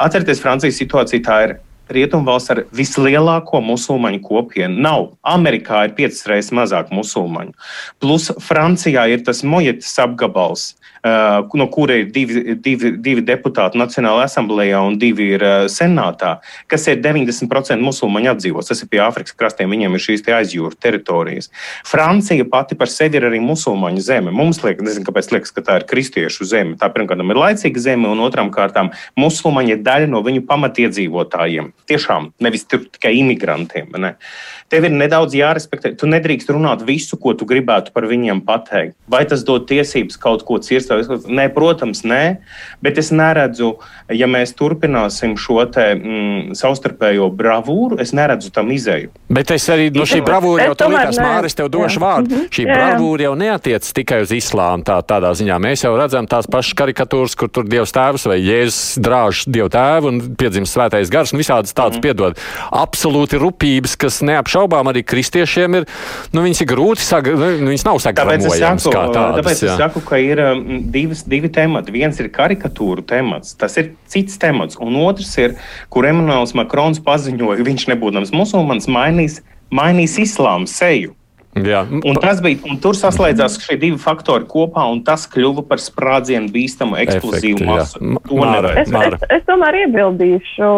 atcerieties, 0.00 0.42
Francijas 0.42 0.80
situācija 0.80 1.24
tā 1.26 1.38
ir. 1.48 1.56
Rietumvalsts 1.84 2.48
ar 2.48 2.62
vislielāko 2.72 3.58
musulmaņu 3.60 4.22
kopienu 4.24 4.80
nav. 4.86 5.02
Amerikā 5.20 5.82
ir 5.84 5.92
piecas 5.98 6.22
reizes 6.24 6.48
mazāk 6.56 6.88
musulmaņu. 6.96 7.52
Plus 8.00 8.30
Francijā 8.40 9.04
ir 9.12 9.20
tas 9.26 9.42
mojetas 9.44 9.92
apgabals, 10.00 10.62
no 11.04 11.66
kura 11.68 11.98
ir 12.00 12.06
divi, 12.12 12.54
divi, 12.64 12.94
divi 13.04 13.22
deputāti 13.26 13.76
Nacionālajā 13.76 14.24
asamblējā 14.30 14.80
un 14.88 14.94
divi 15.00 15.26
ir 15.36 15.42
uh, 15.44 15.66
senātā, 15.68 16.38
kas 16.70 16.86
ir 16.88 17.02
90% 17.04 17.76
musulmaņu 17.84 18.30
apdzīvots. 18.32 18.70
Tas 18.72 18.80
ir 18.80 18.88
pie 18.88 19.02
Āfrikas 19.04 19.36
krastiem, 19.36 19.68
viņiem 19.74 19.98
ir 19.98 20.04
šīs 20.04 20.24
aizjūras 20.24 20.80
teritorijas. 20.80 21.50
Francija 21.84 22.46
pati 22.48 22.78
par 22.80 22.88
sevi 22.88 23.20
ir 23.20 23.28
arī 23.28 23.42
musulmaņu 23.44 24.04
zeme. 24.04 24.32
Mums 24.32 24.62
liekas, 24.64 24.86
nezinu, 24.86 25.04
kāpēc 25.10 25.28
liekas, 25.34 25.52
ka 25.52 25.66
tā 25.66 25.76
ir 25.82 25.86
kristiešu 25.90 26.48
zeme. 26.48 26.78
Tā 26.80 26.88
pirmkārt 26.94 27.20
ir 27.20 27.42
laicīga 27.42 27.84
zeme, 27.84 28.08
un 28.08 28.24
otrām 28.24 28.48
kārtām 28.54 28.94
musulmaņi 29.20 29.76
ir 29.76 29.84
daļa 29.84 30.08
no 30.08 30.24
viņu 30.24 30.46
pamatiedzīvotājiem. 30.48 31.72
Tiešām 31.90 32.32
nevis 32.44 32.64
tikai 32.70 33.12
imigrantiem. 33.20 33.92
Ne? 34.00 34.14
Tev 34.72 34.88
ir 34.88 34.96
nedaudz 34.96 35.36
jārespektē. 35.36 35.92
Tu 36.00 36.08
nedrīkst 36.08 36.48
runāt 36.54 36.82
visu, 36.88 37.18
ko 37.20 37.34
tu 37.36 37.46
gribētu 37.48 37.92
par 37.94 38.08
viņiem 38.08 38.40
pateikt. 38.46 38.96
Vai 39.10 39.22
tas 39.28 39.44
dod 39.46 39.68
tiesības 39.68 40.16
kaut 40.20 40.46
ko 40.48 40.58
cirst? 40.64 40.93
Nē, 41.28 41.48
protams, 41.54 42.02
nē. 42.06 42.22
Bet 42.84 42.98
es 43.00 43.10
neredzu, 43.14 43.74
ja 44.12 44.28
mēs 44.30 44.54
turpināsim 44.58 45.36
šo 45.40 45.64
te, 45.72 45.86
mm, 45.94 46.56
savstarpējo 46.58 47.30
bravūru, 47.36 48.00
es 48.02 48.14
neredzu 48.16 48.52
tam 48.54 48.72
izēju. 48.74 49.12
Bet 49.34 49.52
es 49.54 49.68
arī 49.72 49.90
no 49.94 50.06
šī 50.08 50.20
bravūra 50.26 50.68
jau 50.68 50.76
tādā 50.82 51.04
veidā 51.04 51.24
Māris 51.24 51.56
tev 51.58 51.70
došu 51.72 52.00
jā. 52.00 52.04
vārdu. 52.04 52.30
Mm 52.30 52.40
-hmm. 52.40 52.50
Šī 52.50 52.66
jā. 52.66 52.76
bravūra 52.78 53.28
jau 53.28 53.34
neatiec 53.34 53.92
tikai 53.92 54.20
uz 54.22 54.30
islāmu. 54.32 54.84
Tā, 54.84 55.00
tādā 55.02 55.32
ziņā 55.32 55.58
mēs 55.58 55.84
jau 55.84 55.94
redzam 55.96 56.26
tās 56.26 56.46
pašas 56.50 56.74
karikatūras, 56.74 57.36
kur 57.36 57.48
tur 57.48 57.64
Dievs 57.64 57.92
tēvs 57.92 58.26
vai 58.28 58.38
Jēzus 58.40 58.98
drāž 58.98 59.44
Dievu 59.46 59.68
tēvu 59.68 60.08
un 60.08 60.20
piedzimst 60.36 60.76
svētais 60.76 61.10
gars 61.10 61.32
un 61.32 61.38
visādas 61.38 61.74
tādas 61.74 61.96
mm 61.96 62.02
piedod. 62.04 62.36
Absolūti 62.72 63.38
rupības, 63.40 63.96
kas 63.96 64.20
neapšaubāmi 64.20 64.74
šaubām 64.74 64.90
arī 64.92 65.04
kristiešiem 65.06 65.80
ir, 65.80 65.86
nu, 66.34 66.44
viņas 66.44 66.62
ir 66.64 66.70
grūti, 66.70 67.04
saga, 67.04 67.34
nu, 67.34 67.70
viņas 67.70 67.86
nav 67.86 68.00
sagaidāmas. 68.02 68.48
Tāpēc, 68.48 69.38
tāpēc 69.38 69.62
es 69.64 69.78
saku, 69.78 70.02
ka 70.04 70.20
ir 70.22 70.42
um, 70.42 70.83
divas, 70.92 71.24
divi 71.26 71.50
temati. 71.52 71.94
Viens 71.94 72.20
ir 72.20 72.30
karikatūru 72.34 73.04
temats, 73.08 73.54
tas 73.58 73.76
ir 73.80 73.92
cits 74.10 74.38
temats, 74.40 74.78
un 74.80 74.96
otrs 75.02 75.32
ir, 75.40 75.56
kur 75.92 76.06
Emanuels 76.08 76.54
Makrons 76.58 77.02
paziņoja, 77.04 77.64
viņš 77.66 77.88
nebūdams 77.92 78.34
musulmanis, 78.36 78.90
mainīs, 78.90 79.40
mainīs 79.74 80.18
islāmu 80.22 80.70
seju. 80.70 81.14
Jā. 81.54 81.84
Un 81.86 82.16
tas 82.18 82.40
bija, 82.42 82.58
un 82.66 82.80
tur 82.82 82.96
saslēdzās 82.98 83.60
šie 83.62 83.76
divi 83.78 83.98
faktori 84.02 84.46
kopā, 84.50 84.88
un 84.90 85.04
tas 85.06 85.28
kļuva 85.30 85.62
par 85.68 85.78
sprādzienu 85.82 86.50
bīstamu 86.50 86.98
eksplozīvu 86.98 87.68
masu. 87.68 88.00
Māra, 88.34 88.72
es, 88.82 88.90
es, 88.90 89.26
es 89.36 89.44
tomēr 89.46 89.78
iebildīšu 89.84 90.70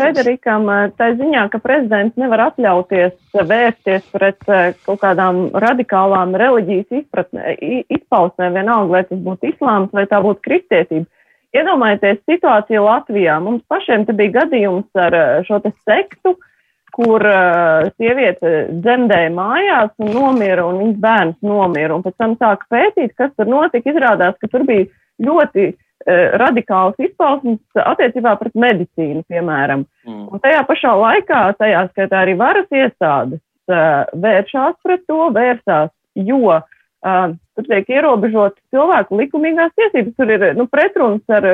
Federikam 0.00 0.66
eh, 0.72 0.88
tā 0.98 1.12
ziņā, 1.20 1.46
ka 1.52 1.60
prezidents 1.62 2.18
nevar 2.18 2.48
atļauties 2.48 3.14
vērsties 3.38 4.08
pret 4.14 4.50
eh, 4.50 4.72
kaut 4.88 4.98
kādām 5.04 5.44
radikālām 5.62 6.34
reliģijas 6.42 7.04
izpratnē, 7.04 7.54
izpausmēm, 7.94 8.58
vienalga, 8.58 8.96
vai 8.96 9.04
tas 9.06 9.22
būtu 9.28 9.52
islāms 9.52 9.94
vai 9.94 10.08
tā 10.10 10.20
būtu 10.26 10.42
kristietība. 10.48 11.06
Iedomājieties 11.54 12.18
situāciju 12.26 12.82
Latvijā. 12.84 13.38
Mums 13.40 13.62
pašiem 13.70 14.04
te 14.04 14.12
bija 14.16 14.40
gadījums 14.42 14.90
ar 15.06 15.14
eh, 15.14 15.32
šo 15.46 15.62
te 15.62 15.70
sektu, 15.86 16.34
uh, 16.34 16.52
kur 16.96 17.20
uh, 17.28 17.88
sieviete 18.00 18.52
dzemdēja 18.72 19.32
mājās 19.36 19.90
un 20.00 20.12
nomira, 20.16 20.64
un 20.64 20.78
viņas 20.80 21.00
bērns 21.02 21.42
nomira. 21.44 21.96
Un 21.96 22.04
pēc 22.04 22.16
tam 22.22 22.36
sāka 22.40 22.68
pētīt, 22.72 23.12
kas 23.18 23.34
tur 23.36 23.50
notika. 23.50 23.92
Izrādās, 23.92 24.38
ka 24.40 24.48
tur 24.52 24.64
bija 24.68 24.86
ļoti 25.26 25.66
uh, 25.72 26.22
radikāls 26.40 26.96
izpausmes 27.04 27.82
attiecībā 27.82 28.36
pret 28.40 28.56
medicīnu, 28.56 29.26
piemēram. 29.28 29.84
Mm. 30.08 30.24
Un 30.32 30.44
tajā 30.44 30.64
pašā 30.68 30.94
laikā, 31.02 31.42
tajā 31.60 31.84
skaitā 31.92 32.24
arī 32.24 32.38
varas 32.40 32.72
iestādes 32.72 33.42
uh, 33.42 34.08
vēršās 34.16 34.80
pret 34.86 35.04
to, 35.10 35.20
vērsās, 35.36 35.92
jo 36.16 36.42
uh, 36.56 37.30
tur 37.56 37.70
tiek 37.70 37.92
ierobežotas 37.92 38.62
cilvēku 38.72 39.20
likumīgās 39.20 39.76
tiesības. 39.76 40.16
Tur 40.16 40.36
ir 40.38 40.48
nu, 40.56 40.70
pretruns 40.72 41.24
ar 41.28 41.52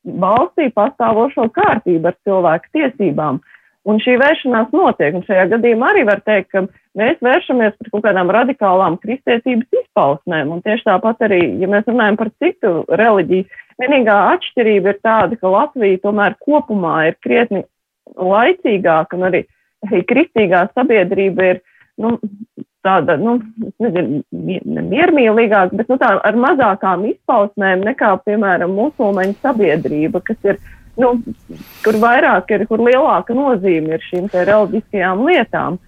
valstī 0.00 0.72
pastāvošo 0.72 1.50
kārtību, 1.52 2.08
ar 2.08 2.22
cilvēku 2.24 2.78
tiesībām. 2.80 3.44
Uh, 3.44 3.56
Un 3.88 3.96
šī 4.02 4.18
vēršanās 4.20 4.74
notiek, 4.76 5.14
un 5.16 5.24
šajā 5.24 5.46
gadījumā 5.54 5.88
arī 5.94 6.02
var 6.04 6.20
teikt, 6.26 6.50
ka 6.52 6.66
mēs 7.00 7.20
vēršamies 7.24 7.78
pret 7.78 7.92
kaut 7.94 8.04
kādām 8.04 8.32
radikālām 8.36 8.98
kristietības 9.00 9.80
izpausmēm. 9.80 10.52
Un 10.52 10.60
tieši 10.66 10.84
tāpat 10.90 11.24
arī, 11.24 11.40
ja 11.62 11.68
mēs 11.70 11.88
runājam 11.88 12.18
par 12.20 12.28
citu 12.42 12.74
reliģiju, 13.00 13.46
vienīgā 13.80 14.16
atšķirība 14.34 14.92
ir 14.92 15.00
tāda, 15.00 15.38
ka 15.40 15.54
Latvija 15.54 16.02
tomēr 16.04 16.36
kopumā 16.44 16.96
ir 17.08 17.16
krietni 17.24 17.64
laicīgāka, 18.20 19.16
un 19.16 19.30
arī 19.30 19.44
kristīgā 20.10 20.66
sabiedrība 20.74 21.48
ir 21.54 21.62
nu, 22.00 22.18
tāda, 22.84 23.16
nu, 23.20 23.38
nezinu, 23.80 24.20
miermīlīgāka, 24.90 25.76
bet 25.80 25.88
nu, 25.92 25.96
tā 26.00 26.14
ar 26.20 26.36
mazākām 26.44 27.06
izpausmēm 27.14 27.84
nekā, 27.88 28.12
piemēram, 28.26 28.76
musulmaņu 28.76 29.38
sabiedrība, 29.40 30.22
kas 30.24 30.52
ir 30.52 30.60
nu, 31.00 31.14
kur 31.84 32.00
vairāk 32.00 32.50
ir, 32.56 32.66
kur 32.70 32.82
lielāka 32.84 33.36
nozīme 33.36 33.96
ir 33.96 34.10
šīm 34.10 34.28
reliģiskajām 34.32 35.24
lietām. 35.28 35.80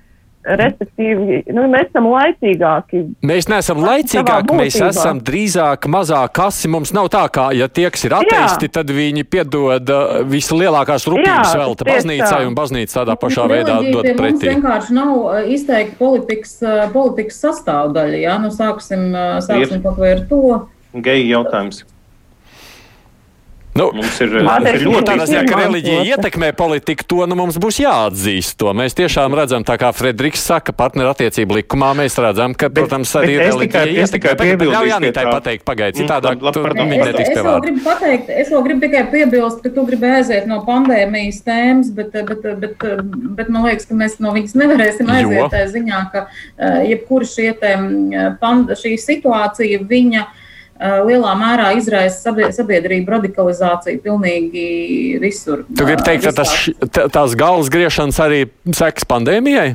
Respektīvi, 0.42 1.36
nu, 1.54 1.68
mēs 1.70 1.84
esam 1.86 2.08
laicīgāki. 2.10 3.00
Mēs 3.30 3.46
neesam 3.46 3.78
laicīgāki, 3.78 4.56
mēs 4.58 4.78
esam 4.88 5.20
drīzāk 5.22 5.86
mazāk 5.86 6.32
kasi. 6.34 6.66
Mums 6.72 6.90
nav 6.96 7.12
tā, 7.14 7.20
kā, 7.30 7.44
ja 7.54 7.68
tie, 7.70 7.84
kas 7.94 8.02
ir 8.08 8.16
ateisti, 8.18 8.66
Jā. 8.66 8.72
tad 8.80 8.90
viņi 8.90 9.22
piedod 9.22 9.92
uh, 9.94 10.16
vislielākās 10.26 11.06
rūpības 11.06 11.54
velta 11.60 11.86
baznīcai, 11.86 12.40
un 12.48 12.58
baznīca 12.58 12.98
tādā 12.98 13.14
pašā 13.22 13.46
veidā 13.54 13.78
dod 13.86 14.10
pretī. 14.18 14.34
Mums 14.34 14.48
vienkārši 14.48 14.98
nav 14.98 15.14
uh, 15.14 15.38
izteikti 15.46 15.94
politikas, 16.02 16.58
uh, 16.66 16.84
politikas 16.90 17.38
sastāvdaļa. 17.46 18.22
Jā, 18.26 18.36
nu 18.42 18.50
sāksim, 18.50 19.12
sāksim 19.46 19.86
kaut 19.86 20.02
vai 20.02 20.16
ar 20.16 20.26
to. 20.26 20.42
Geju 21.06 21.30
jautājums. 21.36 21.84
Nu, 23.72 23.86
mums 23.96 24.18
ir, 24.20 24.34
mums 24.44 24.66
ir 24.68 24.82
ļoti 24.84 25.06
tādā 25.08 25.26
ziņā, 25.30 25.42
ka 25.48 25.58
reliģija 25.62 26.00
ietekmē 26.12 26.50
politiku, 26.56 27.06
to 27.08 27.24
nu, 27.28 27.36
mums 27.38 27.56
būs 27.60 27.78
jāatzīst. 27.80 28.58
To. 28.60 28.74
Mēs 28.76 28.92
tiešām 28.98 29.32
redzam, 29.38 29.64
tā 29.64 29.78
kā 29.80 29.88
Frederiks 29.96 30.42
saka, 30.44 30.74
partnerattiecību 30.76 31.56
likumā 31.62 31.94
mēs 31.96 32.18
redzam, 32.20 32.52
ka, 32.52 32.68
bet, 32.68 32.84
protams, 32.84 33.12
arī 33.16 33.38
reliģija 33.40 33.86
ietekmē. 34.04 34.34
Tagad 34.42 34.64
ļauj 34.74 34.92
Janītai 34.92 35.24
pateikt, 35.30 35.64
pagaid, 35.68 35.96
citādāk 35.96 36.44
tu, 36.52 36.66
viņi 36.68 37.00
netiks 37.00 37.32
pie 37.32 37.46
vārda. 37.46 38.20
Es 38.42 38.52
vēl 38.52 38.66
gribu 38.68 38.84
tikai 38.84 39.06
piebilst, 39.14 39.64
ka 39.64 39.72
tu 39.72 39.86
gribi 39.88 40.12
aiziet 40.18 40.50
no 40.50 40.60
pandēmijas 40.68 41.40
tēmas, 41.46 41.94
bet, 41.96 42.12
bet, 42.12 42.44
bet, 42.44 42.60
bet, 42.60 42.86
bet 43.40 43.48
man 43.48 43.64
liekas, 43.70 43.88
ka 43.88 43.96
mēs 43.96 44.20
no 44.20 44.34
viņas 44.36 44.56
nevarēsim 44.60 45.16
aiziet 45.16 45.48
tajā 45.56 45.72
ziņā, 45.78 46.04
ka 46.12 46.26
jebkura 46.90 47.32
šie 47.32 47.48
tēm, 47.64 47.90
šī 48.82 48.96
situācija, 49.00 49.80
viņa 49.88 50.28
Eh, 50.28 50.41
lielā 50.80 51.36
mērā 51.38 51.70
izraisa 51.78 52.32
sabiedrību 52.56 53.16
radikalizāciju 53.16 54.02
pilnīgi 54.02 54.66
visur. 55.22 55.66
Tu 55.68 55.86
gribi 55.86 56.02
teikt, 56.06 56.26
ka 56.26 56.34
tas, 56.42 56.56
tās 57.14 57.38
galvas 57.38 57.70
griešanas 57.72 58.20
arī 58.24 58.44
sekas 58.74 59.08
pandēmijai? 59.08 59.72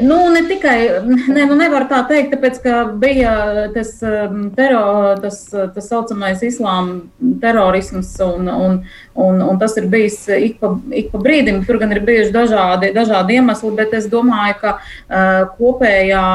Nu, 0.00 0.28
ne 0.32 0.48
tikai, 0.48 0.88
ne, 1.34 1.44
nu 1.46 1.56
nevar 1.58 1.84
tā 1.90 2.00
teikt, 2.08 2.32
tāpēc, 2.34 2.60
ka 2.64 2.76
bija 3.00 3.34
tas, 3.74 3.92
um, 4.06 4.48
tero, 4.56 4.82
tas, 5.20 5.42
tas 5.74 5.88
saucamais 5.90 6.40
islāma 6.46 7.02
terorisms, 7.42 8.14
un, 8.24 8.48
un, 8.48 8.78
un, 9.14 9.42
un 9.44 9.60
tas 9.60 9.76
ir 9.80 9.90
bijis 9.92 10.22
ik 10.36 10.58
pa, 10.62 10.72
ik 10.96 11.12
pa 11.12 11.20
brīdim. 11.20 11.62
Tur 11.68 11.80
gan 11.82 11.92
ir 11.92 12.02
bijuši 12.06 12.34
dažādi, 12.34 12.92
dažādi 12.96 13.38
iemesli, 13.38 13.74
bet 13.76 13.94
es 13.98 14.08
domāju, 14.12 14.56
ka 14.62 14.76
uh, 14.80 15.44
kopējā 15.58 16.26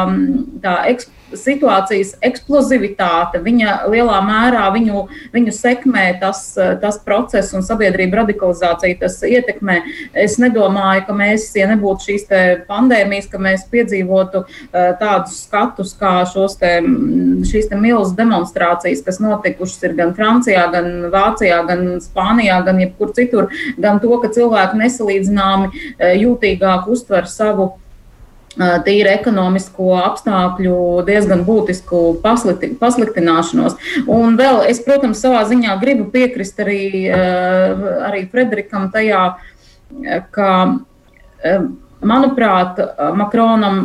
tā 0.64 0.78
ekspozīcija 0.94 1.25
situācijas 1.34 2.14
eksplozivitāte, 2.26 3.40
viņa 3.44 3.76
lielā 3.92 4.20
mērā 4.26 4.66
viņu, 4.76 5.06
viņu 5.34 5.54
sekmē 5.56 6.06
tas, 6.22 6.42
tas 6.82 7.00
process 7.06 7.56
un 7.58 7.66
sabiedrība 7.66 8.22
radikalizācija 8.22 9.00
tas 9.02 9.18
ietekmē. 9.26 9.80
Es 10.26 10.38
nedomāju, 10.42 11.06
ka 11.08 11.16
mēs, 11.18 11.48
ja 11.58 11.70
nebūtu 11.72 12.10
šīs 12.10 12.28
pandēmijas, 12.70 13.30
ka 13.32 13.42
mēs 13.42 13.66
piedzīvotu 13.72 14.46
tādus 14.72 15.42
skatus 15.46 15.96
kā 15.98 16.16
te, 16.60 16.74
šīs 17.50 17.70
te 17.72 17.80
milzu 17.80 18.16
demonstrācijas, 18.18 19.04
kas 19.06 19.22
notikušas 19.24 19.88
ir 19.90 19.96
gan 19.98 20.14
Francijā, 20.18 20.68
gan 20.74 21.10
Vācijā, 21.14 21.62
gan 21.68 21.88
Spānijā, 22.04 22.62
gan 22.66 22.84
jebkur 22.84 23.16
citur, 23.18 23.50
gan 23.82 24.02
to, 24.04 24.14
ka 24.22 24.32
cilvēki 24.36 24.84
nesalīdzināmi 24.84 25.86
jūtīgāk 26.22 26.90
uztver 26.92 27.30
savu 27.30 27.74
tīri 28.58 29.12
ekonomisko 29.12 29.96
apstākļu 30.00 30.78
diezgan 31.08 31.44
būtisku 31.48 32.02
paslikti, 32.24 32.72
pasliktināšanos. 32.80 33.78
Un 34.12 34.38
vēl 34.40 34.64
es, 34.70 34.80
protams, 34.86 35.22
savā 35.24 35.44
ziņā 35.50 35.76
gribu 35.82 36.08
piekrist 36.14 36.60
arī, 36.64 37.10
arī 38.10 38.26
Frederikam 38.32 38.90
tajā, 38.94 39.24
ka, 40.36 40.50
manuprāt, 42.06 42.80
Makronam 43.16 43.82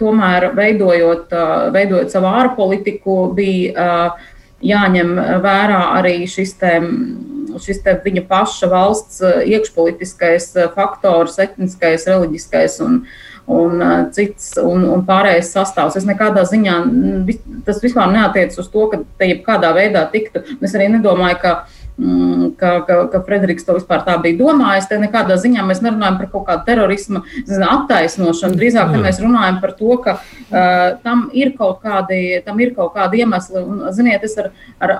tomēr 0.00 0.50
veidojot, 0.56 1.34
veidojot 1.74 2.10
savu 2.10 2.30
ārpolitiku 2.32 3.18
bija 3.36 4.16
jāņem 4.64 5.14
vērā 5.44 5.80
arī 6.00 6.18
šis 6.30 6.56
tēmas 6.60 7.33
šis 7.62 7.82
viņa 8.04 8.24
paša 8.28 8.70
valsts 8.72 9.20
eh, 9.22 9.44
iekšpolitiskais 9.54 10.50
eh, 10.56 10.72
faktors, 10.74 11.38
etniskais, 11.42 12.06
reliģiskais 12.10 12.80
un, 12.84 13.00
un, 13.46 13.84
eh, 13.84 13.94
cits, 14.16 14.52
un, 14.62 14.86
un 14.94 15.04
pārējais 15.06 15.52
sastāvs. 15.54 15.98
Es 16.00 16.08
nekādā 16.08 16.44
ziņā 16.48 16.80
tas 17.66 17.80
vispār 17.84 18.12
neatiecas 18.14 18.60
uz 18.62 18.70
to, 18.72 18.88
ka 18.92 19.02
te 19.18 19.30
jebkādā 19.32 19.74
veidā 19.76 20.06
tiktu. 20.12 20.44
Es 20.64 20.76
arī 20.76 20.90
nedomāju, 20.96 21.40
ka 21.42 21.56
ka, 22.58 22.70
ka, 22.86 22.94
ka 23.12 23.20
Frederiks 23.22 23.66
to 23.66 23.76
vispār 23.76 24.02
tā 24.06 24.16
bija 24.22 24.38
domājis. 24.40 24.88
Te 24.90 24.98
nekādā 24.98 25.36
ziņā 25.38 25.62
mēs 25.66 25.82
nerunājam 25.84 26.18
par 26.18 26.30
kaut 26.32 26.46
kādu 26.48 26.66
terorismu 26.66 27.22
zina, 27.46 27.68
attaisnošanu. 27.70 28.58
Drīzāk 28.58 28.90
mēs 28.98 29.20
runājam 29.22 29.60
par 29.62 29.74
to, 29.78 29.98
ka 30.02 30.16
uh, 30.18 30.96
tam, 31.04 31.28
ir 31.36 31.54
kādi, 31.54 32.20
tam 32.46 32.58
ir 32.62 32.74
kaut 32.74 32.96
kādi 32.96 33.22
iemesli. 33.22 33.62
Un, 33.62 33.84
ziniet, 33.94 34.26
es 34.26 34.34
ar, 34.42 34.50
ar 34.82 34.96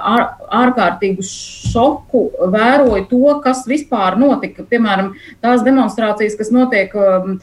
ārkārtīgu 0.62 1.26
šoku 1.26 2.28
vēroju 2.54 3.08
to, 3.10 3.24
kas 3.42 3.64
vispār 3.70 4.18
notika. 4.20 4.66
Piemēram, 4.70 5.14
tās 5.42 5.66
demonstrācijas, 5.66 6.38
kas 6.38 6.54
notiek 6.54 6.94
um, 6.94 7.40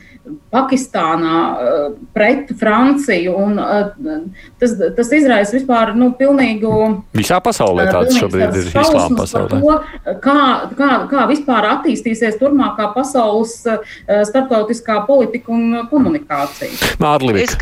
Pakistānā 0.53 1.35
uh, 1.51 1.83
pret 2.15 2.55
Franciju. 2.55 3.35
Un, 3.35 3.59
uh, 3.59 4.23
tas, 4.63 4.79
tas 4.95 5.13
izraisa 5.19 5.57
vispār 5.59 5.91
nu, 5.99 6.13
pilnīgu. 6.15 7.03
Visā 7.19 7.43
pasaulē 7.43 7.89
tāds 7.91 8.15
šobrīd 8.15 8.61
ir 8.63 8.71
islāma 8.71 9.19
pasaulē 9.19 9.40
pasaulē. 9.49 9.79
To, 10.05 10.13
kā, 10.23 10.37
kā, 10.77 10.91
kā 11.11 11.25
vispār 11.31 11.69
attīstīsies 11.71 12.37
turpmākā 12.41 12.91
pasaules 12.95 13.57
uh, 13.69 13.81
starptautiskā 14.27 15.01
politika 15.09 15.53
un 15.55 15.81
komunikācija. 15.91 16.95
Mārlīvis. 17.01 17.57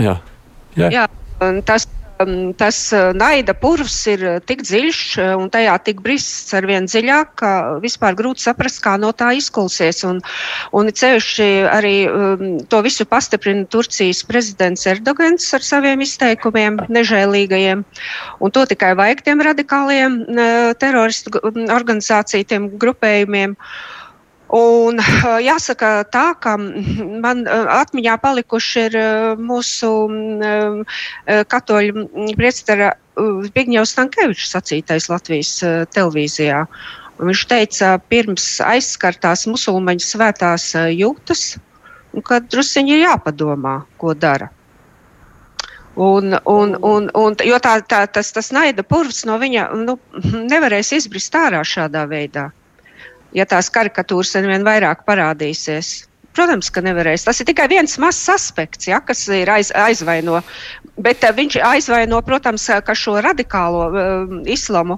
Jā. 0.00 0.18
Jā. 0.76 0.88
Jā, 0.92 1.08
tas 1.68 1.84
tas 2.58 2.78
uh, 2.94 3.10
naida 3.16 3.54
purvs 3.58 3.96
ir 4.10 4.24
uh, 4.26 4.38
tik 4.44 4.64
dziļš 4.66 5.00
uh, 5.18 5.30
un 5.40 5.50
tajā 5.52 5.74
tik 5.86 6.02
brists 6.04 6.54
ar 6.56 6.66
vien 6.68 6.88
dziļāk, 6.88 7.32
ka 7.40 7.52
vispār 7.82 8.16
grūti 8.18 8.44
saprast, 8.44 8.80
kā 8.84 8.96
no 9.00 9.12
tā 9.16 9.32
izkulsies. 9.38 10.02
Un, 10.08 10.20
un 10.76 10.90
ceļši 10.90 11.48
arī 11.70 11.94
to 12.70 12.82
visu 12.84 13.06
pastiprina 13.08 13.64
Turcijas 13.70 14.22
prezidents 14.28 14.86
Erdogans 14.90 15.46
ar 15.56 15.64
saviem 15.66 16.02
izteikumiem, 16.04 16.80
nežēlīgajiem. 16.92 17.86
Un 18.42 18.54
to 18.54 18.66
tikai 18.68 18.92
vajag 18.98 19.24
tiem 19.26 19.42
radikāliem 19.44 20.20
teroristu 20.82 21.34
organizāciju, 21.42 22.48
tiem 22.48 22.70
grupējumiem. 22.82 23.56
Uh, 23.56 24.01
Un 24.52 25.00
jāsaka 25.48 26.02
tā, 26.12 26.26
ka 26.36 26.58
man 26.60 27.46
atmiņā 27.48 28.18
palikuši 28.20 28.82
ir 28.90 28.96
mūsu 29.40 29.92
katoļu 31.54 32.04
priestara 32.36 32.92
Zbigņevs 33.16 33.94
Stankevičs 33.96 34.52
sacītais 34.52 35.08
Latvijas 35.08 35.54
televīzijā. 35.96 36.66
Viņš 37.22 37.46
teica, 37.48 37.96
pirms 38.12 38.46
aizskartās 38.66 39.46
musulmaņu 39.48 40.04
svētās 40.04 40.72
jūtas, 40.92 41.56
ka 42.28 42.42
drusciņi 42.44 42.98
ir 42.98 43.04
jāpadomā, 43.06 43.78
ko 43.96 44.12
dara. 44.12 44.52
Un, 45.96 46.32
un, 46.48 46.76
un, 46.76 47.08
un, 47.16 47.34
jo 47.44 47.58
tā, 47.60 47.78
tā, 47.84 48.06
tas, 48.08 48.32
tas 48.32 48.48
naida 48.52 48.84
purvs 48.84 49.26
no 49.28 49.36
viņa 49.40 49.70
nu, 49.80 49.98
nevarēs 50.24 50.92
izbrist 50.96 51.36
ārā 51.36 51.60
šādā 51.68 52.04
veidā 52.08 52.50
ja 53.36 53.46
tās 53.48 53.70
karikatūras 53.72 54.34
ar 54.38 54.48
vien 54.50 54.66
vairāk 54.66 55.04
parādīsies. 55.08 55.92
Protams, 56.32 56.70
ka 56.72 56.80
nevarēs. 56.80 57.26
Tas 57.26 57.42
ir 57.42 57.48
tikai 57.50 57.66
viens 57.68 57.98
mazs 58.00 58.24
aspekts, 58.32 58.88
ja, 58.88 59.02
kas 59.04 59.26
ir 59.28 59.50
aiz, 59.52 59.68
aizvaino. 59.76 60.40
Bet 61.04 61.24
uh, 61.26 61.34
viņš 61.36 61.58
aizvaino, 61.68 62.22
protams, 62.24 62.64
ka 62.86 62.96
šo 62.96 63.18
radikālo 63.24 63.82
uh, 63.90 64.36
islamu, 64.48 64.96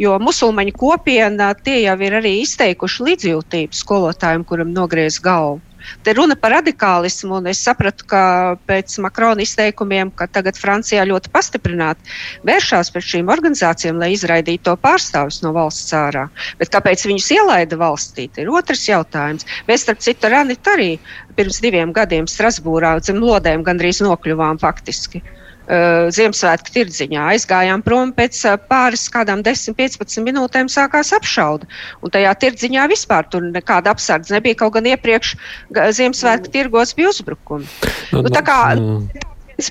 jo 0.00 0.18
musulmaņu 0.20 0.76
kopiena 0.76 1.54
tie 1.56 1.80
jau 1.86 1.96
ir 2.04 2.18
arī 2.20 2.34
izteikuši 2.42 3.08
līdzjūtību 3.08 3.80
skolotājiem, 3.80 4.44
kuram 4.48 4.76
nogriez 4.76 5.16
galvu. 5.24 5.62
Te 6.04 6.14
runa 6.16 6.36
par 6.40 6.54
radikālismu, 6.56 7.40
un 7.40 7.48
es 7.50 7.62
sapratu, 7.64 8.06
ka 8.10 8.22
pēc 8.68 8.96
Makrona 9.04 9.44
izteikumiem, 9.44 10.12
ka 10.16 10.28
tagad 10.30 10.58
Francijā 10.60 11.04
ļoti 11.08 11.32
pastiprināti 11.34 12.14
vēršās 12.48 12.92
pret 12.94 13.08
šīm 13.10 13.32
organizācijām, 13.34 14.00
lai 14.02 14.12
izraidītu 14.14 14.64
to 14.70 14.76
pārstāvis 14.80 15.42
no 15.44 15.54
valsts 15.56 15.94
ārā. 15.96 16.26
Bet 16.60 16.72
kāpēc 16.74 17.06
viņus 17.08 17.30
ielaida 17.36 17.78
valstī, 17.80 18.28
ir 18.40 18.52
otrs 18.52 18.86
jautājums. 18.88 19.48
Mēs, 19.68 19.84
starp 19.86 20.02
citu, 20.04 20.28
ar 20.28 20.40
Anitu 20.44 20.72
arī 20.74 20.90
pirms 21.36 21.60
diviem 21.64 21.92
gadiem 21.94 22.28
Strasbūrā 22.30 22.96
zem 23.04 23.22
lodēm 23.22 23.64
gandrīz 23.66 24.02
nokļuvām 24.04 24.60
faktiski. 24.62 25.22
Uh, 25.64 26.10
Ziemassvētku 26.12 26.74
tirdziņā. 26.74 27.22
Aizgājām 27.32 27.80
prom 27.86 28.10
pēc 28.12 28.36
uh, 28.44 28.58
pāris 28.68 29.06
kādām 29.08 29.40
10-15 29.46 30.20
minūtēm 30.26 30.68
sākās 30.68 31.14
apšauda. 31.16 31.64
Un 32.04 32.12
tajā 32.12 32.34
tirdziņā 32.42 32.84
vispār 32.92 33.24
tur 33.32 33.46
nekāda 33.48 33.94
apsardz 33.94 34.34
nebija, 34.34 34.58
kaut 34.60 34.74
gan 34.76 34.90
iepriekš 34.92 35.32
Ziemassvētku 35.72 36.52
tirgos 36.52 36.92
bija 36.98 37.14
uzbrukumi. 37.14 37.64
Nu, 38.12 38.26
nu, 38.26 38.34
tā 38.34 38.44
kā 38.44 38.58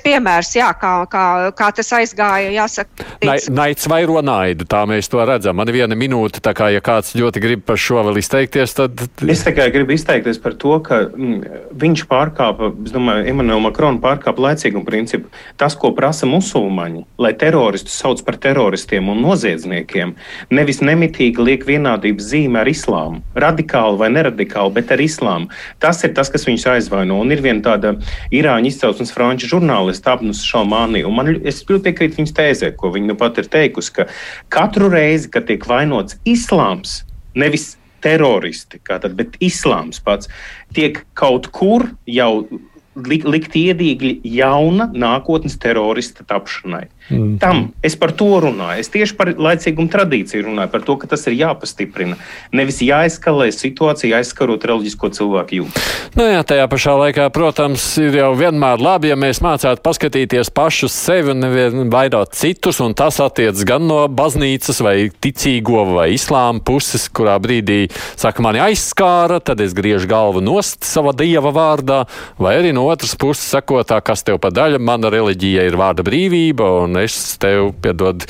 piemērs, 0.03 0.53
jā, 0.55 0.69
kā, 0.79 0.93
kā, 1.11 1.25
kā 1.57 1.69
tas 1.75 1.89
aizgāja. 1.97 2.51
Jāsaka, 2.53 3.05
tic... 3.19 3.49
Naids 3.53 3.88
vairo 3.91 4.21
naidu, 4.23 4.67
tā 4.69 4.84
mēs 4.89 5.09
to 5.11 5.19
redzam. 5.27 5.57
Man 5.59 5.69
ir 5.69 5.81
viena 5.81 5.97
minūte, 5.99 6.41
tā 6.43 6.53
kā 6.57 6.69
ja 6.73 6.81
kāds 6.84 7.13
ļoti 7.17 7.43
grib 7.43 7.65
par 7.67 7.79
šo 7.79 8.03
vēl 8.07 8.21
izteikties, 8.21 8.75
tad. 8.77 9.03
Es 9.27 9.43
tikai 9.45 9.67
gribu 9.75 9.95
izteikties 9.95 10.39
par 10.43 10.55
to, 10.59 10.77
ka 10.86 11.01
mm, 11.09 11.67
viņš 11.84 12.05
pārkāpa, 12.11 12.71
es 12.86 12.95
domāju, 12.95 13.25
Emanuela 13.34 13.65
Makrona 13.67 13.99
pārkāpa 14.03 14.47
laicīgumu 14.47 14.88
principu. 14.88 15.31
Tas, 15.59 15.75
ko 15.79 15.91
prasa 15.97 16.29
musulmaņi, 16.29 17.03
lai 17.21 17.34
teroristus 17.39 17.97
sauc 17.99 18.23
par 18.27 18.39
teroristiem 18.41 19.11
un 19.11 19.21
noziedzniekiem, 19.25 20.15
nevis 20.53 20.79
nemitīgi 20.86 21.43
liek 21.43 21.67
vienādības 21.67 22.31
zīme 22.31 22.63
ar 22.63 22.71
islāmu. 22.71 23.23
Radikāli 23.36 23.99
vai 23.99 24.11
neradikāli, 24.15 24.75
bet 24.79 24.95
ar 24.95 25.03
islāmu. 25.03 25.51
Tas 25.84 26.01
ir 26.07 26.15
tas, 26.15 26.31
kas 26.31 26.47
viņus 26.47 26.69
aizvaino. 26.77 27.19
Un 27.19 27.36
ir 27.36 27.43
viena 27.43 27.63
tāda 27.65 27.95
Irāņu 28.34 28.71
izcelsmes 28.71 29.11
franču 29.13 29.49
žurnāla 29.51 29.72
žurnālista 29.74 30.13
Abnus 30.13 30.43
Šalmāni. 30.45 31.03
Man, 31.09 31.34
ļoti 31.69 31.84
piekrītu 31.88 32.21
viņas 32.21 32.36
tēzē, 32.38 32.74
ko 32.78 32.91
viņa 32.93 33.11
nu 33.11 33.15
pat 33.17 33.38
ir 33.41 33.49
teikusi, 33.49 33.93
ka 33.93 34.07
katru 34.49 34.89
reizi, 34.93 35.30
kad 35.30 35.47
tiek 35.47 35.65
vainots 35.65 36.17
islāms, 36.26 37.03
nevis 37.36 37.78
teroristi, 38.03 38.82
tad, 38.84 39.15
bet 39.15 39.38
islāms 39.41 40.01
pats 40.03 40.30
tiek 40.76 41.03
kaut 41.15 41.49
kur 41.55 41.88
jau 42.05 42.45
likt 42.93 43.55
iedīgļi 43.57 44.19
jauna 44.36 44.91
nākotnes 44.93 45.57
terorista 45.57 46.26
tapšanai. 46.28 46.86
Mm. 47.10 47.38
Tam 47.39 47.74
es 47.84 47.97
par 47.99 48.14
to 48.16 48.30
runāju. 48.45 48.80
Es 48.80 48.89
tieši 48.93 49.16
par 49.20 49.34
laicīgumu 49.36 49.91
tradīciju 49.91 50.47
runāju, 50.47 50.72
par 50.72 50.86
to, 50.88 50.95
ka 51.01 51.10
tas 51.12 51.26
ir 51.28 51.36
jāpastiprina. 51.36 52.16
Nevis 52.56 52.80
jāizskalē 52.86 53.49
situācija, 53.51 54.22
aizskarot 54.22 54.64
reliģisko 54.70 55.10
cilvēku 55.18 55.60
jūtu. 55.60 55.84
Nu 56.16 56.28
jā, 56.30 56.39
tajā 56.47 56.68
pašā 56.72 56.95
laikā, 57.01 57.28
protams, 57.36 57.86
ir 57.99 58.16
jau 58.22 58.32
vienmēr 58.39 58.82
labi, 58.84 59.12
ja 59.12 59.18
mēs 59.20 59.41
mācētu 59.43 59.84
paskatīties 59.84 60.54
pašus 60.56 60.95
sevi 60.95 61.34
un 61.34 61.43
nevienu 61.43 61.86
baidot 61.91 62.32
citus, 62.38 62.80
un 62.84 62.95
tas 62.97 63.20
attiec 63.24 63.60
gan 63.68 63.84
no 63.89 64.04
baznīcas 64.08 64.80
vai 64.86 64.95
ticīgo 65.12 65.84
vai 65.91 66.12
islāma 66.16 66.64
puses, 66.64 67.10
kurā 67.12 67.36
brīdī 67.43 67.88
saka, 68.16 68.45
mani 68.45 68.64
aizskāra, 68.64 69.41
tad 69.43 69.62
es 69.66 69.76
griežu 69.76 70.08
galvu 70.12 70.43
nost 70.45 70.88
sava 70.88 71.12
dieva 71.18 71.51
vārdā, 71.54 72.04
vai 72.39 72.56
arī 72.62 72.72
no 72.76 72.86
otras 72.88 73.18
puses 73.20 73.49
sakotā, 73.51 73.99
kas 74.06 74.24
tev 74.24 74.39
pa 74.43 74.54
daļa, 74.54 74.80
mana 74.80 75.12
reliģija 75.14 75.68
ir 75.68 75.80
vārda 75.80 76.06
brīvība. 76.06 76.70
Un 76.84 76.93
un 76.94 77.02
es 77.02 77.18
tev 77.41 77.74
piedod. 77.84 78.28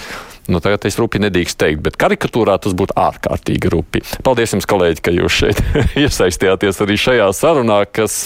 Nu, 0.51 0.59
tagad 0.59 0.83
es 0.89 0.97
rupi 0.99 1.21
nedrīkst 1.23 1.55
teikt, 1.55 1.79
bet 1.85 1.95
karikatūrā 1.99 2.57
tas 2.59 2.73
būtu 2.75 2.97
ārkārtīgi 2.99 3.69
rupi. 3.71 4.01
Paldies 4.27 4.51
jums, 4.51 4.67
kolēģi, 4.67 5.03
ka 5.03 5.13
jūs 5.15 5.37
šeit 5.39 5.61
iesaistījāties 6.03 6.81
arī 6.83 6.97
šajā 6.99 7.29
sarunā, 7.37 7.79
kas 7.87 8.17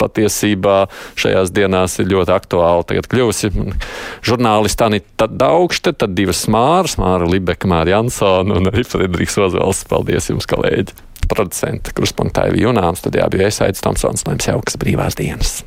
patiesībā 0.00 0.76
šajās 1.20 1.52
dienās 1.56 1.96
ir 2.00 2.10
ļoti 2.12 2.34
aktuāli. 2.36 2.86
Tagad 2.92 3.08
kļuvusi 3.12 3.52
žurnālisti 4.26 4.86
Anita 4.86 5.28
Daugšte, 5.30 5.94
tad 5.96 6.16
divas 6.16 6.44
Māras, 6.52 6.98
Māra 7.00 7.28
Libeka, 7.28 7.68
Māra 7.70 7.96
Jansona 7.96 8.60
un 8.60 8.72
arī 8.72 8.84
Frederiks 8.88 9.40
Ozvals. 9.40 9.84
Paldies 9.88 10.28
jums, 10.32 10.48
kolēģi! 10.50 10.96
Producenta 11.30 11.92
Kruspunktāja 11.94 12.56
Junāms, 12.58 13.04
tad 13.04 13.16
jā, 13.16 13.28
bija 13.32 13.48
iesaistīts 13.48 13.84
Tomsons, 13.84 14.26
jums 14.28 14.50
jaukas 14.50 14.80
brīvās 14.80 15.20
dienas! 15.20 15.60